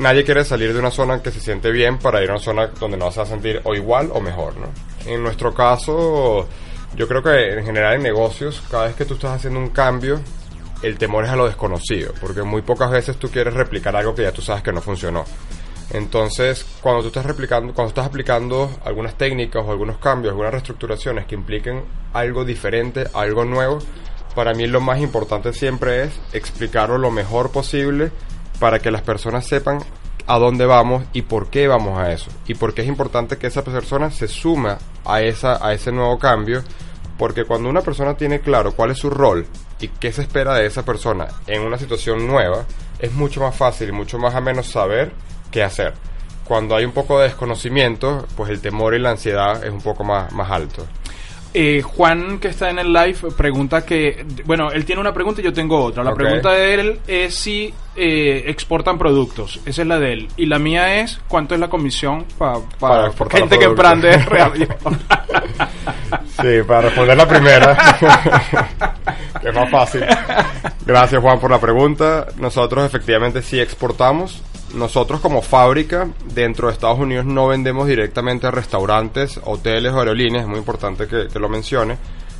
Nadie 0.00 0.24
quiere 0.24 0.46
salir 0.46 0.72
de 0.72 0.78
una 0.78 0.90
zona 0.90 1.20
que 1.20 1.30
se 1.30 1.40
siente 1.40 1.70
bien 1.70 1.98
para 1.98 2.24
ir 2.24 2.30
a 2.30 2.32
una 2.32 2.42
zona 2.42 2.66
donde 2.68 2.96
no 2.96 3.10
se 3.10 3.18
va 3.18 3.24
a 3.24 3.28
sentir 3.28 3.60
o 3.64 3.74
igual 3.74 4.08
o 4.14 4.20
mejor, 4.22 4.56
¿no? 4.56 4.68
En 5.04 5.22
nuestro 5.22 5.52
caso, 5.52 6.48
yo 6.96 7.06
creo 7.06 7.22
que 7.22 7.58
en 7.58 7.66
general 7.66 7.96
en 7.96 8.02
negocios, 8.04 8.62
cada 8.70 8.86
vez 8.86 8.96
que 8.96 9.04
tú 9.04 9.12
estás 9.12 9.36
haciendo 9.36 9.60
un 9.60 9.68
cambio, 9.68 10.18
el 10.80 10.96
temor 10.96 11.26
es 11.26 11.30
a 11.30 11.36
lo 11.36 11.44
desconocido, 11.44 12.14
porque 12.18 12.42
muy 12.42 12.62
pocas 12.62 12.90
veces 12.90 13.18
tú 13.18 13.28
quieres 13.28 13.52
replicar 13.52 13.94
algo 13.94 14.14
que 14.14 14.22
ya 14.22 14.32
tú 14.32 14.40
sabes 14.40 14.62
que 14.62 14.72
no 14.72 14.80
funcionó. 14.80 15.26
Entonces, 15.90 16.64
cuando 16.80 17.02
tú 17.02 17.08
estás 17.08 17.26
replicando, 17.26 17.74
cuando 17.74 17.90
estás 17.90 18.06
aplicando 18.06 18.70
algunas 18.86 19.18
técnicas 19.18 19.62
o 19.66 19.70
algunos 19.70 19.98
cambios, 19.98 20.32
algunas 20.32 20.52
reestructuraciones 20.52 21.26
que 21.26 21.34
impliquen 21.34 21.84
algo 22.14 22.46
diferente, 22.46 23.04
algo 23.12 23.44
nuevo, 23.44 23.80
para 24.34 24.54
mí 24.54 24.66
lo 24.66 24.80
más 24.80 24.98
importante 25.00 25.52
siempre 25.52 26.04
es 26.04 26.12
explicarlo 26.32 26.96
lo 26.96 27.10
mejor 27.10 27.52
posible 27.52 28.12
para 28.60 28.78
que 28.78 28.92
las 28.92 29.02
personas 29.02 29.46
sepan 29.46 29.80
a 30.26 30.38
dónde 30.38 30.66
vamos 30.66 31.02
y 31.12 31.22
por 31.22 31.48
qué 31.48 31.66
vamos 31.66 31.98
a 31.98 32.12
eso. 32.12 32.30
Y 32.46 32.54
por 32.54 32.72
qué 32.72 32.82
es 32.82 32.88
importante 32.88 33.36
que 33.36 33.48
esa 33.48 33.64
persona 33.64 34.10
se 34.12 34.28
suma 34.28 34.78
a, 35.04 35.22
esa, 35.22 35.66
a 35.66 35.72
ese 35.72 35.90
nuevo 35.90 36.18
cambio. 36.20 36.62
Porque 37.18 37.44
cuando 37.44 37.68
una 37.68 37.82
persona 37.82 38.14
tiene 38.14 38.40
claro 38.40 38.72
cuál 38.72 38.92
es 38.92 38.98
su 38.98 39.10
rol 39.10 39.46
y 39.80 39.88
qué 39.88 40.12
se 40.12 40.22
espera 40.22 40.54
de 40.54 40.66
esa 40.66 40.84
persona 40.84 41.26
en 41.46 41.62
una 41.62 41.78
situación 41.78 42.26
nueva, 42.26 42.64
es 42.98 43.12
mucho 43.12 43.40
más 43.40 43.56
fácil 43.56 43.88
y 43.88 43.92
mucho 43.92 44.18
más 44.18 44.34
a 44.34 44.40
menos 44.40 44.66
saber 44.66 45.12
qué 45.50 45.62
hacer. 45.62 45.94
Cuando 46.44 46.76
hay 46.76 46.84
un 46.84 46.92
poco 46.92 47.18
de 47.18 47.24
desconocimiento, 47.24 48.26
pues 48.36 48.50
el 48.50 48.60
temor 48.60 48.94
y 48.94 49.00
la 49.00 49.10
ansiedad 49.10 49.64
es 49.64 49.70
un 49.70 49.82
poco 49.82 50.04
más, 50.04 50.32
más 50.32 50.50
alto. 50.50 50.86
Eh, 51.52 51.82
Juan, 51.82 52.38
que 52.38 52.48
está 52.48 52.70
en 52.70 52.78
el 52.78 52.92
live, 52.92 53.16
pregunta 53.36 53.84
que. 53.84 54.24
Bueno, 54.44 54.70
él 54.70 54.84
tiene 54.84 55.00
una 55.00 55.12
pregunta 55.12 55.40
y 55.40 55.44
yo 55.44 55.52
tengo 55.52 55.82
otra. 55.82 56.04
La 56.04 56.10
pregunta 56.14 56.50
de 56.52 56.74
él 56.74 57.00
es 57.08 57.34
si 57.34 57.74
eh, 57.96 58.44
exportan 58.46 58.96
productos. 58.98 59.58
Esa 59.66 59.82
es 59.82 59.88
la 59.88 59.98
de 59.98 60.12
él. 60.12 60.28
Y 60.36 60.46
la 60.46 60.60
mía 60.60 61.00
es: 61.00 61.18
¿cuánto 61.26 61.54
es 61.54 61.60
la 61.60 61.68
comisión 61.68 62.24
pa- 62.38 62.60
pa- 62.78 62.88
Para 62.88 63.06
exportar 63.08 63.40
gente 63.40 63.58
que 63.58 63.64
emprende 63.64 64.16
radio? 64.26 64.68
Sí, 66.40 66.62
para 66.66 66.82
responder 66.82 67.16
la 67.16 67.26
primera, 67.28 67.76
que 69.42 69.48
es 69.48 69.54
más 69.54 69.70
fácil. 69.70 70.04
Gracias 70.86 71.20
Juan 71.20 71.38
por 71.40 71.50
la 71.50 71.60
pregunta. 71.60 72.28
Nosotros 72.38 72.84
efectivamente 72.86 73.42
sí 73.42 73.58
exportamos. 73.60 74.42
Nosotros 74.74 75.20
como 75.20 75.42
fábrica 75.42 76.08
dentro 76.32 76.68
de 76.68 76.74
Estados 76.74 76.98
Unidos 76.98 77.26
no 77.26 77.48
vendemos 77.48 77.88
directamente 77.88 78.46
a 78.46 78.50
restaurantes, 78.50 79.40
hoteles 79.44 79.92
o 79.92 79.98
aerolíneas, 79.98 80.44
es 80.44 80.48
muy 80.48 80.58
importante 80.58 81.06
que, 81.06 81.28
que 81.28 81.38
lo 81.38 81.48
mencione. 81.48 81.96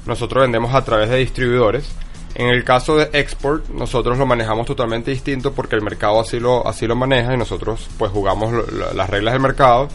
Nosotros 0.07 0.43
vendemos 0.43 0.75
a 0.75 0.85
través 0.85 1.11
de 1.11 1.19
distribuidores. 1.19 1.91
En 2.35 2.47
el 2.47 2.63
caso 2.63 2.97
de 2.97 3.11
export, 3.13 3.69
nosotros 3.71 4.17
lo 4.17 4.25
manejamos 4.25 4.67
totalmente 4.67 5.11
distinto 5.11 5.53
porque 5.53 5.75
el 5.75 5.83
mercado 5.83 6.21
así 6.21 6.39
lo, 6.39 6.67
así 6.67 6.87
lo 6.87 6.95
maneja 6.95 7.35
y 7.35 7.37
nosotros 7.37 7.89
pues 7.99 8.13
jugamos 8.13 8.55
las 8.95 9.11
reglas 9.11 9.35
del 9.35 9.43
mercado 9.43 9.89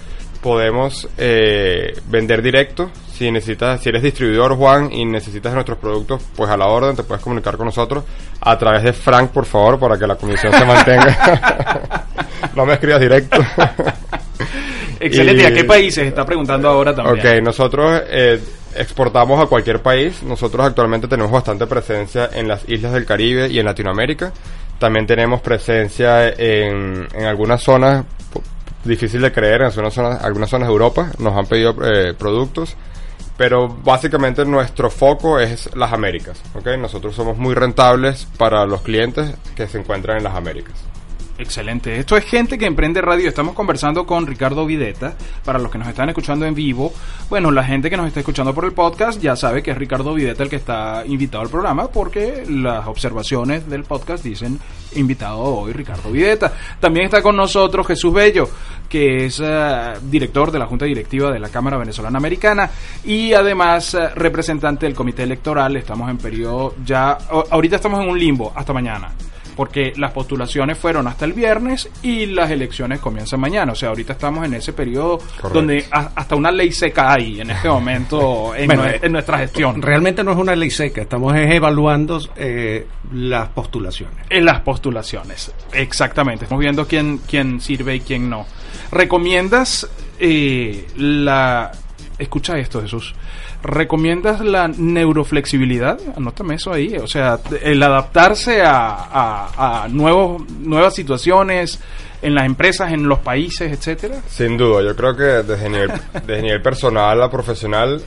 podemos 0.45 1.09
eh, 1.17 1.99
vender 2.05 2.43
directo. 2.43 2.91
Si 3.11 3.31
necesitas, 3.31 3.81
si 3.81 3.89
eres 3.89 4.03
distribuidor 4.03 4.55
Juan 4.55 4.93
y 4.93 5.03
necesitas 5.03 5.51
nuestros 5.55 5.79
productos, 5.79 6.21
pues 6.35 6.51
a 6.51 6.55
la 6.55 6.67
orden 6.67 6.95
te 6.95 7.01
puedes 7.01 7.23
comunicar 7.23 7.57
con 7.57 7.65
nosotros 7.65 8.03
a 8.41 8.55
través 8.55 8.83
de 8.83 8.93
Frank, 8.93 9.31
por 9.31 9.45
favor, 9.45 9.79
para 9.79 9.97
que 9.97 10.05
la 10.05 10.15
comisión 10.15 10.53
se 10.53 10.63
mantenga. 10.63 12.05
no 12.55 12.65
me 12.65 12.73
escribas 12.73 12.99
directo. 12.99 13.37
Excelente. 14.99 15.43
¿Y 15.43 15.45
a 15.45 15.53
qué 15.53 15.63
países? 15.63 16.07
Está 16.07 16.25
preguntando 16.25 16.69
ahora 16.69 16.95
también. 16.95 17.19
Ok, 17.19 17.43
nosotros 17.43 18.01
eh, 18.07 18.39
exportamos 18.75 19.41
a 19.41 19.47
cualquier 19.47 19.81
país. 19.81 20.23
Nosotros 20.23 20.65
actualmente 20.65 21.07
tenemos 21.07 21.31
bastante 21.31 21.67
presencia 21.67 22.29
en 22.33 22.47
las 22.47 22.67
islas 22.67 22.93
del 22.93 23.05
Caribe 23.05 23.47
y 23.49 23.59
en 23.59 23.65
Latinoamérica. 23.65 24.31
También 24.79 25.05
tenemos 25.05 25.41
presencia 25.41 26.29
en, 26.29 27.07
en 27.13 27.25
algunas 27.25 27.61
zonas, 27.61 28.05
difícil 28.83 29.21
de 29.21 29.31
creer, 29.31 29.61
en 29.61 29.67
algunas 29.67 29.93
zonas, 29.93 30.23
algunas 30.23 30.49
zonas 30.49 30.67
de 30.67 30.73
Europa. 30.73 31.11
Nos 31.19 31.35
han 31.35 31.45
pedido 31.45 31.75
eh, 31.83 32.13
productos. 32.13 32.75
Pero 33.37 33.67
básicamente 33.67 34.45
nuestro 34.45 34.89
foco 34.89 35.39
es 35.39 35.69
las 35.75 35.91
Américas. 35.91 36.41
¿ok? 36.53 36.67
Nosotros 36.79 37.15
somos 37.15 37.37
muy 37.37 37.53
rentables 37.53 38.27
para 38.37 38.65
los 38.65 38.81
clientes 38.81 39.35
que 39.55 39.67
se 39.67 39.77
encuentran 39.77 40.17
en 40.17 40.23
las 40.23 40.35
Américas. 40.35 40.75
Excelente. 41.37 41.99
Esto 41.99 42.15
es 42.15 42.23
Gente 42.23 42.57
que 42.57 42.65
Emprende 42.65 43.01
Radio. 43.01 43.27
Estamos 43.27 43.55
conversando 43.55 44.05
con 44.05 44.25
Ricardo 44.25 44.65
Videta. 44.65 45.15
Para 45.43 45.59
los 45.59 45.69
que 45.69 45.77
nos 45.77 45.87
están 45.87 46.07
escuchando 46.07 46.45
en 46.45 46.55
vivo, 46.55 46.93
bueno, 47.29 47.51
la 47.51 47.63
gente 47.63 47.89
que 47.89 47.97
nos 47.97 48.07
está 48.07 48.21
escuchando 48.21 48.53
por 48.53 48.63
el 48.63 48.71
podcast 48.71 49.21
ya 49.21 49.35
sabe 49.35 49.61
que 49.61 49.71
es 49.71 49.77
Ricardo 49.77 50.13
Videta 50.13 50.43
el 50.43 50.49
que 50.49 50.55
está 50.55 51.03
invitado 51.05 51.43
al 51.43 51.49
programa 51.49 51.87
porque 51.87 52.45
las 52.49 52.87
observaciones 52.87 53.69
del 53.69 53.83
podcast 53.83 54.23
dicen 54.23 54.59
invitado 54.95 55.39
hoy 55.39 55.73
Ricardo 55.73 56.09
Videta. 56.09 56.53
También 56.79 57.07
está 57.07 57.21
con 57.21 57.35
nosotros 57.35 57.85
Jesús 57.85 58.13
Bello, 58.13 58.49
que 58.87 59.25
es 59.25 59.41
eh, 59.43 59.93
director 60.03 60.51
de 60.51 60.59
la 60.59 60.67
Junta 60.67 60.85
Directiva 60.85 61.31
de 61.31 61.39
la 61.39 61.49
Cámara 61.49 61.77
Venezolana 61.77 62.17
Americana 62.17 62.69
y 63.03 63.33
además 63.33 63.93
eh, 63.93 64.07
representante 64.15 64.85
del 64.85 64.95
Comité 64.95 65.23
Electoral. 65.23 65.75
Estamos 65.75 66.09
en 66.09 66.17
periodo 66.17 66.75
ya, 66.85 67.17
ahorita 67.49 67.75
estamos 67.75 68.01
en 68.01 68.09
un 68.09 68.17
limbo 68.17 68.53
hasta 68.55 68.71
mañana 68.71 69.11
porque 69.55 69.93
las 69.97 70.11
postulaciones 70.11 70.77
fueron 70.77 71.07
hasta 71.07 71.25
el 71.25 71.33
viernes 71.33 71.89
y 72.03 72.25
las 72.27 72.51
elecciones 72.51 72.99
comienzan 72.99 73.39
mañana. 73.39 73.71
O 73.71 73.75
sea, 73.75 73.89
ahorita 73.89 74.13
estamos 74.13 74.45
en 74.45 74.53
ese 74.55 74.73
periodo 74.73 75.17
Correcto. 75.17 75.49
donde 75.49 75.85
a- 75.91 76.11
hasta 76.15 76.35
una 76.35 76.51
ley 76.51 76.71
seca 76.71 77.13
hay 77.13 77.41
en 77.41 77.49
este 77.51 77.67
momento 77.69 78.53
en, 78.57 78.67
Bueno, 78.67 78.83
nue- 78.83 78.99
en 79.01 79.11
nuestra 79.11 79.37
gestión. 79.39 79.81
Realmente 79.81 80.23
no 80.23 80.31
es 80.31 80.37
una 80.37 80.55
ley 80.55 80.69
seca, 80.71 81.01
estamos 81.01 81.35
es 81.35 81.51
evaluando 81.51 82.19
eh, 82.35 82.87
las 83.13 83.49
postulaciones. 83.49 84.15
En 84.29 84.45
las 84.45 84.59
postulaciones, 84.61 85.51
exactamente. 85.73 86.45
Estamos 86.45 86.61
viendo 86.61 86.87
quién, 86.87 87.19
quién 87.19 87.61
sirve 87.61 87.95
y 87.95 87.99
quién 88.01 88.29
no. 88.29 88.45
¿Recomiendas 88.91 89.87
eh, 90.19 90.87
la... 90.97 91.71
Escucha 92.17 92.57
esto, 92.57 92.81
Jesús. 92.81 93.13
¿Recomiendas 93.65 94.41
la 94.41 94.67
neuroflexibilidad? 94.67 95.99
Anótame 96.15 96.55
eso 96.55 96.71
ahí. 96.73 96.95
O 96.97 97.07
sea, 97.07 97.39
el 97.63 97.81
adaptarse 97.81 98.61
a, 98.61 98.89
a- 98.89 99.83
a 99.83 99.87
nuevos, 99.87 100.43
nuevas 100.59 100.93
situaciones 100.95 101.79
en 102.21 102.33
las 102.35 102.45
empresas, 102.45 102.91
en 102.91 103.07
los 103.07 103.19
países, 103.19 103.71
etcétera. 103.71 104.15
Sin 104.27 104.57
duda, 104.57 104.81
yo 104.83 104.95
creo 104.95 105.15
que 105.15 105.23
desde 105.23 105.69
nivel, 105.69 105.91
desde 106.25 106.41
nivel 106.41 106.61
personal 106.61 107.21
a 107.21 107.29
profesional 107.29 108.01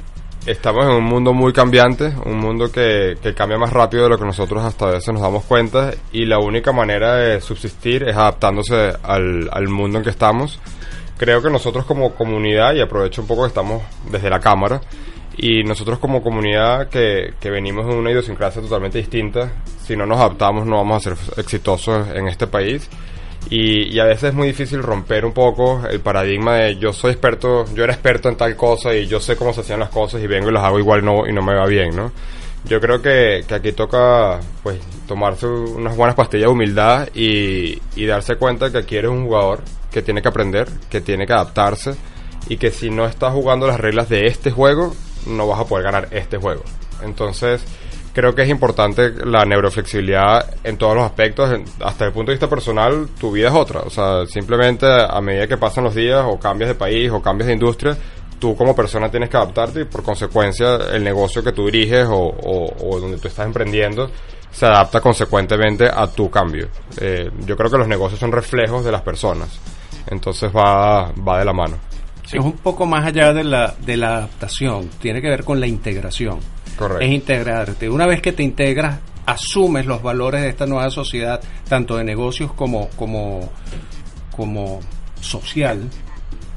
estamos 0.46 0.86
en 0.86 0.92
un 0.92 1.04
mundo 1.04 1.34
muy 1.34 1.52
cambiante, 1.52 2.12
un 2.24 2.38
mundo 2.38 2.70
que, 2.72 3.16
que 3.22 3.34
cambia 3.34 3.58
más 3.58 3.72
rápido 3.72 4.04
de 4.04 4.08
lo 4.10 4.18
que 4.18 4.24
nosotros 4.24 4.64
hasta 4.64 4.86
a 4.86 4.92
veces 4.92 5.12
nos 5.12 5.20
damos 5.22 5.44
cuenta 5.44 5.90
y 6.12 6.24
la 6.24 6.38
única 6.38 6.72
manera 6.72 7.16
de 7.16 7.40
subsistir 7.40 8.04
es 8.08 8.16
adaptándose 8.16 8.92
al, 9.02 9.48
al 9.52 9.68
mundo 9.68 9.98
en 9.98 10.04
que 10.04 10.10
estamos. 10.10 10.58
Creo 11.18 11.42
que 11.42 11.50
nosotros 11.50 11.84
como 11.84 12.14
comunidad, 12.14 12.74
y 12.74 12.80
aprovecho 12.80 13.20
un 13.22 13.28
poco 13.28 13.42
que 13.42 13.48
estamos 13.48 13.82
desde 14.10 14.30
la 14.30 14.38
cámara, 14.40 14.80
y 15.38 15.62
nosotros 15.62 16.00
como 16.00 16.22
comunidad 16.22 16.88
que, 16.88 17.34
que 17.40 17.50
venimos 17.50 17.86
de 17.86 17.94
una 17.94 18.10
idiosincrasia 18.10 18.60
totalmente 18.60 18.98
distinta, 18.98 19.52
si 19.84 19.96
no 19.96 20.04
nos 20.04 20.18
adaptamos 20.18 20.66
no 20.66 20.76
vamos 20.76 21.06
a 21.06 21.10
ser 21.10 21.18
exitosos 21.36 22.08
en 22.14 22.26
este 22.26 22.48
país. 22.48 22.88
Y, 23.48 23.94
y 23.94 24.00
a 24.00 24.04
veces 24.04 24.30
es 24.30 24.34
muy 24.34 24.48
difícil 24.48 24.82
romper 24.82 25.24
un 25.24 25.32
poco 25.32 25.86
el 25.88 26.00
paradigma 26.00 26.56
de 26.56 26.76
yo 26.76 26.92
soy 26.92 27.12
experto, 27.12 27.64
yo 27.72 27.84
era 27.84 27.92
experto 27.92 28.28
en 28.28 28.36
tal 28.36 28.56
cosa 28.56 28.94
y 28.94 29.06
yo 29.06 29.20
sé 29.20 29.36
cómo 29.36 29.54
se 29.54 29.60
hacían 29.60 29.78
las 29.78 29.90
cosas 29.90 30.20
y 30.20 30.26
vengo 30.26 30.50
y 30.50 30.52
las 30.52 30.64
hago 30.64 30.78
igual 30.80 31.04
no, 31.04 31.26
y 31.26 31.32
no 31.32 31.40
me 31.40 31.54
va 31.54 31.66
bien, 31.66 31.94
¿no? 31.94 32.12
Yo 32.64 32.80
creo 32.80 33.00
que, 33.00 33.44
que 33.46 33.54
aquí 33.54 33.72
toca 33.72 34.40
pues 34.64 34.80
tomarse 35.06 35.46
unas 35.46 35.96
buenas 35.96 36.16
pastillas 36.16 36.46
de 36.46 36.52
humildad 36.52 37.08
y, 37.14 37.80
y 37.94 38.06
darse 38.06 38.34
cuenta 38.34 38.72
que 38.72 38.78
aquí 38.78 38.96
eres 38.96 39.12
un 39.12 39.24
jugador 39.24 39.60
que 39.92 40.02
tiene 40.02 40.20
que 40.20 40.28
aprender, 40.28 40.68
que 40.90 41.00
tiene 41.00 41.26
que 41.26 41.32
adaptarse 41.32 41.94
y 42.48 42.56
que 42.56 42.70
si 42.70 42.90
no 42.90 43.06
estás 43.06 43.32
jugando 43.32 43.66
las 43.66 43.78
reglas 43.78 44.08
de 44.08 44.26
este 44.26 44.50
juego, 44.50 44.94
no 45.26 45.46
vas 45.46 45.60
a 45.60 45.64
poder 45.64 45.84
ganar 45.84 46.08
este 46.10 46.36
juego. 46.38 46.62
Entonces, 47.02 47.62
creo 48.12 48.34
que 48.34 48.42
es 48.42 48.48
importante 48.48 49.12
la 49.24 49.44
neuroflexibilidad 49.44 50.54
en 50.64 50.76
todos 50.76 50.94
los 50.96 51.04
aspectos. 51.04 51.50
Hasta 51.80 52.06
el 52.06 52.12
punto 52.12 52.30
de 52.30 52.34
vista 52.36 52.48
personal, 52.48 53.08
tu 53.20 53.30
vida 53.32 53.48
es 53.48 53.54
otra. 53.54 53.80
O 53.80 53.90
sea, 53.90 54.26
simplemente 54.26 54.86
a 54.86 55.20
medida 55.20 55.46
que 55.46 55.56
pasan 55.56 55.84
los 55.84 55.94
días 55.94 56.24
o 56.26 56.38
cambias 56.38 56.68
de 56.68 56.74
país 56.74 57.10
o 57.10 57.22
cambias 57.22 57.46
de 57.48 57.52
industria, 57.54 57.96
tú 58.38 58.56
como 58.56 58.74
persona 58.74 59.10
tienes 59.10 59.28
que 59.30 59.36
adaptarte 59.36 59.80
y 59.80 59.84
por 59.84 60.02
consecuencia 60.02 60.76
el 60.92 61.02
negocio 61.04 61.42
que 61.42 61.52
tú 61.52 61.66
diriges 61.66 62.06
o, 62.08 62.16
o- 62.16 62.88
o 62.88 63.00
donde 63.00 63.18
tú 63.18 63.28
estás 63.28 63.46
emprendiendo 63.46 64.10
se 64.50 64.64
adapta 64.66 65.00
consecuentemente 65.00 65.88
a 65.92 66.06
tu 66.06 66.30
cambio. 66.30 66.68
Eh, 67.00 67.30
yo 67.44 67.56
creo 67.56 67.70
que 67.70 67.78
los 67.78 67.86
negocios 67.88 68.18
son 68.18 68.32
reflejos 68.32 68.84
de 68.84 68.90
las 68.92 69.02
personas. 69.02 69.48
Entonces 70.10 70.50
va, 70.56 71.12
va 71.12 71.38
de 71.38 71.44
la 71.44 71.52
mano. 71.52 71.76
Es 72.32 72.44
un 72.44 72.52
poco 72.52 72.84
más 72.86 73.04
allá 73.06 73.32
de 73.32 73.44
la, 73.44 73.74
de 73.84 73.96
la 73.96 74.16
adaptación, 74.18 74.88
tiene 75.00 75.20
que 75.22 75.28
ver 75.28 75.44
con 75.44 75.60
la 75.60 75.66
integración. 75.66 76.38
Correcto. 76.76 77.04
Es 77.04 77.10
integrarte. 77.10 77.88
Una 77.88 78.06
vez 78.06 78.20
que 78.20 78.32
te 78.32 78.42
integras, 78.42 78.98
asumes 79.26 79.86
los 79.86 80.02
valores 80.02 80.42
de 80.42 80.48
esta 80.48 80.66
nueva 80.66 80.90
sociedad, 80.90 81.40
tanto 81.68 81.96
de 81.96 82.04
negocios 82.04 82.52
como, 82.52 82.88
como, 82.96 83.50
como 84.36 84.80
social, 85.20 85.88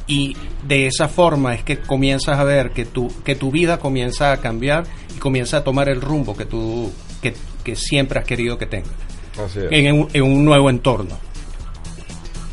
y 0.07 0.35
de 0.67 0.87
esa 0.87 1.07
forma 1.07 1.53
es 1.55 1.63
que 1.63 1.77
comienzas 1.79 2.37
a 2.37 2.43
ver 2.43 2.71
que 2.71 2.85
tu, 2.85 3.11
que 3.23 3.35
tu 3.35 3.49
vida 3.51 3.77
comienza 3.79 4.31
a 4.31 4.37
cambiar 4.37 4.83
y 5.15 5.19
comienza 5.19 5.57
a 5.57 5.63
tomar 5.63 5.87
el 5.89 6.01
rumbo 6.01 6.35
que 6.35 6.45
tú 6.45 6.91
que, 7.21 7.33
que 7.63 7.75
siempre 7.75 8.19
has 8.19 8.25
querido 8.25 8.57
que 8.57 8.65
tenga 8.65 8.89
Así 9.43 9.59
es. 9.59 9.67
en, 9.71 9.93
un- 10.01 10.07
en 10.11 10.23
un 10.23 10.43
nuevo 10.43 10.69
entorno. 10.69 11.17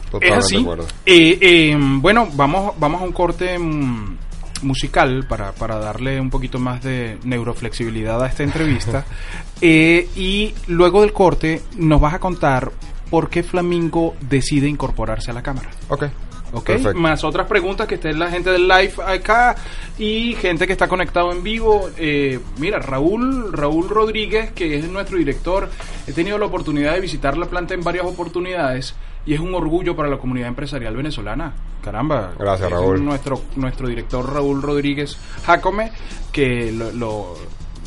Es 0.08 0.12
Totalmente 0.12 0.38
así. 0.44 0.54
de 0.56 0.62
acuerdo. 0.62 0.86
Eh, 1.06 1.38
eh, 1.40 1.76
bueno, 1.78 2.28
vamos, 2.34 2.74
vamos 2.78 3.02
a 3.02 3.04
un 3.04 3.12
corte 3.12 3.58
mm, 3.58 4.16
musical 4.62 5.26
para, 5.28 5.52
para 5.52 5.78
darle 5.78 6.20
un 6.20 6.30
poquito 6.30 6.58
más 6.58 6.82
de 6.82 7.18
neuroflexibilidad 7.24 8.22
a 8.22 8.26
esta 8.26 8.42
entrevista. 8.42 9.04
Eh, 9.60 10.08
y 10.14 10.54
luego 10.68 11.00
del 11.00 11.12
corte 11.12 11.62
nos 11.76 12.00
vas 12.00 12.14
a 12.14 12.20
contar 12.20 12.70
por 13.10 13.28
qué 13.28 13.42
Flamingo 13.42 14.14
decide 14.20 14.68
incorporarse 14.68 15.32
a 15.32 15.34
la 15.34 15.42
cámara. 15.42 15.68
Ok. 15.88 16.04
¿Ok? 16.52 16.64
Perfecto. 16.64 16.98
Más 17.00 17.24
otras 17.24 17.48
preguntas 17.48 17.88
que 17.88 17.96
esté 17.96 18.12
la 18.12 18.30
gente 18.30 18.50
del 18.52 18.68
live 18.68 18.92
acá 19.04 19.56
y 19.98 20.34
gente 20.34 20.64
que 20.68 20.74
está 20.74 20.86
conectado 20.86 21.32
en 21.32 21.42
vivo. 21.42 21.90
Eh, 21.96 22.38
mira, 22.58 22.78
Raúl, 22.78 23.52
Raúl 23.52 23.88
Rodríguez, 23.88 24.52
que 24.52 24.78
es 24.78 24.88
nuestro 24.88 25.18
director, 25.18 25.68
he 26.06 26.12
tenido 26.12 26.38
la 26.38 26.46
oportunidad 26.46 26.94
de 26.94 27.00
visitar 27.00 27.36
la 27.36 27.46
planta 27.46 27.74
en 27.74 27.82
varias 27.82 28.06
oportunidades 28.06 28.94
y 29.28 29.34
es 29.34 29.40
un 29.40 29.54
orgullo 29.54 29.94
para 29.94 30.08
la 30.08 30.16
comunidad 30.16 30.48
empresarial 30.48 30.96
venezolana. 30.96 31.52
Caramba. 31.82 32.32
Gracias, 32.38 32.70
Raúl. 32.70 33.04
Nuestro, 33.04 33.42
nuestro 33.56 33.86
director 33.86 34.32
Raúl 34.32 34.62
Rodríguez 34.62 35.18
Jacome, 35.44 35.92
que 36.32 36.72
lo, 36.72 36.90
lo 36.92 37.34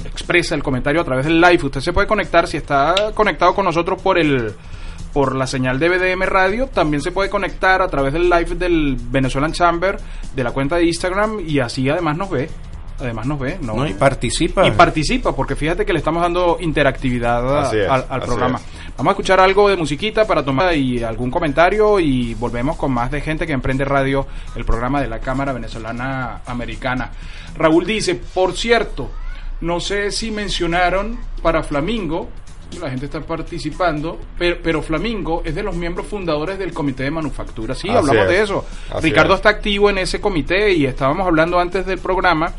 expresa 0.05 0.53
el 0.53 0.61
comentario 0.61 1.01
a 1.01 1.03
través 1.03 1.25
del 1.25 1.41
live. 1.41 1.59
Usted 1.63 1.81
se 1.81 1.93
puede 1.93 2.05
conectar 2.05 2.47
si 2.47 2.57
está 2.57 2.93
conectado 3.15 3.55
con 3.55 3.65
nosotros 3.65 3.99
por 3.99 4.19
el 4.19 4.53
por 5.13 5.35
la 5.35 5.47
señal 5.47 5.79
de 5.79 5.89
BDM 5.89 6.21
Radio, 6.23 6.67
también 6.67 7.01
se 7.01 7.11
puede 7.11 7.29
conectar 7.29 7.81
a 7.81 7.87
través 7.87 8.13
del 8.13 8.29
live 8.29 8.55
del 8.55 8.95
Venezuelan 8.97 9.51
Chamber, 9.51 9.97
de 10.35 10.43
la 10.43 10.51
cuenta 10.51 10.77
de 10.77 10.85
Instagram, 10.85 11.41
y 11.45 11.59
así 11.59 11.89
además 11.89 12.17
nos 12.17 12.29
ve. 12.29 12.49
Además 13.01 13.25
nos 13.25 13.39
ve, 13.39 13.57
¿no? 13.61 13.75
¿no? 13.75 13.87
Y 13.87 13.93
participa. 13.93 14.67
Y 14.67 14.71
participa, 14.71 15.35
porque 15.35 15.55
fíjate 15.55 15.85
que 15.85 15.93
le 15.93 15.99
estamos 15.99 16.21
dando 16.21 16.57
interactividad 16.59 17.57
a- 17.57 17.61
Así 17.67 17.77
es, 17.77 17.89
al, 17.89 18.21
programa. 18.21 18.59
es. 18.59 18.95
Vamos 18.97 19.11
a 19.11 19.13
escuchar 19.13 19.39
algo 19.39 19.67
de 19.69 19.75
musiquita 19.77 20.25
para 20.27 20.43
tomar 20.45 20.75
y 20.75 21.01
algún 21.03 21.31
comentario 21.31 21.99
y 21.99 22.33
volvemos 22.35 22.77
con 22.77 22.91
más 22.91 23.09
de 23.11 23.21
gente 23.21 23.47
que 23.47 23.53
emprende 23.53 23.83
radio, 23.85 24.27
el 24.55 24.65
programa 24.65 25.01
de 25.01 25.07
la 25.07 25.19
Cámara 25.19 25.53
Venezolana 25.53 26.41
Americana. 26.45 27.11
Raúl 27.55 27.85
dice, 27.85 28.15
por 28.15 28.53
cierto, 28.55 29.09
no 29.61 29.79
sé 29.79 30.11
si 30.11 30.29
mencionaron 30.31 31.17
para 31.41 31.63
Flamingo, 31.63 32.29
la 32.79 32.89
gente 32.89 33.05
está 33.07 33.19
participando, 33.21 34.17
pero, 34.37 34.57
pero 34.63 34.81
Flamingo 34.81 35.41
es 35.43 35.53
de 35.55 35.63
los 35.63 35.75
miembros 35.75 36.07
fundadores 36.07 36.57
del 36.57 36.71
Comité 36.73 37.03
de 37.03 37.11
Manufactura. 37.11 37.75
Sí, 37.75 37.89
Así 37.89 37.97
hablamos 37.97 38.23
es, 38.23 38.29
de 38.29 38.41
eso. 38.41 38.65
así 38.89 39.07
Ricardo 39.09 39.33
es. 39.33 39.39
está 39.39 39.49
activo 39.49 39.89
en 39.89 39.97
ese 39.97 40.21
comité 40.21 40.71
y 40.71 40.85
estábamos 40.85 41.27
hablando 41.27 41.59
antes 41.59 41.85
del 41.85 41.99
programa 41.99 42.53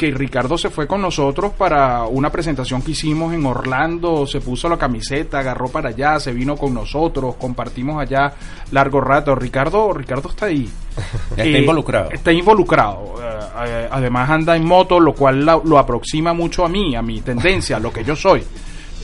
que 0.00 0.10
Ricardo 0.12 0.56
se 0.56 0.70
fue 0.70 0.86
con 0.86 1.02
nosotros 1.02 1.52
para 1.52 2.04
una 2.04 2.30
presentación 2.32 2.80
que 2.80 2.92
hicimos 2.92 3.34
en 3.34 3.44
Orlando, 3.44 4.26
se 4.26 4.40
puso 4.40 4.66
la 4.66 4.78
camiseta, 4.78 5.40
agarró 5.40 5.68
para 5.68 5.90
allá, 5.90 6.18
se 6.18 6.32
vino 6.32 6.56
con 6.56 6.72
nosotros, 6.72 7.34
compartimos 7.34 8.00
allá 8.00 8.32
largo 8.72 9.02
rato. 9.02 9.34
Ricardo, 9.34 9.92
Ricardo 9.92 10.30
está 10.30 10.46
ahí. 10.46 10.66
Está 11.32 11.44
Eh, 11.44 11.60
involucrado. 11.60 12.10
Está 12.12 12.32
involucrado. 12.32 13.16
Eh, 13.22 13.40
eh, 13.66 13.88
además 13.90 14.30
anda 14.30 14.56
en 14.56 14.64
moto, 14.64 14.98
lo 14.98 15.12
cual 15.12 15.44
la- 15.44 15.60
lo 15.62 15.78
aproxima 15.78 16.32
mucho 16.32 16.64
a 16.64 16.68
mí, 16.70 16.96
a 16.96 17.02
mi 17.02 17.20
tendencia, 17.20 17.76
a 17.76 17.80
lo 17.80 17.92
que 17.92 18.02
yo 18.02 18.16
soy. 18.16 18.42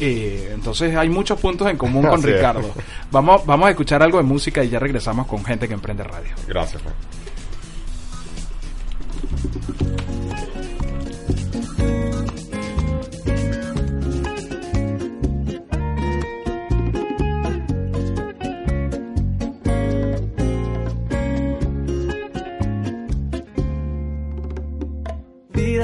Eh, 0.00 0.52
entonces 0.54 0.96
hay 0.96 1.10
muchos 1.10 1.38
puntos 1.38 1.68
en 1.70 1.76
común 1.76 2.06
con. 2.06 2.22
Ricardo. 2.22 2.70
Vamos, 3.10 3.44
vamos 3.44 3.66
a 3.66 3.70
escuchar 3.70 4.02
algo 4.02 4.16
de 4.16 4.24
música 4.24 4.64
y 4.64 4.70
ya 4.70 4.78
regresamos 4.78 5.26
con 5.26 5.44
gente 5.44 5.68
que 5.68 5.74
emprende 5.74 6.04
radio. 6.04 6.30
Gracias, 6.48 6.80
Frank. 6.80 6.96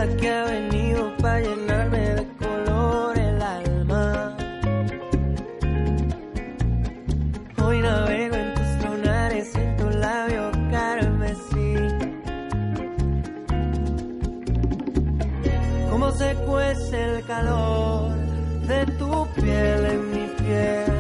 Vida 0.03 0.17
que 0.17 0.29
ha 0.29 0.45
venido 0.45 1.17
para 1.19 1.41
llenarme 1.41 1.99
de 1.99 2.27
color 2.37 3.19
el 3.19 3.43
alma. 3.43 4.37
Hoy 7.63 7.81
navego 7.81 8.35
en 8.35 8.55
tus 8.55 8.85
lunares 8.85 9.55
en 9.55 9.77
tu 9.77 9.91
labio 9.91 10.51
carmesí. 10.71 11.75
Cómo 15.91 16.11
se 16.13 16.35
cuece 16.47 17.05
el 17.05 17.25
calor 17.25 18.11
de 18.67 18.87
tu 18.99 19.27
piel 19.41 19.87
en 19.87 20.11
mi 20.11 20.27
piel. 20.39 20.91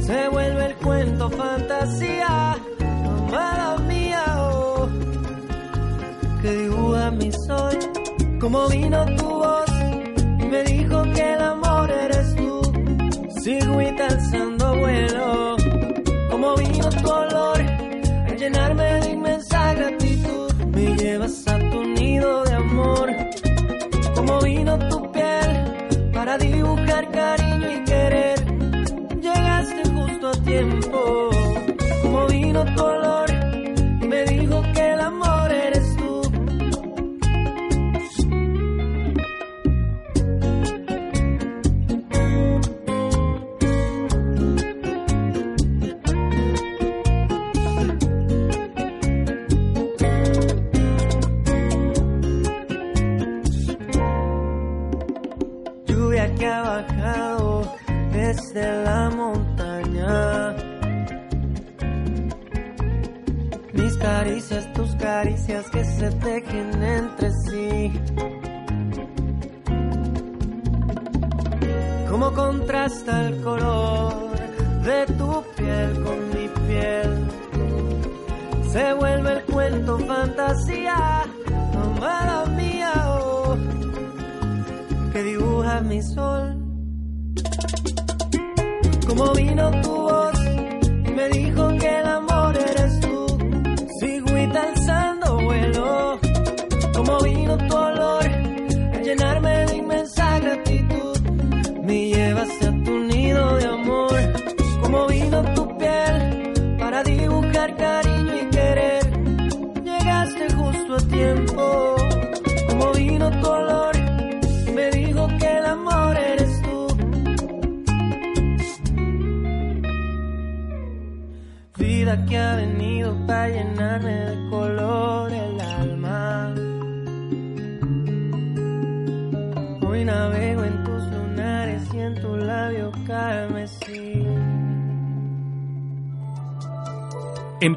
Se 0.00 0.28
vuelve 0.28 0.66
el 0.66 0.74
cuento 0.76 1.28
fantasía, 1.30 2.56
amada 2.80 3.76
dibuja 6.92 7.10
mi 7.12 7.30
sol. 7.46 7.78
Como 8.40 8.68
vino 8.68 9.04
tu 9.16 9.24
voz 9.24 9.70
y 10.40 10.44
me 10.46 10.62
dijo 10.64 11.02
que 11.14 11.32
el 11.34 11.40
amor 11.42 11.90
eres 11.90 12.34
tú. 12.36 12.62
Sigo 13.42 13.80
y 13.80 13.86
alzando 13.86 14.76
vuelo. 14.76 15.56
Como 16.30 16.56
vino 16.56 16.88
tu 16.88 17.10
olor 17.10 17.60
a 17.60 18.34
llenarme 18.34 18.84
de 19.00 19.10
inmensa 19.10 19.74
gratitud. 19.74 20.52
Me 20.74 20.96
llevas 20.96 21.46
a 21.46 21.51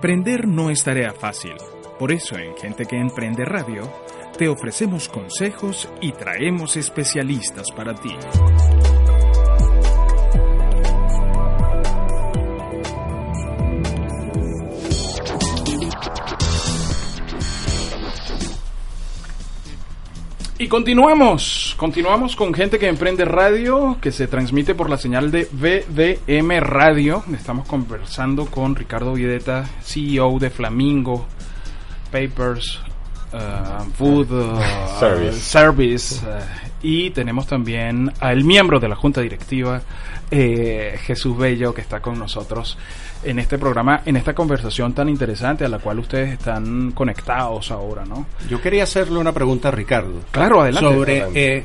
Emprender 0.06 0.48
no 0.48 0.70
es 0.70 0.84
tarea 0.84 1.14
fácil. 1.14 1.56
Por 1.98 2.12
eso 2.12 2.38
en 2.38 2.56
Gente 2.58 2.86
que 2.86 2.96
Emprende 2.96 3.44
Radio 3.44 3.92
te 4.38 4.48
ofrecemos 4.48 5.10
consejos 5.10 5.90
y 6.00 6.12
traemos 6.12 6.78
especialistas 6.78 7.72
para 7.72 7.96
ti. 7.96 8.16
Y 20.66 20.68
continuamos, 20.68 21.76
continuamos 21.78 22.36
con 22.36 22.52
gente 22.52 22.80
que 22.80 22.88
emprende 22.88 23.24
radio, 23.24 24.00
que 24.02 24.12
se 24.12 24.26
transmite 24.26 24.74
por 24.74 24.90
la 24.90 24.98
señal 24.98 25.30
de 25.30 25.48
VDM 25.52 26.60
Radio. 26.60 27.24
Estamos 27.36 27.68
conversando 27.68 28.48
con 28.48 28.76
Ricardo 28.76 29.14
Videta, 29.14 29.70
CEO 29.84 30.40
de 30.40 30.50
Flamingo 30.50 31.28
Papers, 32.12 32.82
uh, 33.36 33.84
Food 33.98 34.32
uh, 34.32 35.00
Service. 35.00 35.40
Service, 35.40 36.26
uh, 36.26 36.66
y 36.82 37.10
tenemos 37.12 37.48
también 37.48 38.12
al 38.20 38.44
miembro 38.44 38.80
de 38.80 38.88
la 38.88 38.96
junta 38.96 39.22
directiva, 39.22 39.82
eh, 40.30 40.98
Jesús 41.04 41.38
Bello, 41.38 41.74
que 41.74 41.82
está 41.82 42.00
con 42.00 42.18
nosotros 42.20 42.78
en 43.24 43.40
este 43.40 43.58
programa, 43.58 44.02
en 44.06 44.18
esta 44.18 44.34
conversación 44.36 44.94
tan 44.94 45.10
interesante 45.10 45.66
a 45.66 45.70
la 45.70 45.80
cual 45.80 46.00
ustedes 46.00 46.34
están 46.34 46.92
conectados 46.92 47.72
ahora, 47.72 48.06
¿no? 48.06 48.28
Yo 48.50 48.62
quería 48.62 48.84
hacerle 48.84 49.18
una 49.18 49.32
pregunta 49.34 49.70
a 49.70 49.72
Ricardo. 49.72 50.22
Claro, 50.32 50.62
adelante. 50.62 50.90
sobre 50.90 51.14
Adelante. 51.22 51.58
eh, 51.58 51.64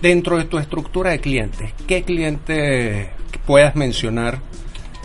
dentro 0.00 0.38
de 0.38 0.44
tu 0.44 0.58
estructura 0.58 1.10
de 1.10 1.20
clientes, 1.20 1.72
¿qué 1.88 2.02
clientes 2.04 3.08
puedas 3.46 3.74
mencionar 3.74 4.38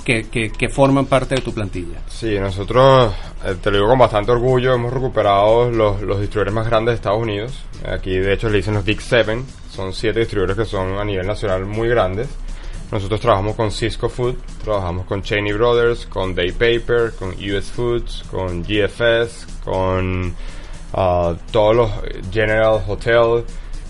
que, 0.04 0.70
forman 0.70 1.06
parte 1.06 1.36
de 1.36 1.42
tu 1.42 1.54
plantilla? 1.54 2.00
Sí, 2.08 2.38
nosotros, 2.40 3.14
eh, 3.46 3.56
te 3.62 3.72
lo 3.72 3.78
digo 3.78 3.90
con 3.90 4.00
bastante 4.00 4.32
orgullo, 4.32 4.74
hemos 4.74 4.92
recuperado 4.92 5.70
los, 5.72 6.02
los 6.02 6.20
distribuidores 6.20 6.54
más 6.54 6.68
grandes 6.68 6.94
de 6.94 6.96
Estados 6.96 7.22
Unidos. 7.22 7.64
Aquí, 7.88 8.18
de 8.18 8.34
hecho, 8.34 8.50
le 8.50 8.58
dicen 8.58 8.74
los 8.74 8.86
Big 8.86 9.02
Seven. 9.02 9.46
Son 9.70 9.94
siete 9.94 10.20
distribuidores 10.20 10.58
que 10.58 10.66
son 10.70 11.00
a 11.00 11.04
nivel 11.04 11.26
nacional 11.26 11.66
muy 11.66 11.88
grandes. 11.88 12.28
Nosotros 12.94 13.22
trabajamos 13.22 13.56
con 13.56 13.72
Cisco 13.72 14.08
Food, 14.08 14.36
trabajamos 14.64 15.08
con 15.08 15.24
Cheney 15.24 15.52
Brothers, 15.54 16.06
con 16.06 16.36
Day 16.36 16.52
Paper, 16.52 17.14
con 17.18 17.30
US 17.30 17.72
Foods, 17.72 18.24
con 18.30 18.62
GFS, 18.62 19.48
con 19.64 20.36
ah, 20.94 21.34
todos 21.52 21.76
los 21.76 21.92
General 22.32 22.84
Hotel, 22.88 23.46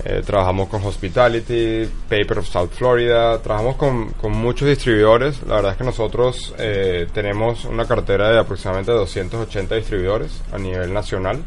eh, 0.06 0.22
trabajamos 0.26 0.70
con 0.70 0.84
Hospitality, 0.84 1.88
Paper 2.10 2.40
of 2.40 2.48
South 2.48 2.72
Florida, 2.72 3.42
trabajamos 3.42 3.76
con, 3.76 4.14
muchos 4.32 4.68
distribuidores. 4.68 5.42
La 5.48 5.56
verdad 5.56 5.72
es 5.74 5.78
que 5.78 5.84
nosotros 5.84 6.54
eh, 6.58 7.08
tenemos 7.14 7.66
una 7.66 7.86
cartera 7.86 8.32
de 8.32 8.40
aproximadamente 8.40 8.92
280 8.92 9.76
distribuidores 9.76 10.42
a 10.52 10.58
nivel 10.58 10.94
nacional 10.94 11.44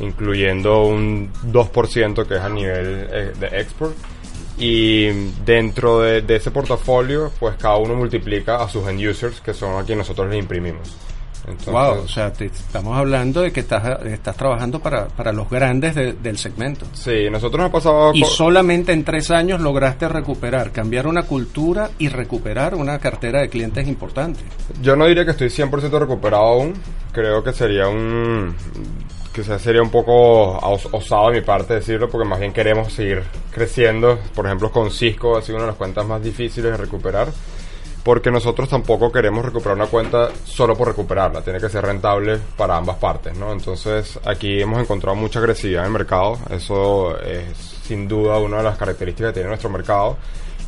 incluyendo 0.00 0.86
un 0.86 1.32
2% 1.32 2.26
que 2.26 2.34
es 2.34 2.40
a 2.40 2.48
nivel 2.48 3.08
eh, 3.10 3.32
de 3.38 3.46
export. 3.60 3.94
Y 4.56 5.06
dentro 5.44 6.00
de, 6.00 6.22
de 6.22 6.36
ese 6.36 6.50
portafolio, 6.50 7.32
pues 7.40 7.56
cada 7.56 7.76
uno 7.76 7.94
multiplica 7.94 8.62
a 8.62 8.68
sus 8.68 8.86
end 8.86 9.00
users, 9.00 9.40
que 9.40 9.52
son 9.52 9.80
a 9.80 9.84
quienes 9.84 10.08
nosotros 10.08 10.30
les 10.30 10.38
imprimimos. 10.38 10.96
Entonces, 11.46 11.72
wow, 11.72 12.04
o 12.04 12.08
sea, 12.08 12.32
te- 12.32 12.46
estamos 12.46 12.96
hablando 12.96 13.42
de 13.42 13.52
que 13.52 13.60
estás, 13.60 14.02
estás 14.06 14.36
trabajando 14.36 14.80
para, 14.80 15.08
para 15.08 15.32
los 15.32 15.48
grandes 15.50 15.94
de- 15.94 16.14
del 16.14 16.38
segmento. 16.38 16.86
Sí, 16.94 17.28
nosotros 17.30 17.60
nos 17.62 17.70
pasado... 17.70 18.12
Y 18.14 18.24
solamente 18.24 18.92
en 18.92 19.04
tres 19.04 19.30
años 19.30 19.60
lograste 19.60 20.08
recuperar, 20.08 20.72
cambiar 20.72 21.06
una 21.06 21.24
cultura 21.24 21.90
y 21.98 22.08
recuperar 22.08 22.74
una 22.74 22.98
cartera 22.98 23.40
de 23.42 23.48
clientes 23.50 23.86
importante. 23.86 24.40
Yo 24.80 24.96
no 24.96 25.06
diría 25.06 25.24
que 25.24 25.32
estoy 25.32 25.48
100% 25.48 25.98
recuperado 25.98 26.44
aún. 26.44 26.74
Creo 27.12 27.44
que 27.44 27.52
sería 27.52 27.88
un... 27.88 28.54
Quizás 29.34 29.60
sería 29.60 29.82
un 29.82 29.90
poco 29.90 30.56
os- 30.58 30.88
osado 30.92 31.28
de 31.30 31.40
mi 31.40 31.44
parte 31.44 31.74
decirlo, 31.74 32.08
porque 32.08 32.26
más 32.28 32.38
bien 32.38 32.52
queremos 32.52 32.92
seguir 32.92 33.22
creciendo. 33.50 34.18
Por 34.34 34.46
ejemplo, 34.46 34.70
con 34.70 34.90
Cisco 34.92 35.36
ha 35.36 35.42
sido 35.42 35.56
una 35.56 35.64
de 35.64 35.70
las 35.72 35.76
cuentas 35.76 36.06
más 36.06 36.22
difíciles 36.22 36.70
de 36.70 36.76
recuperar. 36.76 37.28
Porque 38.04 38.30
nosotros 38.30 38.68
tampoco 38.68 39.10
queremos 39.10 39.44
recuperar 39.44 39.76
una 39.76 39.86
cuenta 39.86 40.28
solo 40.44 40.76
por 40.76 40.88
recuperarla. 40.88 41.42
Tiene 41.42 41.58
que 41.58 41.70
ser 41.70 41.84
rentable 41.84 42.38
para 42.56 42.76
ambas 42.76 42.98
partes, 42.98 43.36
¿no? 43.36 43.50
Entonces, 43.50 44.20
aquí 44.24 44.60
hemos 44.60 44.78
encontrado 44.78 45.16
mucha 45.16 45.38
agresividad 45.38 45.82
en 45.82 45.86
el 45.86 45.92
mercado. 45.92 46.38
Eso 46.50 47.18
es 47.18 47.56
sin 47.56 48.06
duda 48.06 48.38
una 48.38 48.58
de 48.58 48.62
las 48.64 48.76
características 48.76 49.30
que 49.30 49.34
tiene 49.34 49.48
nuestro 49.48 49.70
mercado 49.70 50.16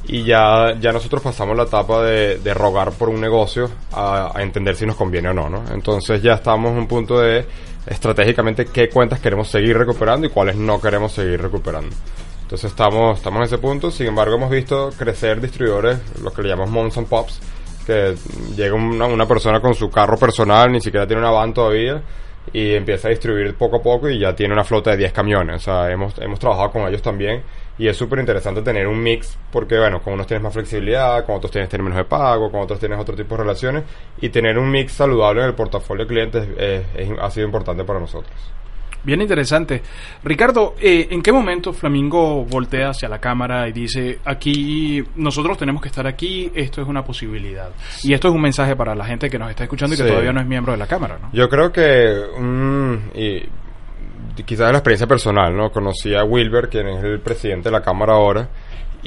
y 0.08 0.22
ya, 0.22 0.74
ya 0.80 0.92
nosotros 0.92 1.22
pasamos 1.22 1.56
la 1.56 1.64
etapa 1.64 2.02
de, 2.02 2.38
de 2.38 2.54
rogar 2.54 2.92
por 2.92 3.08
un 3.08 3.20
negocio 3.20 3.68
a, 3.92 4.30
a 4.34 4.42
entender 4.42 4.76
si 4.76 4.86
nos 4.86 4.96
conviene 4.96 5.30
o 5.30 5.34
no, 5.34 5.48
¿no? 5.50 5.64
Entonces 5.72 6.22
ya 6.22 6.34
estamos 6.34 6.72
en 6.72 6.78
un 6.78 6.86
punto 6.86 7.18
de 7.18 7.44
estratégicamente 7.86 8.66
qué 8.66 8.88
cuentas 8.88 9.20
queremos 9.20 9.48
seguir 9.48 9.76
recuperando 9.76 10.26
y 10.26 10.30
cuáles 10.30 10.56
no 10.56 10.80
queremos 10.80 11.12
seguir 11.12 11.40
recuperando. 11.40 11.94
Entonces 12.46 12.70
estamos, 12.70 13.18
estamos 13.18 13.38
en 13.40 13.44
ese 13.46 13.58
punto, 13.58 13.90
sin 13.90 14.06
embargo 14.06 14.36
hemos 14.36 14.50
visto 14.50 14.90
crecer 14.96 15.40
distribuidores, 15.40 15.98
los 16.22 16.32
que 16.32 16.42
le 16.42 16.50
llamamos 16.50 16.70
moms 16.70 16.96
and 16.96 17.08
pops, 17.08 17.40
que 17.84 18.14
llega 18.54 18.72
una, 18.72 19.06
una 19.06 19.26
persona 19.26 19.60
con 19.60 19.74
su 19.74 19.90
carro 19.90 20.16
personal, 20.16 20.70
ni 20.70 20.80
siquiera 20.80 21.08
tiene 21.08 21.22
una 21.22 21.32
van 21.32 21.52
todavía, 21.52 22.00
y 22.52 22.74
empieza 22.74 23.08
a 23.08 23.10
distribuir 23.10 23.56
poco 23.56 23.78
a 23.78 23.82
poco 23.82 24.08
y 24.08 24.20
ya 24.20 24.32
tiene 24.32 24.54
una 24.54 24.62
flota 24.62 24.92
de 24.92 24.98
10 24.98 25.12
camiones. 25.12 25.56
O 25.56 25.58
sea, 25.64 25.90
hemos, 25.90 26.16
hemos 26.20 26.38
trabajado 26.38 26.70
con 26.70 26.86
ellos 26.86 27.02
también 27.02 27.42
y 27.78 27.88
es 27.88 27.96
súper 27.96 28.20
interesante 28.20 28.62
tener 28.62 28.86
un 28.86 29.02
mix 29.02 29.36
porque, 29.50 29.76
bueno, 29.76 30.00
con 30.00 30.12
unos 30.12 30.28
tienes 30.28 30.44
más 30.44 30.54
flexibilidad, 30.54 31.26
con 31.26 31.34
otros 31.34 31.50
tienes 31.50 31.68
términos 31.68 31.96
de 31.98 32.04
pago, 32.04 32.48
con 32.52 32.60
otros 32.60 32.78
tienes 32.78 33.00
otro 33.00 33.16
tipo 33.16 33.34
de 33.36 33.42
relaciones 33.42 33.82
y 34.20 34.28
tener 34.28 34.56
un 34.56 34.70
mix 34.70 34.92
saludable 34.92 35.40
en 35.42 35.48
el 35.48 35.54
portafolio 35.56 36.04
de 36.04 36.08
clientes 36.08 36.48
eh, 36.56 36.86
es- 36.94 37.18
ha 37.20 37.28
sido 37.32 37.44
importante 37.46 37.82
para 37.82 37.98
nosotros. 37.98 38.32
Bien 39.06 39.22
interesante. 39.22 39.80
Ricardo, 40.24 40.74
eh, 40.80 41.06
¿en 41.12 41.22
qué 41.22 41.30
momento 41.30 41.72
Flamingo 41.72 42.44
voltea 42.44 42.88
hacia 42.90 43.08
la 43.08 43.20
cámara 43.20 43.68
y 43.68 43.72
dice, 43.72 44.18
aquí 44.24 45.00
nosotros 45.14 45.56
tenemos 45.56 45.80
que 45.80 45.86
estar 45.88 46.08
aquí, 46.08 46.50
esto 46.52 46.82
es 46.82 46.88
una 46.88 47.04
posibilidad? 47.04 47.70
Y 48.02 48.12
esto 48.14 48.26
es 48.26 48.34
un 48.34 48.42
mensaje 48.42 48.74
para 48.74 48.96
la 48.96 49.04
gente 49.04 49.30
que 49.30 49.38
nos 49.38 49.48
está 49.48 49.62
escuchando 49.62 49.94
y 49.94 49.96
que 49.96 50.02
Sí. 50.02 50.08
todavía 50.10 50.32
no 50.32 50.40
es 50.40 50.46
miembro 50.48 50.72
de 50.72 50.78
la 50.78 50.88
cámara, 50.88 51.18
¿no? 51.22 51.30
Yo 51.32 51.48
creo 51.48 51.70
que, 51.70 52.20
mm, 52.36 52.94
y 53.14 54.42
quizás 54.42 54.72
la 54.72 54.78
experiencia 54.78 55.06
personal, 55.06 55.56
¿no? 55.56 55.70
Conocí 55.70 56.12
a 56.16 56.24
Wilber, 56.24 56.68
quien 56.68 56.88
es 56.88 57.04
el 57.04 57.20
presidente 57.20 57.68
de 57.68 57.72
la 57.72 57.82
Cámara 57.82 58.14
ahora, 58.14 58.48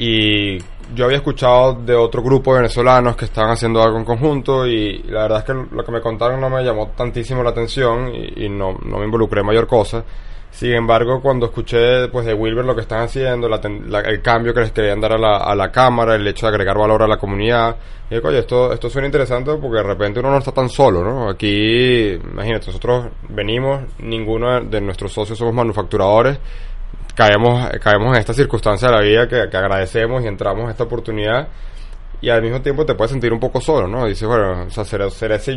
y 0.02 0.56
yo 0.94 1.04
había 1.04 1.18
escuchado 1.18 1.74
de 1.74 1.94
otro 1.94 2.22
grupo 2.22 2.54
de 2.54 2.62
venezolanos 2.62 3.16
que 3.16 3.26
estaban 3.26 3.50
haciendo 3.50 3.82
algo 3.82 3.98
en 3.98 4.06
conjunto 4.06 4.66
y 4.66 5.02
la 5.02 5.24
verdad 5.24 5.38
es 5.40 5.44
que 5.44 5.52
lo 5.52 5.84
que 5.84 5.92
me 5.92 6.00
contaron 6.00 6.40
no 6.40 6.48
me 6.48 6.64
llamó 6.64 6.88
tantísimo 6.96 7.42
la 7.42 7.50
atención 7.50 8.10
y, 8.14 8.46
y 8.46 8.48
no, 8.48 8.78
no 8.82 8.96
me 8.96 9.04
involucré 9.04 9.40
en 9.40 9.46
mayor 9.46 9.66
cosa. 9.66 10.02
Sin 10.50 10.72
embargo, 10.72 11.20
cuando 11.20 11.46
escuché 11.46 12.08
pues 12.08 12.24
de 12.24 12.32
Wilber 12.32 12.64
lo 12.64 12.74
que 12.74 12.80
están 12.80 13.02
haciendo, 13.02 13.46
la 13.46 13.60
el 14.00 14.22
cambio 14.22 14.54
que 14.54 14.60
les 14.60 14.72
querían 14.72 15.02
dar 15.02 15.12
a 15.12 15.18
la, 15.18 15.36
a 15.36 15.54
la 15.54 15.70
cámara, 15.70 16.16
el 16.16 16.26
hecho 16.26 16.46
de 16.46 16.52
agregar 16.52 16.78
valor 16.78 17.02
a 17.02 17.06
la 17.06 17.18
comunidad, 17.18 17.76
digo, 18.08 18.28
oye, 18.28 18.38
esto, 18.38 18.72
esto 18.72 18.88
suena 18.88 19.06
interesante 19.06 19.52
porque 19.60 19.76
de 19.76 19.82
repente 19.82 20.18
uno 20.20 20.30
no 20.30 20.38
está 20.38 20.50
tan 20.50 20.70
solo, 20.70 21.04
¿no? 21.04 21.28
Aquí, 21.28 22.14
imagínate, 22.14 22.68
nosotros 22.68 23.10
venimos, 23.28 23.82
ninguno 23.98 24.62
de 24.62 24.80
nuestros 24.80 25.12
socios 25.12 25.38
somos 25.38 25.54
manufacturadores, 25.54 26.38
caemos, 27.20 27.68
caemos 27.82 28.14
en 28.14 28.20
esta 28.20 28.32
circunstancia 28.32 28.88
de 28.88 28.94
la 28.94 29.02
vida 29.02 29.28
que, 29.28 29.50
que 29.50 29.56
agradecemos 29.58 30.24
y 30.24 30.26
entramos 30.26 30.64
en 30.64 30.70
esta 30.70 30.84
oportunidad 30.84 31.48
y 32.22 32.28
al 32.30 32.42
mismo 32.42 32.60
tiempo 32.60 32.84
te 32.86 32.94
puedes 32.94 33.10
sentir 33.10 33.32
un 33.32 33.40
poco 33.40 33.60
solo, 33.60 33.86
¿no? 33.88 34.04
Dices, 34.06 34.26
bueno, 34.28 34.64
o 34.66 34.70
sea, 34.70 34.84
seré, 34.84 35.06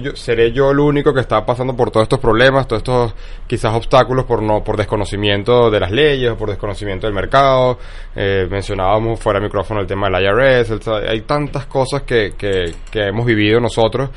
yo, 0.02 0.16
seré 0.16 0.52
yo 0.54 0.72
el 0.72 0.80
único 0.80 1.14
que 1.14 1.20
está 1.22 1.46
pasando 1.46 1.74
por 1.76 1.92
todos 1.92 2.04
estos 2.06 2.20
problemas, 2.20 2.68
todos 2.68 2.82
estos 2.82 3.16
quizás 3.48 3.74
obstáculos 3.76 4.26
por 4.26 4.42
no 4.42 4.62
por 4.64 4.76
desconocimiento 4.78 5.70
de 5.70 5.80
las 5.80 5.92
leyes 5.92 6.32
o 6.32 6.38
por 6.38 6.50
desconocimiento 6.50 7.06
del 7.08 7.14
mercado. 7.14 7.78
Eh, 8.16 8.48
mencionábamos 8.50 9.20
fuera 9.20 9.40
de 9.40 9.46
micrófono 9.46 9.80
el 9.82 9.88
tema 9.88 10.10
del 10.10 10.24
IRS. 10.24 10.72
el- 10.74 11.10
hay 11.10 11.22
tantas 11.22 11.66
cosas 11.66 12.04
que, 12.04 12.34
que, 12.38 12.74
que 12.92 13.08
hemos 13.08 13.26
vivido 13.26 13.60
nosotros 13.62 14.10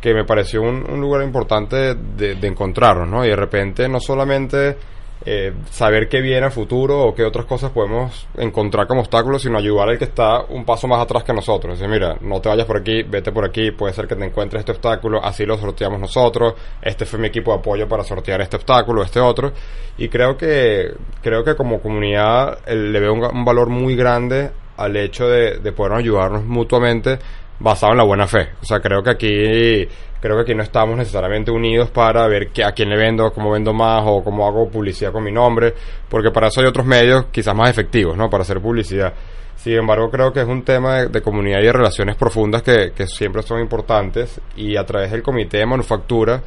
que 0.00 0.14
me 0.14 0.24
pareció 0.24 0.62
un, 0.62 0.88
un 0.88 1.00
lugar 1.00 1.24
importante 1.24 1.94
de, 1.96 2.36
de 2.36 2.46
encontrarnos, 2.46 3.08
¿no? 3.08 3.24
Y 3.24 3.28
de 3.28 3.36
repente 3.36 3.88
no 3.88 3.98
solamente 3.98 4.76
eh, 5.24 5.52
saber 5.70 6.08
qué 6.08 6.20
viene 6.20 6.46
a 6.46 6.50
futuro 6.50 7.02
o 7.02 7.14
qué 7.14 7.24
otras 7.24 7.44
cosas 7.46 7.70
podemos 7.70 8.26
encontrar 8.36 8.86
como 8.86 9.00
obstáculos, 9.00 9.42
sino 9.42 9.58
ayudar 9.58 9.88
al 9.88 9.98
que 9.98 10.04
está 10.04 10.42
un 10.48 10.64
paso 10.64 10.86
más 10.86 11.00
atrás 11.00 11.24
que 11.24 11.32
nosotros. 11.32 11.78
Decir, 11.78 11.92
mira, 11.92 12.16
no 12.20 12.40
te 12.40 12.48
vayas 12.48 12.66
por 12.66 12.78
aquí, 12.78 13.02
vete 13.02 13.32
por 13.32 13.44
aquí, 13.44 13.70
puede 13.72 13.92
ser 13.92 14.06
que 14.06 14.16
te 14.16 14.24
encuentres 14.24 14.60
este 14.60 14.72
obstáculo, 14.72 15.22
así 15.22 15.44
lo 15.44 15.58
sorteamos 15.58 16.00
nosotros, 16.00 16.54
este 16.80 17.04
fue 17.04 17.18
mi 17.18 17.28
equipo 17.28 17.52
de 17.52 17.58
apoyo 17.58 17.88
para 17.88 18.04
sortear 18.04 18.40
este 18.40 18.56
obstáculo, 18.56 19.02
este 19.02 19.20
otro, 19.20 19.52
y 19.96 20.08
creo 20.08 20.36
que, 20.36 20.94
creo 21.22 21.44
que 21.44 21.56
como 21.56 21.80
comunidad 21.80 22.64
le 22.66 23.00
veo 23.00 23.12
un, 23.12 23.24
un 23.24 23.44
valor 23.44 23.68
muy 23.68 23.96
grande 23.96 24.50
al 24.76 24.96
hecho 24.96 25.28
de, 25.28 25.58
de 25.58 25.72
poder 25.72 25.94
ayudarnos 25.94 26.44
mutuamente 26.44 27.18
basado 27.60 27.92
en 27.92 27.98
la 27.98 28.04
buena 28.04 28.26
fe. 28.26 28.50
O 28.60 28.64
sea, 28.64 28.80
creo 28.80 29.02
que 29.02 29.10
aquí 29.10 29.88
creo 30.20 30.36
que 30.36 30.42
aquí 30.42 30.54
no 30.54 30.62
estamos 30.62 30.96
necesariamente 30.96 31.50
unidos 31.50 31.90
para 31.90 32.26
ver 32.26 32.48
qué, 32.48 32.64
a 32.64 32.72
quién 32.72 32.88
le 32.88 32.96
vendo, 32.96 33.30
cómo 33.32 33.52
vendo 33.52 33.72
más 33.72 34.02
o 34.04 34.22
cómo 34.24 34.46
hago 34.46 34.68
publicidad 34.68 35.12
con 35.12 35.22
mi 35.22 35.30
nombre, 35.30 35.74
porque 36.08 36.30
para 36.30 36.48
eso 36.48 36.60
hay 36.60 36.66
otros 36.66 36.86
medios 36.86 37.26
quizás 37.30 37.54
más 37.54 37.70
efectivos, 37.70 38.16
¿no? 38.16 38.28
Para 38.28 38.42
hacer 38.42 38.60
publicidad. 38.60 39.12
Sin 39.56 39.74
embargo, 39.74 40.10
creo 40.10 40.32
que 40.32 40.40
es 40.40 40.46
un 40.46 40.62
tema 40.62 41.00
de, 41.00 41.08
de 41.08 41.20
comunidad 41.20 41.60
y 41.60 41.64
de 41.64 41.72
relaciones 41.72 42.16
profundas 42.16 42.62
que, 42.62 42.92
que 42.94 43.06
siempre 43.06 43.42
son 43.42 43.60
importantes 43.60 44.40
y 44.56 44.76
a 44.76 44.84
través 44.84 45.10
del 45.10 45.22
comité 45.22 45.58
de 45.58 45.66
manufactura 45.66 46.42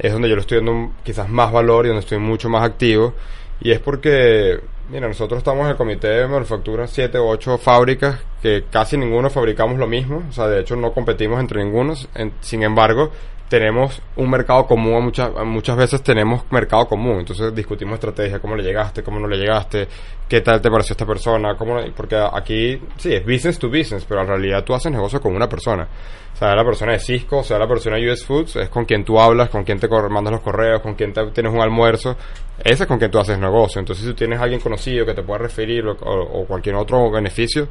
es 0.00 0.12
donde 0.12 0.28
yo 0.28 0.34
le 0.34 0.40
estoy 0.40 0.58
dando 0.58 0.92
quizás 1.02 1.28
más 1.28 1.52
valor 1.52 1.84
y 1.84 1.88
donde 1.88 2.00
estoy 2.00 2.18
mucho 2.18 2.48
más 2.48 2.64
activo. 2.64 3.14
Y 3.60 3.70
es 3.70 3.80
porque, 3.80 4.58
mira, 4.90 5.06
nosotros 5.08 5.38
estamos 5.38 5.64
en 5.64 5.70
el 5.70 5.76
comité 5.76 6.08
de 6.08 6.26
manufactura, 6.26 6.86
siete 6.86 7.18
o 7.18 7.28
ocho 7.28 7.56
fábricas, 7.58 8.18
que 8.42 8.64
casi 8.70 8.96
ninguno 8.96 9.30
fabricamos 9.30 9.78
lo 9.78 9.86
mismo, 9.86 10.24
o 10.28 10.32
sea, 10.32 10.48
de 10.48 10.60
hecho 10.60 10.76
no 10.76 10.92
competimos 10.92 11.38
entre 11.38 11.62
ninguno, 11.62 11.94
sin 12.40 12.62
embargo, 12.62 13.10
tenemos 13.50 14.00
un 14.16 14.30
mercado 14.30 14.64
común, 14.66 15.02
muchas, 15.04 15.30
muchas 15.44 15.76
veces 15.76 16.02
tenemos 16.02 16.44
mercado 16.50 16.86
común, 16.86 17.18
entonces 17.18 17.52
discutimos 17.54 17.94
estrategia, 17.94 18.38
cómo 18.38 18.54
le 18.54 18.62
llegaste, 18.62 19.02
cómo 19.02 19.18
no 19.18 19.26
le 19.26 19.36
llegaste, 19.36 19.88
qué 20.28 20.40
tal 20.40 20.60
te 20.62 20.70
pareció 20.70 20.92
esta 20.94 21.04
persona, 21.04 21.56
cómo, 21.56 21.74
no- 21.80 21.92
porque 21.94 22.16
aquí, 22.16 22.80
sí, 22.96 23.12
es 23.12 23.24
business 23.26 23.58
to 23.58 23.68
business, 23.68 24.06
pero 24.08 24.20
en 24.22 24.28
realidad 24.28 24.62
tú 24.64 24.72
haces 24.72 24.92
negocio 24.92 25.20
con 25.20 25.34
una 25.34 25.48
persona, 25.48 25.86
sea 26.32 26.54
la 26.54 26.64
persona 26.64 26.92
de 26.92 27.00
Cisco, 27.00 27.42
sea 27.42 27.58
la 27.58 27.66
persona 27.66 27.96
de 27.96 28.10
US 28.12 28.24
Foods, 28.24 28.54
es 28.56 28.68
con 28.68 28.84
quien 28.84 29.04
tú 29.04 29.20
hablas, 29.20 29.50
con 29.50 29.64
quien 29.64 29.80
te 29.80 29.88
mandas 29.88 30.32
los 30.32 30.40
correos, 30.42 30.80
con 30.80 30.94
quien 30.94 31.12
te- 31.12 31.26
tienes 31.32 31.52
un 31.52 31.60
almuerzo, 31.60 32.16
ese 32.62 32.84
es 32.84 32.86
con 32.86 32.98
quien 32.98 33.10
tú 33.10 33.18
haces 33.18 33.36
negocio. 33.36 33.80
Entonces, 33.80 34.04
si 34.04 34.10
tú 34.12 34.16
tienes 34.16 34.40
alguien 34.40 34.60
conocido 34.60 35.04
que 35.04 35.12
te 35.14 35.22
pueda 35.24 35.38
referir 35.40 35.84
o, 35.86 35.92
o- 36.00 36.42
o 36.42 36.46
cualquier 36.46 36.76
otro 36.76 37.10
beneficio, 37.10 37.66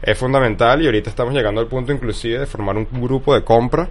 es 0.00 0.16
fundamental 0.16 0.80
y 0.80 0.86
ahorita 0.86 1.10
estamos 1.10 1.34
llegando 1.34 1.60
al 1.60 1.66
punto 1.66 1.90
inclusive 1.92 2.38
de 2.38 2.46
formar 2.46 2.76
un 2.76 2.86
grupo 2.92 3.34
de 3.34 3.42
compra 3.42 3.88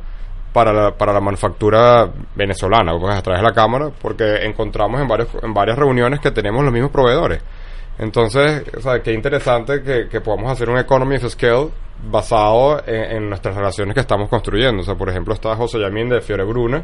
para 0.54 0.72
la, 0.72 0.92
para 0.92 1.12
la 1.12 1.20
manufactura 1.20 2.08
venezolana, 2.36 2.98
pues, 3.00 3.16
a 3.16 3.22
través 3.22 3.42
de 3.42 3.48
la 3.48 3.54
Cámara, 3.54 3.90
porque 4.02 4.46
encontramos 4.46 5.02
en, 5.02 5.08
varios, 5.08 5.30
en 5.42 5.54
varias 5.54 5.78
reuniones 5.78 6.20
que 6.20 6.32
tenemos 6.32 6.64
los 6.64 6.72
mismos 6.72 6.92
proveedores. 6.92 7.42
Entonces, 8.00 8.64
o 8.76 8.82
sea, 8.82 9.02
qué 9.02 9.14
interesante 9.14 9.82
que, 9.84 10.08
que 10.10 10.22
podamos 10.22 10.52
hacer 10.52 10.70
un 10.70 10.78
economy 10.80 11.18
of 11.18 11.30
scale 11.30 11.70
basado 12.10 12.82
en, 12.86 13.18
en 13.18 13.30
nuestras 13.30 13.56
relaciones 13.56 13.94
que 13.94 14.02
estamos 14.02 14.30
construyendo. 14.30 14.82
O 14.82 14.86
sea, 14.86 14.96
por 14.96 15.10
ejemplo, 15.10 15.34
está 15.34 15.56
José 15.56 15.80
Yamín 15.80 16.10
de 16.10 16.22
Fiore 16.22 16.44
Bruna, 16.44 16.84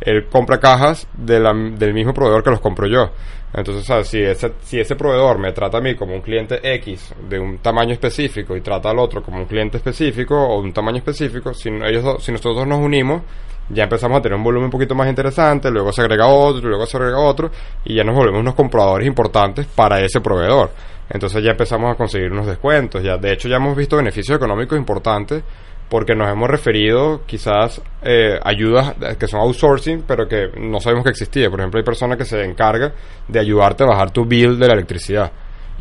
él 0.00 0.26
compra 0.28 0.60
cajas 0.60 1.06
de 1.14 1.40
la- 1.40 1.52
del 1.54 1.94
mismo 1.94 2.12
proveedor 2.14 2.42
que 2.44 2.50
los 2.50 2.60
compro 2.60 2.86
yo. 2.86 3.10
Entonces, 3.52 3.84
sea, 3.84 4.04
si 4.04 4.22
ese, 4.22 4.52
si 4.62 4.78
ese 4.78 4.94
proveedor 4.94 5.38
me 5.38 5.50
trata 5.52 5.78
a 5.78 5.80
mí 5.80 5.96
como 5.96 6.14
un 6.14 6.20
cliente 6.20 6.60
X 6.74 7.14
de 7.28 7.40
un 7.40 7.58
tamaño 7.58 7.92
específico 7.94 8.56
y 8.56 8.60
trata 8.60 8.90
al 8.90 8.98
otro 9.00 9.22
como 9.22 9.38
un 9.38 9.46
cliente 9.46 9.78
específico 9.78 10.36
o 10.36 10.60
de 10.60 10.68
un 10.68 10.72
tamaño 10.72 10.98
específico, 10.98 11.52
si, 11.52 11.68
ellos, 11.68 12.22
si 12.22 12.30
nosotros 12.30 12.64
nos 12.66 12.78
unimos, 12.78 13.22
ya 13.70 13.84
empezamos 13.84 14.18
a 14.18 14.22
tener 14.22 14.36
un 14.36 14.44
volumen 14.44 14.66
un 14.66 14.70
poquito 14.70 14.94
más 14.94 15.08
interesante, 15.08 15.70
luego 15.70 15.92
se 15.92 16.02
agrega 16.02 16.26
otro, 16.26 16.68
luego 16.68 16.86
se 16.86 16.96
agrega 16.96 17.18
otro, 17.18 17.50
y 17.84 17.94
ya 17.94 18.04
nos 18.04 18.14
volvemos 18.14 18.40
unos 18.40 18.54
compradores 18.54 19.06
importantes 19.06 19.66
para 19.66 20.00
ese 20.00 20.20
proveedor. 20.20 20.70
Entonces 21.08 21.42
ya 21.42 21.52
empezamos 21.52 21.92
a 21.92 21.96
conseguir 21.96 22.30
unos 22.32 22.46
descuentos, 22.46 23.02
ya 23.02 23.16
de 23.16 23.32
hecho 23.32 23.48
ya 23.48 23.56
hemos 23.56 23.76
visto 23.76 23.96
beneficios 23.96 24.36
económicos 24.36 24.78
importantes 24.78 25.42
porque 25.88 26.14
nos 26.14 26.30
hemos 26.30 26.48
referido 26.48 27.22
quizás 27.26 27.82
eh, 28.02 28.38
ayudas 28.44 28.94
que 29.18 29.26
son 29.26 29.40
outsourcing, 29.40 30.04
pero 30.06 30.28
que 30.28 30.48
no 30.56 30.78
sabemos 30.78 31.02
que 31.02 31.10
existía. 31.10 31.50
Por 31.50 31.58
ejemplo, 31.58 31.78
hay 31.78 31.84
personas 31.84 32.16
que 32.16 32.24
se 32.24 32.44
encargan 32.44 32.92
de 33.26 33.40
ayudarte 33.40 33.82
a 33.82 33.88
bajar 33.88 34.12
tu 34.12 34.24
bill 34.24 34.56
de 34.56 34.68
la 34.68 34.74
electricidad. 34.74 35.32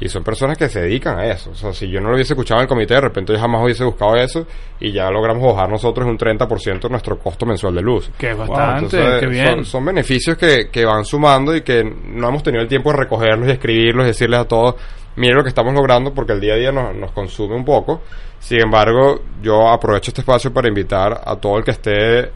Y 0.01 0.07
son 0.07 0.23
personas 0.23 0.57
que 0.57 0.69
se 0.69 0.81
dedican 0.81 1.19
a 1.19 1.25
eso. 1.25 1.51
O 1.51 1.55
sea, 1.55 1.73
si 1.73 1.89
yo 1.89 1.99
no 1.99 2.07
lo 2.09 2.15
hubiese 2.15 2.33
escuchado 2.33 2.59
en 2.61 2.63
el 2.63 2.67
comité, 2.69 2.93
de 2.93 3.01
repente 3.01 3.33
yo 3.33 3.39
jamás 3.39 3.63
hubiese 3.63 3.83
buscado 3.83 4.15
eso 4.15 4.47
y 4.79 4.91
ya 4.93 5.09
logramos 5.11 5.43
bajar 5.53 5.69
nosotros 5.69 6.07
un 6.07 6.17
30% 6.17 6.89
nuestro 6.89 7.19
costo 7.19 7.45
mensual 7.45 7.75
de 7.75 7.81
luz. 7.81 8.09
Que 8.17 8.31
es 8.31 8.37
bastante, 8.37 8.95
Entonces, 8.97 9.19
qué 9.19 9.27
bien. 9.27 9.47
Son, 9.55 9.65
son 9.65 9.85
beneficios 9.85 10.37
que, 10.37 10.69
que 10.71 10.85
van 10.85 11.03
sumando 11.03 11.53
y 11.55 11.61
que 11.61 11.83
no 11.83 12.29
hemos 12.29 12.43
tenido 12.43 12.61
el 12.61 12.69
tiempo 12.69 12.91
de 12.91 12.97
recogerlos 12.97 13.47
y 13.49 13.51
escribirlos 13.51 14.05
y 14.05 14.07
decirles 14.07 14.39
a 14.39 14.45
todos, 14.47 14.75
miren 15.17 15.35
lo 15.35 15.43
que 15.43 15.49
estamos 15.49 15.73
logrando 15.73 16.13
porque 16.13 16.31
el 16.31 16.39
día 16.39 16.53
a 16.53 16.57
día 16.57 16.71
nos, 16.71 16.95
nos 16.95 17.11
consume 17.11 17.55
un 17.55 17.65
poco. 17.65 18.01
Sin 18.39 18.61
embargo, 18.61 19.19
yo 19.41 19.67
aprovecho 19.67 20.11
este 20.11 20.21
espacio 20.21 20.53
para 20.53 20.69
invitar 20.69 21.21
a 21.25 21.35
todo 21.35 21.57
el 21.57 21.65
que 21.65 21.71
esté 21.71 22.19
eh, 22.19 22.29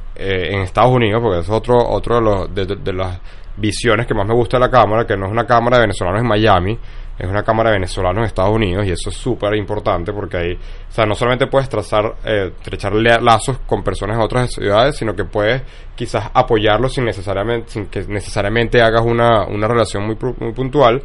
en 0.51 0.59
Estados 0.63 0.91
Unidos, 0.91 1.21
porque 1.23 1.39
es 1.39 1.49
otro, 1.49 1.77
otro 1.77 2.15
de, 2.15 2.21
los, 2.21 2.53
de, 2.53 2.65
de- 2.65 2.75
de 2.75 2.91
las 2.91 3.19
visiones 3.55 4.05
que 4.05 4.13
más 4.13 4.27
me 4.27 4.33
gusta 4.33 4.57
de 4.57 4.61
la 4.65 4.69
Cámara, 4.69 5.05
que 5.07 5.15
no 5.15 5.27
es 5.27 5.31
una 5.31 5.45
Cámara 5.45 5.77
de 5.77 5.83
venezolanos 5.83 6.21
en 6.21 6.27
Miami, 6.27 6.77
es 7.17 7.29
una 7.29 7.43
Cámara 7.43 7.69
de 7.69 7.77
venezolanos 7.77 8.19
en 8.19 8.25
Estados 8.25 8.55
Unidos 8.55 8.85
y 8.87 8.91
eso 8.91 9.09
es 9.09 9.15
súper 9.15 9.55
importante 9.55 10.11
porque 10.11 10.37
ahí, 10.37 10.53
o 10.53 10.91
sea, 10.91 11.05
no 11.05 11.13
solamente 11.13 11.47
puedes 11.47 11.69
trazar, 11.69 12.15
eh, 12.25 12.51
trechar 12.61 12.93
lazos 12.93 13.59
con 13.67 13.83
personas 13.83 14.17
de 14.17 14.23
otras 14.23 14.51
ciudades, 14.51 14.97
sino 14.97 15.15
que 15.15 15.23
puedes 15.23 15.61
quizás 15.95 16.31
apoyarlos 16.33 16.93
sin 16.93 17.05
necesariamente, 17.05 17.69
sin 17.69 17.85
que 17.85 18.03
necesariamente 18.07 18.81
hagas 18.81 19.03
una, 19.05 19.45
una 19.45 19.67
relación 19.67 20.05
muy, 20.05 20.17
muy 20.39 20.53
puntual, 20.53 21.01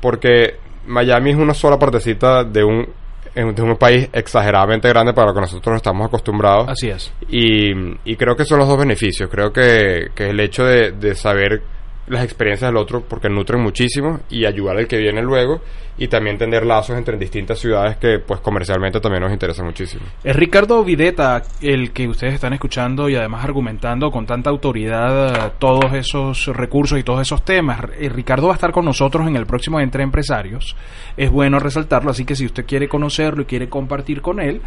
porque 0.00 0.56
Miami 0.86 1.30
es 1.30 1.36
una 1.36 1.54
sola 1.54 1.78
partecita 1.78 2.42
de 2.42 2.64
un, 2.64 2.88
de 3.34 3.62
un 3.62 3.76
país 3.76 4.08
exageradamente 4.12 4.88
grande 4.88 5.12
para 5.12 5.28
lo 5.28 5.34
que 5.34 5.42
nosotros 5.42 5.76
estamos 5.76 6.08
acostumbrados. 6.08 6.68
Así 6.68 6.88
es. 6.88 7.12
Y, 7.28 7.70
y 8.04 8.16
creo 8.16 8.34
que 8.34 8.44
son 8.44 8.58
los 8.58 8.66
dos 8.66 8.78
beneficios. 8.78 9.30
Creo 9.30 9.52
que, 9.52 10.08
que 10.14 10.30
el 10.30 10.40
hecho 10.40 10.64
de, 10.64 10.92
de 10.92 11.14
saber 11.14 11.62
las 12.10 12.24
experiencias 12.24 12.68
del 12.68 12.76
otro, 12.76 13.02
porque 13.02 13.28
nutren 13.28 13.62
muchísimo, 13.62 14.20
y 14.28 14.44
ayudar 14.44 14.76
al 14.76 14.86
que 14.86 14.98
viene 14.98 15.22
luego, 15.22 15.60
y 16.00 16.08
también 16.08 16.38
tener 16.38 16.64
lazos 16.64 16.96
entre 16.96 17.18
distintas 17.18 17.58
ciudades 17.58 17.98
que 17.98 18.18
pues 18.18 18.40
comercialmente 18.40 19.00
también 19.00 19.22
nos 19.22 19.32
interesa 19.32 19.62
muchísimo. 19.62 20.02
Es 20.24 20.34
Ricardo 20.34 20.82
Videta 20.82 21.42
el 21.60 21.92
que 21.92 22.08
ustedes 22.08 22.34
están 22.34 22.54
escuchando 22.54 23.08
y 23.10 23.16
además 23.16 23.44
argumentando 23.44 24.10
con 24.10 24.24
tanta 24.24 24.48
autoridad 24.48 25.52
todos 25.58 25.92
esos 25.92 26.46
recursos 26.46 26.98
y 26.98 27.02
todos 27.02 27.20
esos 27.20 27.44
temas. 27.44 27.80
Eh, 27.98 28.08
Ricardo 28.08 28.46
va 28.46 28.54
a 28.54 28.56
estar 28.56 28.72
con 28.72 28.86
nosotros 28.86 29.28
en 29.28 29.36
el 29.36 29.44
próximo 29.44 29.78
Entre 29.78 30.02
Empresarios. 30.02 30.74
Es 31.18 31.30
bueno 31.30 31.58
resaltarlo, 31.58 32.10
así 32.10 32.24
que 32.24 32.34
si 32.34 32.46
usted 32.46 32.64
quiere 32.64 32.88
conocerlo 32.88 33.42
y 33.42 33.46
quiere 33.46 33.68
compartir 33.68 34.22
con 34.22 34.40
él, 34.40 34.62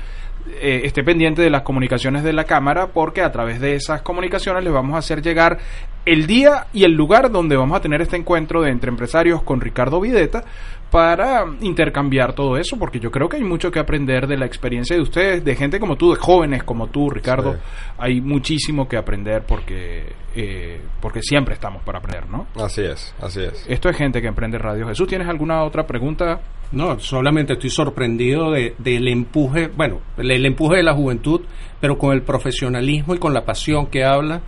eh, 0.48 0.82
esté 0.84 1.04
pendiente 1.04 1.42
de 1.42 1.50
las 1.50 1.62
comunicaciones 1.62 2.24
de 2.24 2.34
la 2.34 2.44
Cámara 2.44 2.88
porque 2.88 3.22
a 3.22 3.32
través 3.32 3.62
de 3.62 3.76
esas 3.76 4.02
comunicaciones 4.02 4.64
les 4.64 4.74
vamos 4.74 4.96
a 4.96 5.00
hacer 5.00 5.22
llegar 5.22 5.60
el 6.06 6.28
día 6.28 6.68
y 6.74 6.84
el 6.84 6.92
lugar 6.92 7.32
donde 7.32 7.56
vamos 7.56 7.78
a 7.78 7.82
tener 7.82 8.02
este 8.02 8.18
encuentro 8.18 8.62
de 8.62 8.72
Entre 8.72 8.90
Empresarios 8.90 9.42
con 9.44 9.62
Ricardo 9.62 10.02
Videta 10.02 10.44
para 10.92 11.46
intercambiar 11.62 12.34
todo 12.34 12.56
eso, 12.58 12.78
porque 12.78 13.00
yo 13.00 13.10
creo 13.10 13.28
que 13.28 13.38
hay 13.38 13.44
mucho 13.44 13.72
que 13.72 13.80
aprender 13.80 14.28
de 14.28 14.38
la 14.38 14.46
experiencia 14.46 14.96
de 14.96 15.02
ustedes, 15.02 15.44
de 15.44 15.56
gente 15.56 15.80
como 15.80 15.96
tú, 15.96 16.12
de 16.12 16.18
jóvenes 16.18 16.64
como 16.64 16.88
tú, 16.88 17.10
Ricardo. 17.10 17.54
Sí. 17.54 17.60
Hay 17.98 18.22
muchísimo 18.22 18.88
que 18.88 18.98
aprender 18.98 19.44
porque, 19.44 20.14
eh, 20.36 20.82
porque 21.02 21.24
siempre 21.24 21.56
estamos 21.56 21.82
para 21.82 21.98
aprender, 21.98 22.30
¿no? 22.30 22.46
Así 22.64 22.82
es, 22.82 23.16
así 23.20 23.42
es. 23.42 23.66
Esto 23.68 23.90
es 23.90 23.98
gente 23.98 24.22
que 24.22 24.28
emprende 24.28 24.60
radio. 24.60 24.88
Jesús, 24.88 25.08
¿tienes 25.08 25.28
alguna 25.28 25.64
otra 25.64 25.88
pregunta? 25.88 26.42
No, 26.74 27.00
solamente 27.00 27.54
estoy 27.54 27.70
sorprendido 27.70 28.52
de- 28.52 28.76
del 28.80 29.08
empuje, 29.08 29.68
bueno, 29.68 30.02
el, 30.18 30.32
el 30.32 30.46
empuje 30.46 30.78
de 30.78 30.84
la 30.84 30.94
juventud, 30.94 31.42
pero 31.80 31.98
con 31.98 32.14
el 32.14 32.22
profesionalismo 32.24 33.16
y 33.16 33.20
con 33.20 33.34
la 33.34 33.46
pasión 33.46 33.88
que 33.88 34.04
habla, 34.04 34.42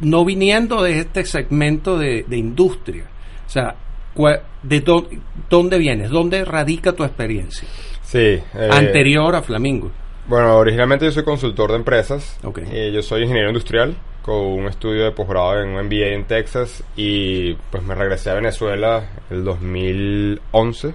no 0.00 0.24
viniendo 0.24 0.82
de 0.82 1.00
este 1.00 1.24
segmento 1.24 1.98
de, 1.98 2.24
de 2.28 2.36
industria. 2.36 3.04
O 3.46 3.50
sea, 3.50 3.74
cua- 4.14 4.40
¿de 4.62 4.84
dó- 4.84 5.08
dónde 5.50 5.78
vienes? 5.78 6.10
¿Dónde 6.10 6.44
radica 6.44 6.92
tu 6.92 7.02
experiencia? 7.04 7.66
Sí. 8.02 8.18
eh, 8.18 8.68
Anterior 8.70 9.34
a 9.34 9.42
Flamingo. 9.42 9.90
Bueno, 10.28 10.56
originalmente 10.56 11.04
yo 11.06 11.12
soy 11.12 11.24
consultor 11.24 11.70
de 11.70 11.76
empresas. 11.76 12.38
Ok. 12.44 12.58
Eh, 12.70 12.90
yo 12.92 13.02
soy 13.02 13.22
ingeniero 13.22 13.48
industrial 13.48 13.96
con 14.22 14.34
un 14.36 14.66
estudio 14.66 15.04
de 15.04 15.12
posgrado 15.12 15.60
en 15.62 15.68
un 15.70 15.86
MBA 15.86 16.08
en 16.14 16.24
Texas 16.24 16.82
y 16.96 17.54
pues 17.70 17.82
me 17.84 17.94
regresé 17.94 18.30
a 18.30 18.34
Venezuela 18.34 19.08
el 19.30 19.44
2011, 19.44 20.94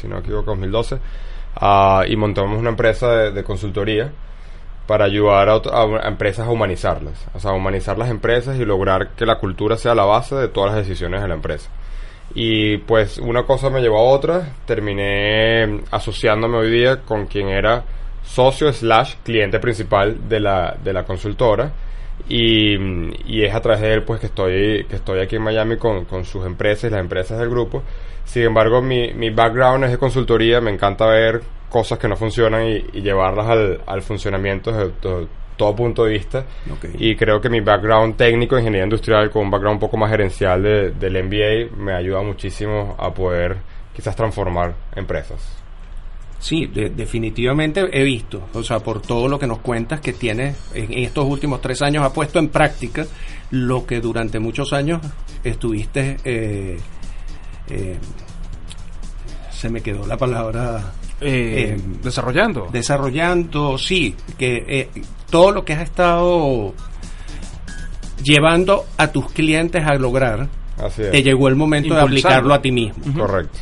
si 0.00 0.06
no 0.08 0.16
me 0.16 0.20
equivoco, 0.20 0.50
2012, 0.52 0.98
ah, 1.56 2.04
y 2.08 2.16
montamos 2.16 2.58
una 2.58 2.70
empresa 2.70 3.08
de, 3.30 3.44
consultoría 3.44 4.10
para 4.86 5.04
ayudar 5.06 5.48
a, 5.48 5.54
a- 5.54 6.08
empresas 6.08 6.46
a 6.46 6.50
humanizarlas, 6.50 7.26
o 7.34 7.40
sea, 7.40 7.52
humanizar 7.52 7.98
las 7.98 8.08
empresas 8.10 8.56
y 8.58 8.64
lograr 8.64 9.10
que 9.16 9.26
la 9.26 9.38
cultura 9.38 9.76
sea 9.76 9.94
la 9.94 10.04
base 10.04 10.34
de 10.36 10.48
todas 10.48 10.74
las 10.74 10.86
decisiones 10.86 11.22
de 11.22 11.28
la 11.28 11.34
empresa. 11.34 11.70
Y 12.34 12.78
pues 12.78 13.18
una 13.18 13.44
cosa 13.44 13.70
me 13.70 13.80
llevó 13.80 13.98
a 13.98 14.12
otra, 14.14 14.48
terminé 14.66 15.80
asociándome 15.90 16.58
hoy 16.58 16.70
día 16.70 17.00
con 17.02 17.26
quien 17.26 17.48
era 17.48 17.84
socio 18.24 18.72
slash 18.72 19.14
cliente 19.24 19.58
principal 19.60 20.28
de 20.28 20.40
la, 20.40 20.76
de 20.82 20.92
la 20.92 21.04
consultora 21.04 21.70
y, 22.28 22.76
y 23.26 23.44
es 23.44 23.54
a 23.54 23.60
través 23.60 23.80
de 23.82 23.92
él 23.94 24.02
pues 24.02 24.20
que 24.20 24.26
estoy, 24.26 24.84
que 24.88 24.96
estoy 24.96 25.20
aquí 25.20 25.36
en 25.36 25.42
Miami 25.42 25.76
con, 25.76 26.04
con 26.04 26.24
sus 26.24 26.44
empresas 26.46 26.90
y 26.90 26.92
las 26.92 27.00
empresas 27.00 27.38
del 27.38 27.48
grupo. 27.50 27.82
Sin 28.24 28.42
embargo, 28.42 28.82
mi, 28.82 29.12
mi 29.14 29.30
background 29.30 29.84
es 29.84 29.90
de 29.92 29.98
consultoría, 29.98 30.60
me 30.60 30.70
encanta 30.72 31.06
ver 31.06 31.40
cosas 31.70 31.98
que 31.98 32.08
no 32.08 32.16
funcionan 32.16 32.66
y, 32.66 32.84
y 32.94 33.02
llevarlas 33.02 33.46
al, 33.48 33.80
al 33.86 34.02
funcionamiento 34.02 34.72
desde 34.72 34.90
to- 35.00 35.28
todo 35.56 35.74
punto 35.74 36.04
de 36.04 36.12
vista. 36.12 36.44
Y 36.98 37.16
creo 37.16 37.40
que 37.40 37.48
mi 37.48 37.60
background 37.60 38.16
técnico, 38.16 38.58
ingeniería 38.58 38.84
industrial, 38.84 39.30
con 39.30 39.42
un 39.44 39.50
background 39.50 39.76
un 39.76 39.80
poco 39.80 39.96
más 39.96 40.10
gerencial 40.10 40.62
de- 40.62 40.90
del 40.90 41.22
MBA, 41.24 41.76
me 41.82 41.94
ayuda 41.94 42.20
muchísimo 42.22 42.94
a 42.98 43.14
poder 43.14 43.56
quizás 43.94 44.14
transformar 44.16 44.74
empresas. 44.94 45.62
Sí, 46.46 46.66
de- 46.66 46.90
definitivamente 46.90 47.80
he 47.92 48.04
visto, 48.04 48.48
o 48.54 48.62
sea, 48.62 48.78
por 48.78 49.02
todo 49.02 49.26
lo 49.26 49.36
que 49.36 49.48
nos 49.48 49.58
cuentas 49.58 50.00
que 50.00 50.12
tienes 50.12 50.56
en 50.74 50.92
estos 50.96 51.24
últimos 51.26 51.60
tres 51.60 51.82
años, 51.82 52.04
ha 52.04 52.12
puesto 52.12 52.38
en 52.38 52.50
práctica 52.50 53.04
lo 53.50 53.84
que 53.84 54.00
durante 54.00 54.38
muchos 54.38 54.72
años 54.72 55.00
estuviste, 55.42 56.18
eh, 56.24 56.78
eh, 57.68 57.96
se 59.50 59.68
me 59.70 59.80
quedó 59.80 60.06
la 60.06 60.16
palabra, 60.16 60.92
Eh, 61.20 61.74
Eh, 61.76 61.80
desarrollando. 62.02 62.68
desarrollando, 62.70 63.76
sí, 63.76 64.14
que 64.38 64.64
eh, 64.68 64.88
todo 65.30 65.50
lo 65.50 65.64
que 65.64 65.72
has 65.72 65.82
estado 65.82 66.74
llevando 68.22 68.84
a 68.98 69.08
tus 69.08 69.32
clientes 69.32 69.82
a 69.84 69.94
lograr, 69.94 70.48
Así 70.78 71.02
es. 71.02 71.10
te 71.10 71.22
llegó 71.22 71.48
el 71.48 71.56
momento 71.56 71.94
de 71.94 72.00
aplicarlo 72.02 72.54
a 72.54 72.60
ti 72.62 72.70
mismo. 72.70 73.02
Correcto. 73.18 73.58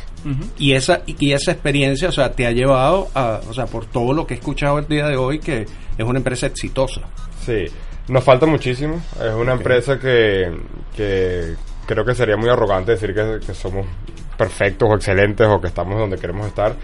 Y 0.57 0.73
esa, 0.73 1.01
y 1.05 1.33
esa 1.33 1.51
experiencia, 1.51 2.09
o 2.09 2.11
sea, 2.11 2.31
te 2.31 2.47
ha 2.47 2.51
llevado 2.51 3.09
a, 3.13 3.41
o 3.47 3.53
sea, 3.53 3.65
por 3.67 3.85
todo 3.85 4.13
lo 4.13 4.25
que 4.25 4.33
he 4.33 4.37
escuchado 4.37 4.79
el 4.79 4.87
día 4.87 5.07
de 5.07 5.17
hoy, 5.17 5.39
que 5.39 5.61
es 5.97 6.05
una 6.05 6.17
empresa 6.17 6.47
exitosa. 6.47 7.01
Sí, 7.45 7.65
nos 8.07 8.23
falta 8.23 8.45
muchísimo. 8.45 9.01
Es 9.21 9.33
una 9.33 9.53
empresa 9.53 9.99
que, 9.99 10.51
que 10.95 11.55
creo 11.85 12.03
que 12.03 12.15
sería 12.15 12.37
muy 12.37 12.49
arrogante 12.49 12.93
decir 12.93 13.13
que, 13.13 13.39
que 13.45 13.53
somos 13.53 13.85
perfectos 14.37 14.89
o 14.91 14.95
excelentes 14.95 15.47
o 15.47 15.61
que 15.61 15.67
estamos 15.67 15.97
donde 15.97 16.17
queremos 16.17 16.47
estar. 16.47 16.75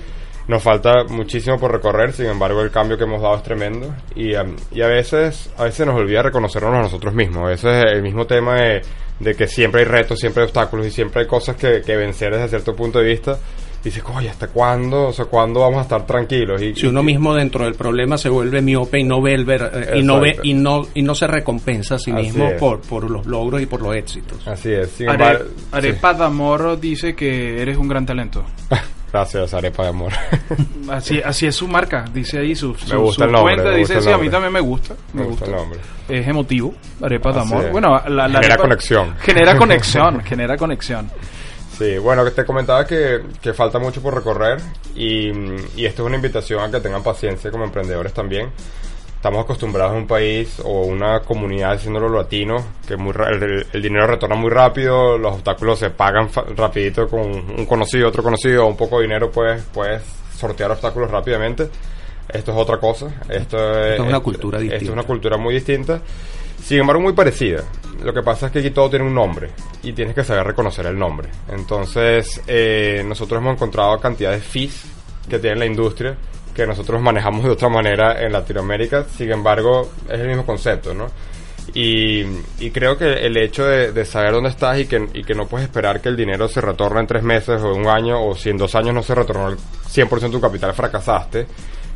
Nos 0.51 0.61
falta 0.63 1.05
muchísimo 1.07 1.57
por 1.57 1.71
recorrer, 1.71 2.11
sin 2.11 2.25
embargo 2.25 2.59
el 2.61 2.71
cambio 2.71 2.97
que 2.97 3.05
hemos 3.05 3.21
dado 3.21 3.37
es 3.37 3.43
tremendo 3.43 3.95
y, 4.15 4.35
um, 4.35 4.53
y 4.73 4.81
a 4.81 4.87
veces 4.87 5.49
a 5.57 5.63
veces 5.63 5.87
nos 5.87 5.95
olvida 5.95 6.21
reconocernos 6.23 6.73
a 6.75 6.81
nosotros 6.81 7.13
mismos. 7.13 7.43
A 7.45 7.51
veces 7.51 7.85
el 7.89 8.01
mismo 8.01 8.25
tema 8.27 8.55
de, 8.55 8.81
de 9.21 9.33
que 9.33 9.47
siempre 9.47 9.79
hay 9.79 9.87
retos, 9.87 10.19
siempre 10.19 10.41
hay 10.43 10.47
obstáculos 10.47 10.85
y 10.87 10.91
siempre 10.91 11.21
hay 11.21 11.27
cosas 11.27 11.55
que, 11.55 11.79
que 11.85 11.95
vencer 11.95 12.33
desde 12.33 12.49
cierto 12.49 12.75
punto 12.75 12.99
de 12.99 13.05
vista. 13.05 13.39
Dices, 13.81 14.03
oye, 14.13 14.29
¿hasta 14.29 14.49
cuándo? 14.49 15.07
O 15.07 15.13
sea, 15.13 15.23
¿cuándo 15.25 15.61
vamos 15.61 15.79
a 15.79 15.83
estar 15.83 16.05
tranquilos? 16.05 16.61
Y, 16.61 16.75
Si 16.75 16.85
uno 16.85 17.01
mismo 17.01 17.33
dentro 17.33 17.63
del 17.63 17.75
problema 17.75 18.17
se 18.17 18.27
vuelve 18.27 18.61
miope 18.61 18.99
y 18.99 19.03
no 19.05 19.21
ve 19.21 19.33
el 19.33 19.45
ver, 19.45 19.89
y 19.95 20.03
no 20.03 20.19
ve 20.19 20.37
y 20.43 20.53
no 20.53 20.85
y 20.93 21.01
no 21.01 21.15
se 21.15 21.27
recompensa 21.27 21.95
a 21.95 21.97
sí 21.97 22.11
Así 22.11 22.23
mismo 22.23 22.47
es. 22.49 22.59
por, 22.59 22.81
por 22.81 23.09
los 23.09 23.25
logros 23.25 23.61
y 23.61 23.67
por 23.67 23.81
los 23.81 23.95
éxitos. 23.95 24.45
Así 24.45 24.73
es. 24.73 24.89
Sin 24.89 25.07
Are- 25.07 25.23
embargo, 25.23 25.45
Arepa 25.71 26.13
Damor 26.13 26.77
dice 26.77 27.15
que 27.15 27.61
eres 27.61 27.77
un 27.77 27.87
gran 27.87 28.05
talento. 28.05 28.43
Gracias, 29.11 29.53
Arepa 29.53 29.83
de 29.83 29.89
Amor. 29.89 30.11
Así, 30.89 31.21
así 31.23 31.45
es 31.45 31.55
su 31.55 31.67
marca, 31.67 32.05
dice 32.13 32.39
ahí 32.39 32.55
su, 32.55 32.73
su, 32.75 32.97
gusta 32.97 33.23
su 33.23 33.23
el 33.25 33.31
nombre, 33.31 33.55
cuenta, 33.55 33.71
me 33.71 33.77
dice, 33.77 33.95
gusta 33.95 34.09
el 34.09 34.15
sí, 34.15 34.21
a 34.21 34.23
mí 34.23 34.29
también 34.29 34.53
me 34.53 34.59
gusta, 34.59 34.95
me, 35.13 35.21
Me 35.21 35.27
gusta 35.27 35.45
gusta. 35.45 35.57
el 35.57 35.61
nombre. 35.63 35.79
Es 36.09 36.27
emotivo, 36.27 36.73
arepa 37.01 37.31
de 37.33 37.39
amor. 37.41 37.65
es. 37.65 37.71
Bueno, 37.71 37.89
la, 38.07 38.27
la 38.27 38.39
Genera 38.39 38.55
arepa- 38.55 38.61
conexión. 38.61 39.15
Genera 39.21 39.57
conexión, 39.57 40.21
genera 40.23 40.57
conexión. 40.57 41.09
Sí, 41.77 41.97
bueno, 41.97 42.23
que 42.25 42.31
te 42.31 42.45
comentaba 42.45 42.85
que, 42.85 43.21
que 43.41 43.53
falta 43.53 43.79
mucho 43.79 44.01
por 44.01 44.13
recorrer 44.13 44.59
y, 44.95 45.29
y 45.75 45.85
esto 45.85 46.03
es 46.03 46.07
una 46.07 46.15
invitación 46.15 46.59
a 46.63 46.69
que 46.71 46.79
tengan 46.79 47.03
paciencia 47.03 47.49
como 47.51 47.63
emprendedores 47.63 48.13
también. 48.13 48.49
Estamos 49.21 49.43
acostumbrados 49.43 49.93
a 49.93 49.97
un 49.97 50.07
país 50.07 50.59
o 50.65 50.81
una 50.81 51.19
comunidad, 51.19 51.73
diciéndolo 51.73 52.09
latino, 52.09 52.55
que 52.87 52.97
muy 52.97 53.11
ra- 53.11 53.29
el, 53.29 53.67
el 53.71 53.79
dinero 53.81 54.07
retorna 54.07 54.35
muy 54.35 54.49
rápido, 54.49 55.15
los 55.15 55.35
obstáculos 55.35 55.77
se 55.77 55.91
pagan 55.91 56.27
fa- 56.27 56.43
rapidito 56.55 57.07
con 57.07 57.21
un 57.29 57.65
conocido, 57.67 58.07
otro 58.07 58.23
conocido, 58.23 58.65
un 58.65 58.75
poco 58.75 58.97
de 58.97 59.03
dinero 59.03 59.29
puedes, 59.29 59.61
puedes 59.65 60.01
sortear 60.35 60.71
obstáculos 60.71 61.11
rápidamente. 61.11 61.69
Esto 62.29 62.51
es 62.51 62.57
otra 62.57 62.79
cosa. 62.79 63.13
Esto 63.29 63.57
es, 63.79 63.91
Esto 63.91 64.03
es 64.03 64.09
una 64.09 64.19
cultura 64.21 64.57
Esto 64.57 64.63
distinta. 64.71 64.85
es 64.85 64.89
una 64.91 65.03
cultura 65.03 65.37
muy 65.37 65.53
distinta. 65.53 66.01
Sin 66.63 66.79
embargo, 66.79 67.03
muy 67.03 67.13
parecida. 67.13 67.63
Lo 68.03 68.13
que 68.15 68.23
pasa 68.23 68.47
es 68.47 68.51
que 68.51 68.57
aquí 68.59 68.71
todo 68.71 68.89
tiene 68.89 69.05
un 69.05 69.13
nombre 69.13 69.51
y 69.83 69.93
tienes 69.93 70.15
que 70.15 70.23
saber 70.23 70.47
reconocer 70.47 70.87
el 70.87 70.97
nombre. 70.97 71.29
Entonces, 71.47 72.41
eh, 72.47 73.03
nosotros 73.05 73.39
hemos 73.39 73.53
encontrado 73.53 73.99
cantidades 73.99 74.43
fees 74.43 74.83
que 75.29 75.37
tiene 75.37 75.57
la 75.57 75.65
industria 75.67 76.17
que 76.53 76.67
nosotros 76.67 77.01
manejamos 77.01 77.43
de 77.43 77.51
otra 77.51 77.69
manera 77.69 78.23
en 78.23 78.31
Latinoamérica. 78.31 79.05
Sin 79.05 79.31
embargo, 79.31 79.91
es 80.07 80.19
el 80.19 80.27
mismo 80.27 80.45
concepto, 80.45 80.93
¿no? 80.93 81.07
Y, 81.73 82.23
creo 82.71 82.97
que 82.97 83.05
el 83.05 83.37
hecho 83.37 83.65
de, 83.65 84.05
saber 84.05 84.33
dónde 84.33 84.49
estás 84.49 84.79
y 84.79 84.85
que, 84.87 85.07
y 85.13 85.23
que 85.23 85.33
no 85.33 85.47
puedes 85.47 85.67
esperar 85.67 86.01
que 86.01 86.09
el 86.09 86.17
dinero 86.17 86.47
se 86.47 86.59
retorne 86.59 87.01
en 87.01 87.07
tres 87.07 87.23
meses 87.23 87.61
o 87.61 87.73
en 87.73 87.81
un 87.81 87.87
año 87.87 88.21
o 88.23 88.35
si 88.35 88.49
en 88.49 88.57
dos 88.57 88.75
años 88.75 88.93
no 88.93 89.03
se 89.03 89.15
retornó 89.15 89.49
el 89.49 89.57
100% 89.57 90.19
de 90.19 90.29
tu 90.29 90.41
capital 90.41 90.73
fracasaste, 90.73 91.47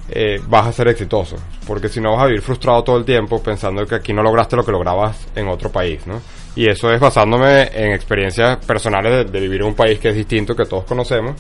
eh, 0.09 0.39
vas 0.47 0.67
a 0.67 0.71
ser 0.71 0.87
exitoso. 0.87 1.35
Porque 1.67 1.89
si 1.89 1.99
no 1.99 2.13
vas 2.13 2.23
a 2.23 2.25
vivir 2.27 2.41
frustrado 2.41 2.83
todo 2.83 2.97
el 2.97 3.05
tiempo 3.05 3.41
pensando 3.41 3.85
que 3.85 3.95
aquí 3.95 4.13
no 4.13 4.23
lograste 4.23 4.55
lo 4.55 4.63
que 4.63 4.71
lograbas 4.71 5.27
en 5.35 5.47
otro 5.49 5.71
país, 5.71 6.05
¿no? 6.07 6.21
Y 6.55 6.69
eso 6.69 6.89
es 6.91 6.99
basándome 6.99 7.69
en 7.73 7.91
experiencias 7.91 8.65
personales 8.65 9.11
de, 9.11 9.31
de 9.31 9.39
vivir 9.41 9.61
en 9.61 9.67
un 9.67 9.75
país 9.75 9.99
que 9.99 10.09
es 10.09 10.15
distinto, 10.15 10.55
que 10.55 10.65
todos 10.65 10.85
conocemos. 10.85 11.35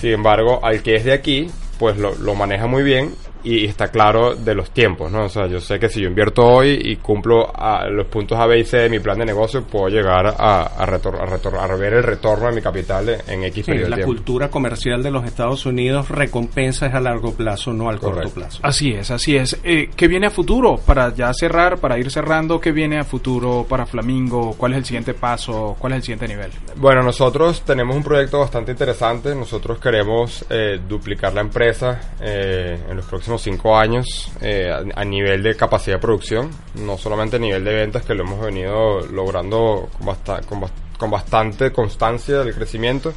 Sin 0.00 0.10
embargo, 0.10 0.60
al 0.62 0.82
que 0.82 0.96
es 0.96 1.04
de 1.04 1.12
aquí, 1.12 1.50
pues 1.78 1.96
lo, 1.96 2.14
lo 2.16 2.34
maneja 2.34 2.66
muy 2.66 2.82
bien 2.82 3.14
y 3.44 3.64
está 3.66 3.88
claro 3.88 4.34
de 4.34 4.54
los 4.54 4.70
tiempos, 4.70 5.10
¿no? 5.12 5.24
O 5.24 5.28
sea, 5.28 5.46
yo 5.46 5.60
sé 5.60 5.78
que 5.78 5.88
si 5.88 6.00
yo 6.00 6.08
invierto 6.08 6.44
hoy 6.44 6.78
y 6.82 6.96
cumplo 6.96 7.50
a 7.54 7.86
los 7.88 8.06
puntos 8.06 8.38
A, 8.38 8.46
B 8.46 8.58
y 8.58 8.64
C 8.64 8.78
de 8.78 8.88
mi 8.88 8.98
plan 8.98 9.18
de 9.18 9.24
negocio, 9.24 9.62
puedo 9.64 9.88
llegar 9.88 10.26
a, 10.26 10.62
a, 10.62 10.86
retor- 10.86 11.20
a, 11.20 11.26
retor- 11.26 11.58
a 11.58 11.76
ver 11.76 11.94
el 11.94 12.02
retorno 12.02 12.48
de 12.48 12.54
mi 12.56 12.62
capital 12.62 13.08
en 13.28 13.44
X 13.44 13.64
Sí, 13.64 13.70
periodo 13.70 13.90
la 13.90 13.96
de 13.96 14.02
tiempo. 14.02 14.14
cultura 14.16 14.50
comercial 14.50 15.02
de 15.02 15.10
los 15.10 15.24
Estados 15.24 15.64
Unidos 15.66 16.08
recompensa 16.08 16.86
es 16.86 16.94
a 16.94 17.00
largo 17.00 17.32
plazo, 17.34 17.72
no 17.72 17.88
al 17.88 17.98
Correcto. 17.98 18.22
corto 18.30 18.40
plazo. 18.40 18.60
Así 18.62 18.92
es, 18.92 19.10
así 19.10 19.36
es. 19.36 19.58
Eh, 19.62 19.90
¿Qué 19.94 20.08
viene 20.08 20.26
a 20.26 20.30
futuro? 20.30 20.76
Para 20.76 21.14
ya 21.14 21.32
cerrar, 21.32 21.78
para 21.78 21.98
ir 21.98 22.10
cerrando, 22.10 22.60
¿qué 22.60 22.72
viene 22.72 22.98
a 22.98 23.04
futuro 23.04 23.66
para 23.68 23.86
Flamingo? 23.86 24.54
¿Cuál 24.56 24.72
es 24.72 24.78
el 24.78 24.84
siguiente 24.84 25.14
paso? 25.14 25.76
¿Cuál 25.78 25.92
es 25.92 25.96
el 25.98 26.02
siguiente 26.02 26.28
nivel? 26.28 26.50
Bueno, 26.76 27.02
nosotros 27.02 27.62
tenemos 27.62 27.94
un 27.96 28.02
proyecto 28.02 28.38
bastante 28.40 28.72
interesante. 28.72 29.34
Nosotros 29.34 29.78
queremos 29.78 30.44
eh, 30.50 30.80
duplicar 30.88 31.32
la 31.34 31.40
empresa 31.42 32.00
eh, 32.20 32.78
en 32.88 32.96
los 32.96 33.04
próximos 33.06 33.25
cinco 33.38 33.76
años 33.76 34.30
eh, 34.40 34.70
a, 34.70 35.00
a 35.00 35.04
nivel 35.04 35.42
de 35.42 35.56
capacidad 35.56 35.96
de 35.96 36.00
producción, 36.00 36.50
no 36.74 36.96
solamente 36.96 37.36
a 37.36 37.38
nivel 37.38 37.64
de 37.64 37.74
ventas, 37.74 38.04
que 38.04 38.14
lo 38.14 38.22
hemos 38.24 38.40
venido 38.40 39.00
logrando 39.06 39.88
con, 39.98 40.14
con 40.46 40.60
bas- 40.62 40.70
con 40.98 41.10
bastante 41.10 41.72
constancia 41.72 42.38
del 42.38 42.54
crecimiento. 42.54 43.12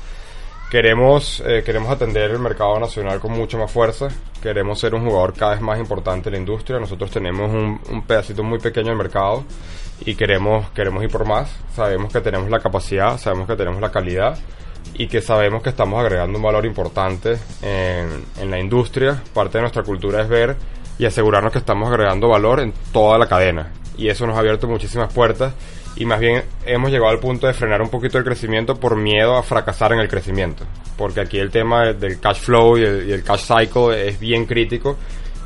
Queremos, 0.70 1.42
eh, 1.48 1.64
queremos 1.66 1.90
atender 1.90 2.30
el 2.30 2.40
mercado 2.40 2.80
nacional 2.80 3.20
con 3.20 3.32
mucha 3.32 3.58
más 3.58 3.72
fuerza. 3.72 4.08
Queremos 4.42 4.80
ser 4.80 4.94
un 4.94 5.04
jugador 5.04 5.34
cada 5.34 5.54
vez 5.54 5.62
más 5.62 5.80
importante 5.80 6.30
en 6.30 6.34
la 6.34 6.40
industria. 6.40 6.80
Nosotros 6.80 7.10
tenemos 7.10 7.50
un, 7.50 7.82
un 7.90 8.02
pedacito 8.06 8.44
muy 8.44 8.60
pequeño 8.60 8.90
del 8.90 8.98
mercado 8.98 9.44
y 10.06 10.14
queremos, 10.14 10.70
queremos 10.72 11.04
ir 11.04 11.10
por 11.10 11.26
más. 11.26 11.50
Sabemos 11.76 12.14
que 12.14 12.22
tenemos 12.22 12.50
la 12.52 12.60
capacidad, 12.60 13.18
sabemos 13.18 13.48
que 13.48 13.56
tenemos 13.56 13.82
la 13.82 13.92
calidad 13.92 14.38
y 14.94 15.08
que 15.08 15.22
sabemos 15.22 15.64
que 15.64 15.70
estamos 15.70 16.00
agregando 16.00 16.38
un 16.38 16.44
valor 16.44 16.66
importante 16.66 17.38
en, 17.62 18.26
en 18.40 18.52
la 18.52 18.60
industria. 18.60 19.22
Parte 19.34 19.58
de 19.58 19.62
nuestra 19.62 19.84
cultura 19.84 20.22
es 20.22 20.28
ver 20.28 20.56
y 20.98 21.06
asegurarnos 21.06 21.54
que 21.54 21.60
estamos 21.60 21.90
agregando 21.90 22.28
valor 22.28 22.60
en 22.60 22.74
toda 22.92 23.18
la 23.18 23.28
cadena. 23.28 23.72
Y 23.98 24.10
eso 24.10 24.28
nos 24.28 24.36
ha 24.36 24.40
abierto 24.40 24.68
muchísimas 24.68 25.14
puertas 25.14 25.54
y 25.96 26.06
más 26.06 26.20
bien 26.20 26.44
hemos 26.66 26.92
llegado 26.92 27.12
al 27.12 27.20
punto 27.20 27.48
de 27.48 27.54
frenar 27.54 27.82
un 27.82 27.90
poquito 27.90 28.18
el 28.18 28.24
crecimiento 28.24 28.76
por 28.76 28.96
miedo 28.96 29.36
a 29.36 29.44
fracasar 29.44 29.94
en 29.94 30.00
el 30.00 30.08
crecimiento. 30.08 30.66
Porque 30.98 31.22
aquí 31.22 31.40
el 31.40 31.52
tema 31.52 31.94
del 31.94 32.20
cash 32.20 32.40
flow 32.40 32.78
y 32.78 32.84
el, 32.84 33.10
y 33.10 33.12
el 33.12 33.24
cash 33.24 33.46
cycle 33.48 34.08
es 34.08 34.20
bien 34.20 34.46
crítico 34.46 34.98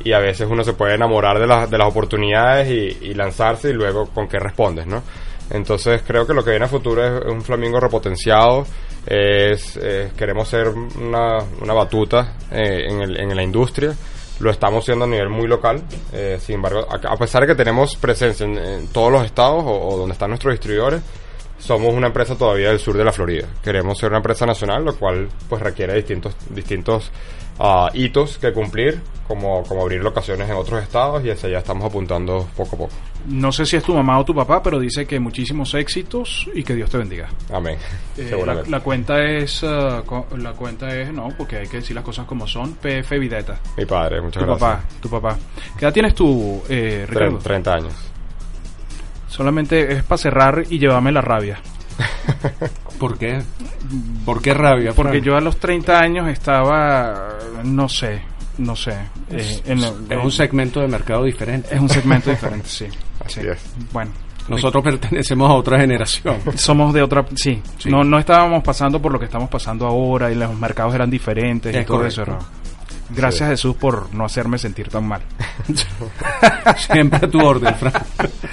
y 0.04 0.12
a 0.12 0.18
veces 0.18 0.48
uno 0.50 0.62
se 0.64 0.74
puede 0.74 0.94
enamorar 0.94 1.38
de, 1.38 1.46
las 1.46 1.70
de 1.70 1.78
las 1.78 1.88
oportunidades 1.88 2.68
y, 2.68 3.06
y 3.06 3.14
lanzarse 3.14 3.70
y 3.70 3.72
luego 3.72 4.06
con 4.06 4.28
qué 4.28 4.38
respondes, 4.38 4.86
¿no? 4.86 5.02
Entonces 5.50 6.02
creo 6.06 6.26
que 6.26 6.34
lo 6.34 6.44
que 6.44 6.50
viene 6.50 6.66
a 6.66 6.68
futuro 6.68 7.04
es 7.04 7.24
un 7.26 7.42
Flamingo 7.42 7.78
repotenciado, 7.80 8.66
es, 9.06 9.78
eh, 9.82 10.10
queremos 10.16 10.48
ser 10.48 10.68
una, 10.68 11.38
una 11.60 11.72
batuta 11.74 12.34
eh, 12.50 12.86
en, 12.88 13.02
el- 13.02 13.20
en 13.20 13.34
la 13.36 13.42
industria, 13.42 13.94
lo 14.40 14.50
estamos 14.50 14.84
haciendo 14.84 15.04
a 15.04 15.08
nivel 15.08 15.28
muy 15.28 15.46
local, 15.46 15.82
eh, 16.12 16.38
sin 16.40 16.56
embargo, 16.56 16.86
a, 16.90 17.16
pesar 17.16 17.42
de 17.42 17.48
que 17.48 17.54
tenemos 17.54 17.96
presencia 17.96 18.44
en, 18.46 18.58
en 18.58 18.88
todos 18.88 19.12
los 19.12 19.24
estados 19.24 19.62
o, 19.64 19.88
o 19.88 19.96
donde 19.96 20.12
están 20.14 20.30
nuestros 20.30 20.52
distribuidores, 20.54 21.02
somos 21.58 21.94
una 21.94 22.08
empresa 22.08 22.36
todavía 22.36 22.68
del 22.70 22.80
sur 22.80 22.96
de 22.96 23.04
la 23.04 23.12
Florida. 23.12 23.46
Queremos 23.62 23.96
ser 23.98 24.08
una 24.10 24.18
empresa 24.18 24.44
nacional, 24.44 24.84
lo 24.84 24.96
cual 24.96 25.28
pues 25.48 25.62
requiere 25.62 25.94
distintos 25.94 26.34
distintos 26.50 27.10
ah, 27.58 27.90
hitos 27.94 28.38
que 28.38 28.52
cumplir, 28.52 29.00
como, 29.28 29.62
como 29.62 29.82
abrir 29.82 30.02
locaciones 30.02 30.48
en 30.50 30.56
otros 30.56 30.82
estados 30.82 31.24
y 31.24 31.30
hacia 31.30 31.48
allá 31.48 31.58
estamos 31.58 31.84
apuntando 31.86 32.46
poco 32.56 32.76
a 32.76 32.78
poco. 32.78 32.94
No 33.26 33.50
sé 33.52 33.64
si 33.64 33.76
es 33.76 33.82
tu 33.82 33.94
mamá 33.94 34.18
o 34.18 34.24
tu 34.24 34.34
papá, 34.34 34.62
pero 34.62 34.78
dice 34.78 35.06
que 35.06 35.18
muchísimos 35.18 35.72
éxitos 35.74 36.46
y 36.54 36.62
que 36.62 36.74
Dios 36.74 36.90
te 36.90 36.98
bendiga. 36.98 37.28
Amén. 37.50 37.78
Eh, 38.18 38.36
la, 38.68 38.80
cuenta 38.80 39.22
es, 39.24 39.64
co- 40.04 40.26
la 40.36 40.52
cuenta 40.52 40.94
es, 40.94 41.10
no, 41.10 41.28
porque 41.38 41.56
hay 41.56 41.66
que 41.66 41.78
decir 41.78 41.94
las 41.96 42.04
cosas 42.04 42.26
como 42.26 42.46
son, 42.46 42.74
PF 42.74 43.18
Videta. 43.18 43.58
Mi 43.78 43.86
padre, 43.86 44.20
muchas 44.20 44.42
Tu 44.42 44.46
gracias. 44.46 44.70
papá, 44.70 44.84
tu 45.00 45.08
papá. 45.08 45.38
¿Qué 45.78 45.86
edad 45.86 45.92
tienes 45.94 46.14
tú, 46.14 46.62
eh, 46.68 47.06
Ricardo? 47.08 47.38
Tre- 47.38 47.42
30 47.44 47.74
años. 47.74 47.92
Solamente 49.28 49.92
es 49.92 50.02
para 50.04 50.18
cerrar 50.18 50.64
y 50.68 50.78
llevarme 50.78 51.10
la 51.10 51.20
rabia. 51.20 51.58
¿Por 52.98 53.18
qué? 53.18 53.42
¿Por 54.24 54.40
qué 54.40 54.54
rabia? 54.54 54.92
Porque 54.94 55.12
Frank? 55.12 55.24
yo 55.24 55.36
a 55.36 55.40
los 55.40 55.56
30 55.58 55.98
años 55.98 56.28
estaba, 56.28 57.28
no 57.64 57.88
sé, 57.88 58.22
no 58.58 58.76
sé. 58.76 58.92
eh, 59.30 59.62
en- 59.66 59.78
es 60.10 60.24
un 60.24 60.30
segmento 60.32 60.80
de 60.80 60.88
mercado 60.88 61.24
diferente. 61.24 61.74
es 61.74 61.80
un 61.80 61.88
segmento 61.88 62.30
diferente, 62.30 62.68
sí. 62.68 62.86
Así 63.24 63.40
sí. 63.40 63.46
es. 63.48 63.58
Bueno, 63.92 64.10
Nosotros 64.48 64.82
pertenecemos 64.84 65.50
a 65.50 65.54
otra 65.54 65.78
generación. 65.80 66.36
somos 66.56 66.92
de 66.94 67.02
otra, 67.02 67.24
sí. 67.34 67.60
Sí. 67.78 67.90
No, 67.90 68.04
no 68.04 68.18
estábamos 68.18 68.62
pasando 68.62 69.00
por 69.00 69.12
lo 69.12 69.18
que 69.18 69.24
estamos 69.26 69.48
pasando 69.48 69.86
ahora 69.86 70.30
y 70.30 70.34
los 70.34 70.56
mercados 70.58 70.94
eran 70.94 71.10
diferentes 71.10 71.74
y 71.74 71.78
Es 71.78 71.86
todo 71.86 71.98
correcto. 71.98 72.22
eso. 72.22 72.38
Gracias 73.10 73.50
Jesús 73.50 73.76
por 73.76 74.12
no 74.14 74.24
hacerme 74.24 74.58
sentir 74.58 74.88
tan 74.88 75.06
mal. 75.06 75.22
Siempre 76.76 77.26
a 77.26 77.30
tu 77.30 77.44
orden, 77.44 77.74
Frank. 77.74 78.02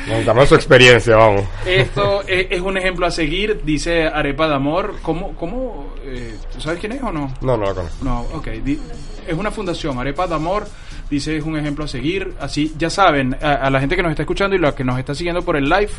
Necesitamos 0.07 0.49
su 0.49 0.55
experiencia, 0.55 1.15
vamos. 1.15 1.45
Esto 1.65 2.21
es, 2.27 2.47
es 2.49 2.61
un 2.61 2.77
ejemplo 2.77 3.05
a 3.05 3.11
seguir, 3.11 3.61
dice 3.63 4.07
Arepa 4.07 4.47
de 4.47 4.55
Amor. 4.55 4.95
¿Cómo, 5.01 5.35
cómo, 5.35 5.93
eh, 6.03 6.37
¿tú 6.53 6.59
sabes 6.59 6.79
quién 6.79 6.93
es 6.93 7.01
o 7.01 7.11
no? 7.11 7.33
No, 7.41 7.57
no 7.57 7.65
lo 7.65 7.75
conozco. 7.75 8.03
No, 8.03 8.21
ok. 8.33 8.47
es 8.47 9.33
una 9.33 9.51
fundación, 9.51 9.97
Arepa 9.99 10.27
de 10.27 10.35
Amor. 10.35 10.67
Dice, 11.09 11.35
es 11.35 11.43
un 11.43 11.57
ejemplo 11.57 11.83
a 11.83 11.87
seguir. 11.89 12.35
Así, 12.39 12.73
ya 12.77 12.89
saben, 12.89 13.35
a, 13.41 13.55
a 13.55 13.69
la 13.69 13.81
gente 13.81 13.97
que 13.97 14.01
nos 14.01 14.11
está 14.11 14.23
escuchando 14.23 14.55
y 14.55 14.59
la 14.59 14.73
que 14.73 14.85
nos 14.85 14.97
está 14.97 15.13
siguiendo 15.13 15.43
por 15.43 15.57
el 15.57 15.67
live, 15.67 15.91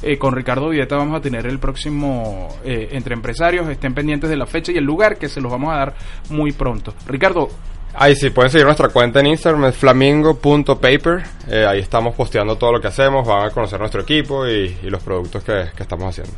eh, 0.00 0.16
con 0.16 0.32
Ricardo 0.34 0.68
Villeta 0.68 0.96
vamos 0.96 1.18
a 1.18 1.20
tener 1.20 1.44
el 1.46 1.58
próximo 1.58 2.48
eh, 2.64 2.88
Entre 2.92 3.14
Empresarios. 3.14 3.68
Estén 3.68 3.94
pendientes 3.94 4.30
de 4.30 4.36
la 4.36 4.46
fecha 4.46 4.70
y 4.70 4.76
el 4.76 4.84
lugar 4.84 5.18
que 5.18 5.28
se 5.28 5.40
los 5.40 5.50
vamos 5.50 5.72
a 5.72 5.76
dar 5.76 5.94
muy 6.28 6.52
pronto. 6.52 6.94
Ricardo, 7.08 7.50
Ahí 7.94 8.14
sí, 8.16 8.30
pueden 8.30 8.50
seguir 8.50 8.64
nuestra 8.66 8.88
cuenta 8.88 9.20
en 9.20 9.26
Instagram, 9.26 9.64
es 9.66 9.76
flamingo.paper. 9.76 11.22
Eh, 11.48 11.66
ahí 11.68 11.80
estamos 11.80 12.14
posteando 12.14 12.56
todo 12.56 12.72
lo 12.72 12.80
que 12.80 12.88
hacemos, 12.88 13.26
van 13.26 13.46
a 13.46 13.50
conocer 13.50 13.78
nuestro 13.80 14.02
equipo 14.02 14.46
y, 14.46 14.76
y 14.82 14.90
los 14.90 15.02
productos 15.02 15.42
que, 15.44 15.66
que 15.76 15.82
estamos 15.82 16.06
haciendo. 16.08 16.32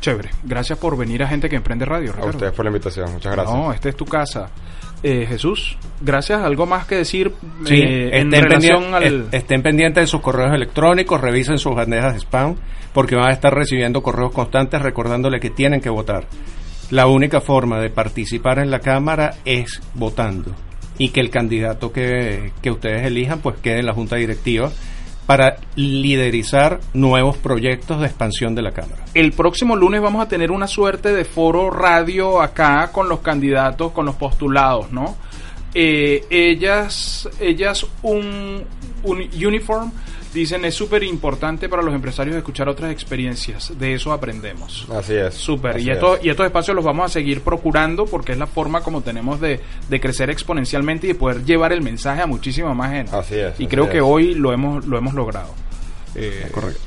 chévere. 0.00 0.30
Gracias 0.42 0.78
por 0.78 0.96
venir 0.96 1.22
a 1.22 1.28
Gente 1.28 1.48
que 1.48 1.56
Emprende 1.56 1.84
Radio, 1.84 2.14
A 2.20 2.26
ustedes 2.26 2.52
por 2.52 2.64
la 2.64 2.70
invitación, 2.70 3.12
muchas 3.12 3.32
gracias. 3.34 3.56
No, 3.56 3.72
esta 3.72 3.88
es 3.90 3.96
tu 3.96 4.04
casa. 4.06 4.48
Eh, 5.04 5.26
Jesús, 5.28 5.76
gracias. 6.00 6.40
¿Algo 6.42 6.64
más 6.64 6.86
que 6.86 6.94
decir 6.96 7.32
Sí, 7.66 7.74
eh, 7.74 8.18
en 8.20 8.32
estén, 8.32 8.42
relación 8.50 8.82
pendien- 8.84 8.94
al... 8.94 9.02
est- 9.24 9.34
estén 9.34 9.62
pendientes 9.62 10.02
de 10.04 10.06
sus 10.06 10.20
correos 10.20 10.52
electrónicos, 10.54 11.20
revisen 11.20 11.58
sus 11.58 11.74
bandejas 11.74 12.14
de 12.14 12.20
spam, 12.20 12.54
porque 12.92 13.14
van 13.16 13.28
a 13.30 13.32
estar 13.32 13.52
recibiendo 13.52 14.00
correos 14.02 14.32
constantes 14.32 14.80
recordándole 14.80 15.38
que 15.40 15.50
tienen 15.50 15.80
que 15.80 15.90
votar. 15.90 16.24
La 16.92 17.06
única 17.06 17.40
forma 17.40 17.80
de 17.80 17.88
participar 17.88 18.58
en 18.58 18.70
la 18.70 18.80
Cámara 18.80 19.36
es 19.46 19.80
votando 19.94 20.54
y 20.98 21.08
que 21.08 21.20
el 21.20 21.30
candidato 21.30 21.90
que, 21.90 22.52
que 22.60 22.70
ustedes 22.70 23.06
elijan 23.06 23.40
pues 23.40 23.56
quede 23.56 23.78
en 23.78 23.86
la 23.86 23.94
Junta 23.94 24.16
Directiva 24.16 24.70
para 25.24 25.56
liderizar 25.74 26.80
nuevos 26.92 27.38
proyectos 27.38 27.98
de 27.98 28.08
expansión 28.08 28.54
de 28.54 28.60
la 28.60 28.72
Cámara. 28.72 29.06
El 29.14 29.32
próximo 29.32 29.74
lunes 29.74 30.02
vamos 30.02 30.22
a 30.22 30.28
tener 30.28 30.50
una 30.50 30.66
suerte 30.66 31.14
de 31.14 31.24
foro 31.24 31.70
radio 31.70 32.42
acá 32.42 32.90
con 32.92 33.08
los 33.08 33.20
candidatos, 33.20 33.92
con 33.92 34.04
los 34.04 34.16
postulados, 34.16 34.92
¿no? 34.92 35.16
Eh, 35.72 36.26
ellas, 36.28 37.26
ellas 37.40 37.86
un, 38.02 38.64
un 39.04 39.18
uniform, 39.18 39.92
dicen 40.32 40.64
es 40.64 40.74
súper 40.74 41.02
importante 41.02 41.68
para 41.68 41.82
los 41.82 41.94
empresarios 41.94 42.36
escuchar 42.36 42.68
otras 42.68 42.90
experiencias, 42.90 43.78
de 43.78 43.94
eso 43.94 44.12
aprendemos. 44.12 44.86
Así 44.90 45.14
es. 45.14 45.34
Súper, 45.34 45.78
y, 45.80 45.90
es. 45.90 45.96
esto, 45.96 46.18
y 46.22 46.30
estos 46.30 46.46
espacios 46.46 46.74
los 46.74 46.84
vamos 46.84 47.06
a 47.06 47.08
seguir 47.08 47.42
procurando 47.42 48.06
porque 48.06 48.32
es 48.32 48.38
la 48.38 48.46
forma 48.46 48.80
como 48.82 49.02
tenemos 49.02 49.40
de, 49.40 49.60
de 49.88 50.00
crecer 50.00 50.30
exponencialmente 50.30 51.06
y 51.06 51.12
de 51.12 51.14
poder 51.14 51.44
llevar 51.44 51.72
el 51.72 51.82
mensaje 51.82 52.22
a 52.22 52.26
muchísima 52.26 52.74
más 52.74 52.92
gente. 52.92 53.14
Así 53.14 53.34
es, 53.34 53.50
Y 53.60 53.64
así 53.64 53.66
creo 53.66 53.88
que 53.88 54.00
hoy 54.00 54.34
lo 54.34 54.52
hemos, 54.52 54.86
lo 54.86 54.98
hemos 54.98 55.14
logrado. 55.14 55.54
Eh, 56.14 56.48
Correcto. 56.52 56.80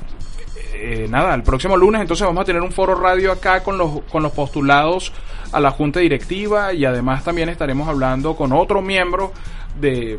eh, 0.76 1.08
nada, 1.10 1.34
el 1.34 1.44
próximo 1.44 1.78
lunes 1.78 2.02
entonces 2.02 2.26
vamos 2.26 2.42
a 2.42 2.46
tener 2.46 2.62
un 2.62 2.72
foro 2.72 2.96
radio 2.96 3.32
acá 3.32 3.64
con 3.64 3.78
los, 3.78 4.02
con 4.04 4.22
los 4.24 4.32
postulados 4.32 5.12
a 5.52 5.60
la 5.60 5.72
junta 5.72 6.00
directiva 6.00 6.74
y 6.74 6.86
además 6.86 7.24
también 7.24 7.50
estaremos 7.50 7.88
hablando 7.88 8.36
con 8.36 8.52
otro 8.52 8.82
miembro 8.82 9.32
de, 9.80 10.18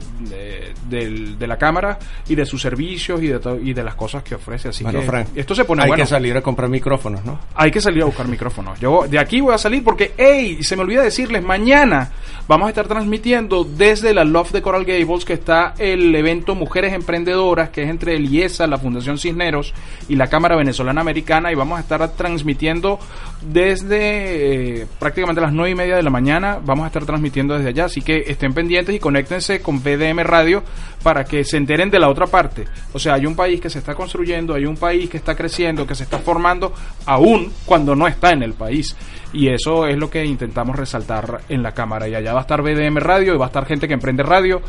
de, 0.88 1.34
de 1.38 1.46
la 1.46 1.56
cámara 1.56 1.98
y 2.28 2.34
de 2.34 2.44
sus 2.46 2.60
servicios 2.62 3.22
y 3.22 3.28
de, 3.28 3.40
y 3.62 3.72
de 3.72 3.82
las 3.84 3.94
cosas 3.94 4.22
que 4.22 4.34
ofrece. 4.34 4.68
Así 4.68 4.84
Bueno, 4.84 5.00
que 5.00 5.06
Frank, 5.06 5.28
esto 5.34 5.54
se 5.54 5.64
pone 5.64 5.82
hay 5.82 5.88
bueno. 5.88 6.02
que 6.02 6.08
salir 6.08 6.36
a 6.36 6.42
comprar 6.42 6.68
micrófonos, 6.68 7.24
¿no? 7.24 7.38
Hay 7.54 7.70
que 7.70 7.80
salir 7.80 8.02
a 8.02 8.06
buscar 8.06 8.28
micrófonos. 8.28 8.78
Yo 8.80 9.06
de 9.08 9.18
aquí 9.18 9.40
voy 9.40 9.54
a 9.54 9.58
salir 9.58 9.82
porque, 9.84 10.12
hey, 10.16 10.58
se 10.62 10.76
me 10.76 10.82
olvida 10.82 11.02
decirles, 11.02 11.42
mañana 11.42 12.10
vamos 12.48 12.66
a 12.66 12.70
estar 12.70 12.86
transmitiendo 12.86 13.64
desde 13.64 14.14
la 14.14 14.24
Love 14.24 14.52
de 14.52 14.62
Coral 14.62 14.84
Gables, 14.84 15.24
que 15.24 15.32
está 15.32 15.74
el 15.78 16.14
evento 16.14 16.54
Mujeres 16.54 16.92
Emprendedoras, 16.92 17.70
que 17.70 17.82
es 17.82 17.88
entre 17.88 18.14
el 18.14 18.32
IESA, 18.32 18.66
la 18.66 18.78
Fundación 18.78 19.18
Cisneros 19.18 19.74
y 20.08 20.16
la 20.16 20.28
Cámara 20.28 20.56
Venezolana 20.56 21.00
Americana, 21.00 21.50
y 21.50 21.54
vamos 21.54 21.78
a 21.78 21.80
estar 21.80 22.08
transmitiendo 22.16 22.98
desde 23.42 24.80
eh, 24.82 24.86
prácticamente 24.98 25.40
las 25.40 25.52
nueve 25.52 25.70
y 25.70 25.74
media 25.74 25.96
de 25.96 26.02
la 26.02 26.10
mañana. 26.10 26.58
Vamos 26.64 26.84
a 26.84 26.86
estar 26.88 27.04
transmitiendo 27.04 27.54
desde 27.54 27.70
allá, 27.70 27.84
así 27.86 28.02
que 28.02 28.24
estén 28.26 28.52
pendientes 28.54 28.94
y 28.94 28.98
conéctense 28.98 29.45
con 29.62 29.82
BDM 29.82 30.20
Radio 30.20 30.62
para 31.02 31.24
que 31.24 31.44
se 31.44 31.56
enteren 31.56 31.88
de 31.88 32.00
la 32.00 32.08
otra 32.08 32.26
parte. 32.26 32.64
O 32.92 32.98
sea, 32.98 33.14
hay 33.14 33.26
un 33.26 33.36
país 33.36 33.60
que 33.60 33.70
se 33.70 33.78
está 33.78 33.94
construyendo, 33.94 34.54
hay 34.54 34.66
un 34.66 34.76
país 34.76 35.08
que 35.08 35.18
está 35.18 35.36
creciendo, 35.36 35.86
que 35.86 35.94
se 35.94 36.02
está 36.02 36.18
formando, 36.18 36.72
aún 37.04 37.52
cuando 37.64 37.94
no 37.94 38.08
está 38.08 38.30
en 38.32 38.42
el 38.42 38.54
país. 38.54 38.96
Y 39.32 39.48
eso 39.48 39.86
es 39.86 39.96
lo 39.98 40.10
que 40.10 40.24
intentamos 40.24 40.74
resaltar 40.74 41.42
en 41.48 41.62
la 41.62 41.72
cámara. 41.72 42.08
Y 42.08 42.16
allá 42.16 42.32
va 42.32 42.40
a 42.40 42.42
estar 42.42 42.60
BDM 42.60 42.96
Radio 42.96 43.34
y 43.34 43.38
va 43.38 43.44
a 43.44 43.48
estar 43.48 43.66
gente 43.66 43.86
que 43.86 43.94
emprende 43.94 44.24
radio 44.24 44.60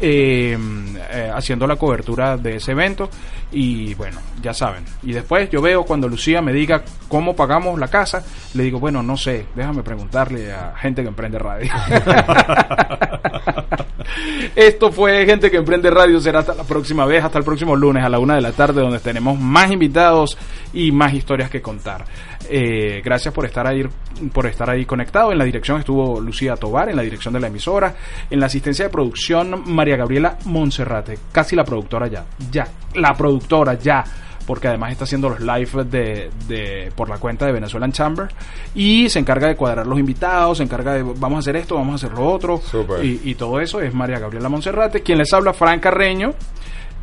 eh, 0.00 0.56
eh, 1.10 1.30
haciendo 1.34 1.66
la 1.66 1.76
cobertura 1.76 2.38
de 2.38 2.56
ese 2.56 2.72
evento. 2.72 3.10
Y 3.50 3.92
bueno, 3.94 4.18
ya 4.40 4.54
saben. 4.54 4.84
Y 5.02 5.12
después 5.12 5.50
yo 5.50 5.60
veo 5.60 5.84
cuando 5.84 6.08
Lucía 6.08 6.40
me 6.40 6.54
diga 6.54 6.82
cómo 7.08 7.36
pagamos 7.36 7.78
la 7.78 7.88
casa, 7.88 8.24
le 8.54 8.62
digo, 8.62 8.80
bueno, 8.80 9.02
no 9.02 9.18
sé, 9.18 9.44
déjame 9.54 9.82
preguntarle 9.82 10.52
a 10.52 10.74
gente 10.76 11.02
que 11.02 11.08
emprende 11.08 11.38
radio. 11.38 11.70
Esto 14.54 14.92
fue 14.92 15.24
Gente 15.26 15.50
que 15.50 15.56
Emprende 15.56 15.90
Radio. 15.90 16.20
Será 16.20 16.40
hasta 16.40 16.54
la 16.54 16.64
próxima 16.64 17.06
vez, 17.06 17.24
hasta 17.24 17.38
el 17.38 17.44
próximo 17.44 17.76
lunes 17.76 18.04
a 18.04 18.08
la 18.08 18.18
una 18.18 18.34
de 18.34 18.40
la 18.40 18.52
tarde, 18.52 18.80
donde 18.80 18.98
tenemos 18.98 19.38
más 19.38 19.70
invitados 19.70 20.36
y 20.72 20.92
más 20.92 21.14
historias 21.14 21.50
que 21.50 21.60
contar. 21.60 22.04
Eh, 22.48 23.00
gracias 23.04 23.32
por 23.32 23.46
estar 23.46 23.66
ahí, 23.66 23.84
por 24.32 24.46
estar 24.46 24.68
ahí 24.68 24.84
conectado. 24.84 25.32
En 25.32 25.38
la 25.38 25.44
dirección 25.44 25.78
estuvo 25.78 26.20
Lucía 26.20 26.56
Tobar, 26.56 26.88
en 26.88 26.96
la 26.96 27.02
dirección 27.02 27.34
de 27.34 27.40
la 27.40 27.46
emisora, 27.46 27.94
en 28.30 28.40
la 28.40 28.46
asistencia 28.46 28.86
de 28.86 28.90
producción 28.90 29.62
María 29.66 29.96
Gabriela 29.96 30.38
Monserrate, 30.44 31.18
casi 31.30 31.56
la 31.56 31.64
productora 31.64 32.08
ya, 32.08 32.24
ya, 32.50 32.66
la 32.94 33.14
productora 33.14 33.74
ya 33.74 34.04
porque 34.46 34.68
además 34.68 34.92
está 34.92 35.04
haciendo 35.04 35.28
los 35.28 35.40
live 35.40 35.84
de, 35.84 36.30
de- 36.48 36.92
por 36.96 37.08
la 37.08 37.18
cuenta 37.18 37.46
de 37.46 37.52
Venezuelan 37.52 37.92
Chamber 37.92 38.28
y 38.74 39.08
se 39.08 39.18
encarga 39.18 39.48
de 39.48 39.56
cuadrar 39.56 39.86
los 39.86 39.98
invitados, 39.98 40.58
se 40.58 40.64
encarga 40.64 40.94
de 40.94 41.02
vamos 41.02 41.36
a 41.36 41.38
hacer 41.40 41.56
esto, 41.56 41.74
vamos 41.76 41.92
a 42.02 42.06
hacer 42.06 42.16
lo 42.18 42.26
otro 42.28 42.60
y, 43.04 43.20
y 43.24 43.34
todo 43.34 43.60
eso 43.60 43.80
es 43.80 43.92
María 43.94 44.18
Gabriela 44.18 44.48
Monserrate, 44.48 45.02
quien 45.02 45.18
les 45.18 45.32
habla 45.32 45.52
Frank 45.52 45.80
Carreño, 45.80 46.34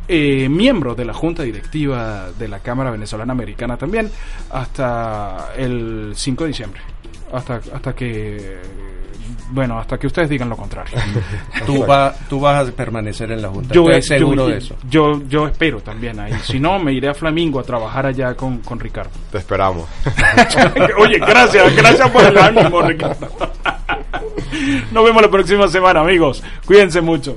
eh, 0.08 0.48
miembro 0.48 0.94
de 0.94 1.04
la 1.04 1.14
Junta 1.14 1.42
Directiva 1.44 2.30
de 2.38 2.48
la 2.48 2.58
Cámara 2.60 2.90
Venezolana 2.90 3.32
Americana 3.32 3.76
también, 3.76 4.10
hasta 4.50 5.50
el 5.56 6.12
5 6.14 6.44
de 6.44 6.48
diciembre, 6.48 6.80
hasta, 7.32 7.60
hasta 7.72 7.94
que, 7.94 8.58
bueno, 9.50 9.78
hasta 9.78 9.98
que 9.98 10.06
ustedes 10.06 10.28
digan 10.28 10.48
lo 10.48 10.56
contrario. 10.56 10.96
Tú, 11.66 11.84
va- 11.86 12.14
tú 12.28 12.40
vas 12.40 12.68
a 12.68 12.72
permanecer 12.72 13.30
en 13.32 13.42
la 13.42 13.48
Junta. 13.48 13.74
Yo, 13.74 13.82
Estoy 13.90 14.18
seguro 14.18 14.46
yo- 14.46 14.52
de 14.52 14.58
eso. 14.58 14.76
Yo, 14.88 15.22
yo 15.28 15.46
espero 15.46 15.80
también 15.80 16.18
ahí. 16.20 16.32
Si 16.44 16.58
no, 16.60 16.78
me 16.78 16.92
iré 16.92 17.08
a 17.08 17.14
Flamingo 17.14 17.60
a 17.60 17.62
trabajar 17.62 18.06
allá 18.06 18.34
con, 18.34 18.58
con 18.58 18.78
Ricardo. 18.80 19.10
Te 19.30 19.38
esperamos. 19.38 19.88
Oye, 20.98 21.18
gracias, 21.18 21.74
gracias 21.76 22.10
por 22.10 22.24
el 22.24 22.38
ánimo, 22.38 22.82
Ricardo. 22.82 23.28
Nos 24.92 25.04
vemos 25.04 25.22
la 25.22 25.30
próxima 25.30 25.68
semana, 25.68 26.00
amigos. 26.00 26.42
Cuídense 26.66 27.00
mucho. 27.00 27.36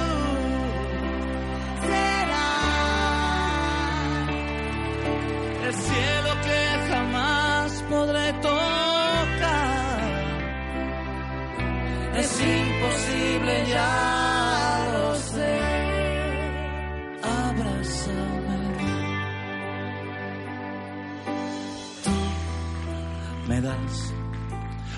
ya 13.71 14.87
lo 14.93 15.15
sé. 15.15 15.59
Abrázame. 17.23 18.59
Tú 22.03 22.15
me 23.49 23.61
das 23.61 24.13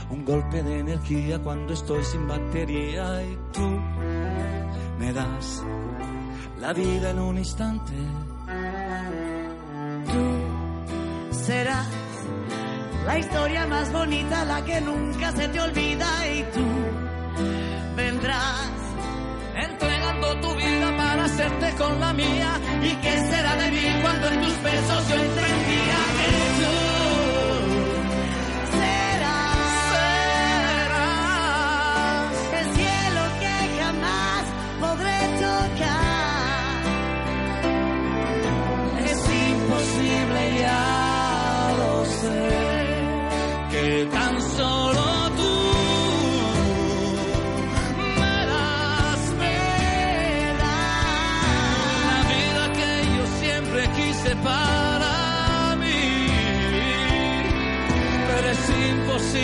un 0.10 0.26
golpe 0.26 0.64
de 0.64 0.80
energía 0.80 1.40
cuando 1.40 1.74
estoy 1.74 2.04
sin 2.04 2.28
batería 2.28 3.24
y 3.24 3.38
tú 3.52 3.68
me 5.00 5.14
das 5.14 5.64
la 6.60 6.74
vida 6.74 7.10
en 7.12 7.20
un 7.20 7.38
instante. 7.38 7.94
serás 11.46 11.88
la 13.06 13.20
historia 13.20 13.68
más 13.68 13.92
bonita, 13.92 14.46
la 14.46 14.64
que 14.64 14.80
nunca 14.80 15.32
se 15.34 15.48
te 15.50 15.60
olvida 15.60 16.08
y 16.34 16.44
tú 16.54 17.12
entregando 19.56 20.36
tu 20.40 20.56
vida 20.56 20.96
para 20.96 21.26
hacerte 21.26 21.74
con 21.76 22.00
la 22.00 22.14
mía. 22.14 22.60
¿Y 22.82 22.96
qué 22.96 23.18
será 23.30 23.56
de 23.56 23.72
mí 23.72 24.02
cuando 24.02 24.28
en 24.30 24.42
tus 24.42 24.64
besos 24.64 25.10
yo 25.10 25.16
entendía 25.16 25.53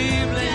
believe 0.00 0.49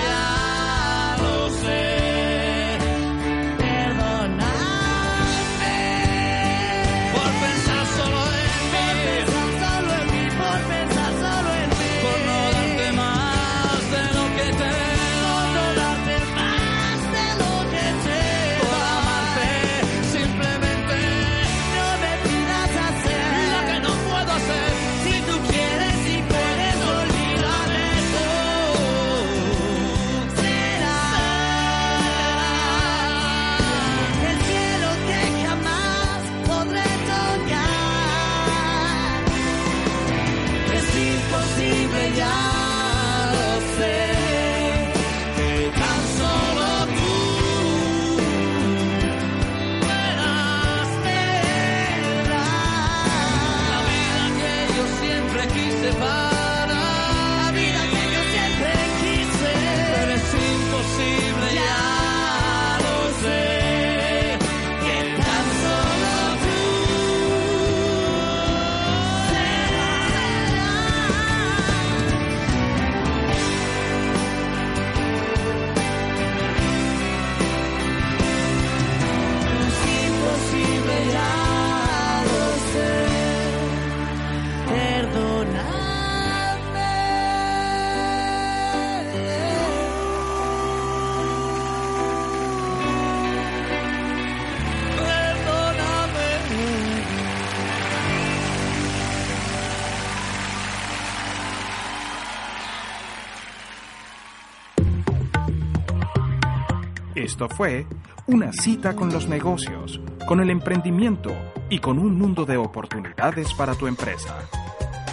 Esto 107.36 107.50
fue 107.50 107.86
una 108.28 108.54
cita 108.54 108.96
con 108.96 109.12
los 109.12 109.28
negocios, 109.28 110.00
con 110.26 110.40
el 110.40 110.50
emprendimiento 110.50 111.36
y 111.70 111.80
con 111.80 112.00
un 112.00 112.18
mundo 112.18 112.46
de 112.46 112.56
oportunidades 112.56 113.54
para 113.56 113.76
tu 113.76 113.88
empresa. 113.88 114.38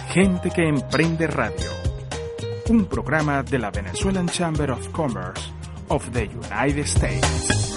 Gente 0.07 0.49
que 0.49 0.65
emprende 0.65 1.27
radio. 1.27 1.69
Un 2.69 2.85
programa 2.85 3.43
de 3.43 3.59
la 3.59 3.71
Venezuelan 3.71 4.29
Chamber 4.29 4.71
of 4.71 4.87
Commerce 4.91 5.51
of 5.89 6.09
the 6.11 6.29
United 6.49 6.85
States. 6.85 7.72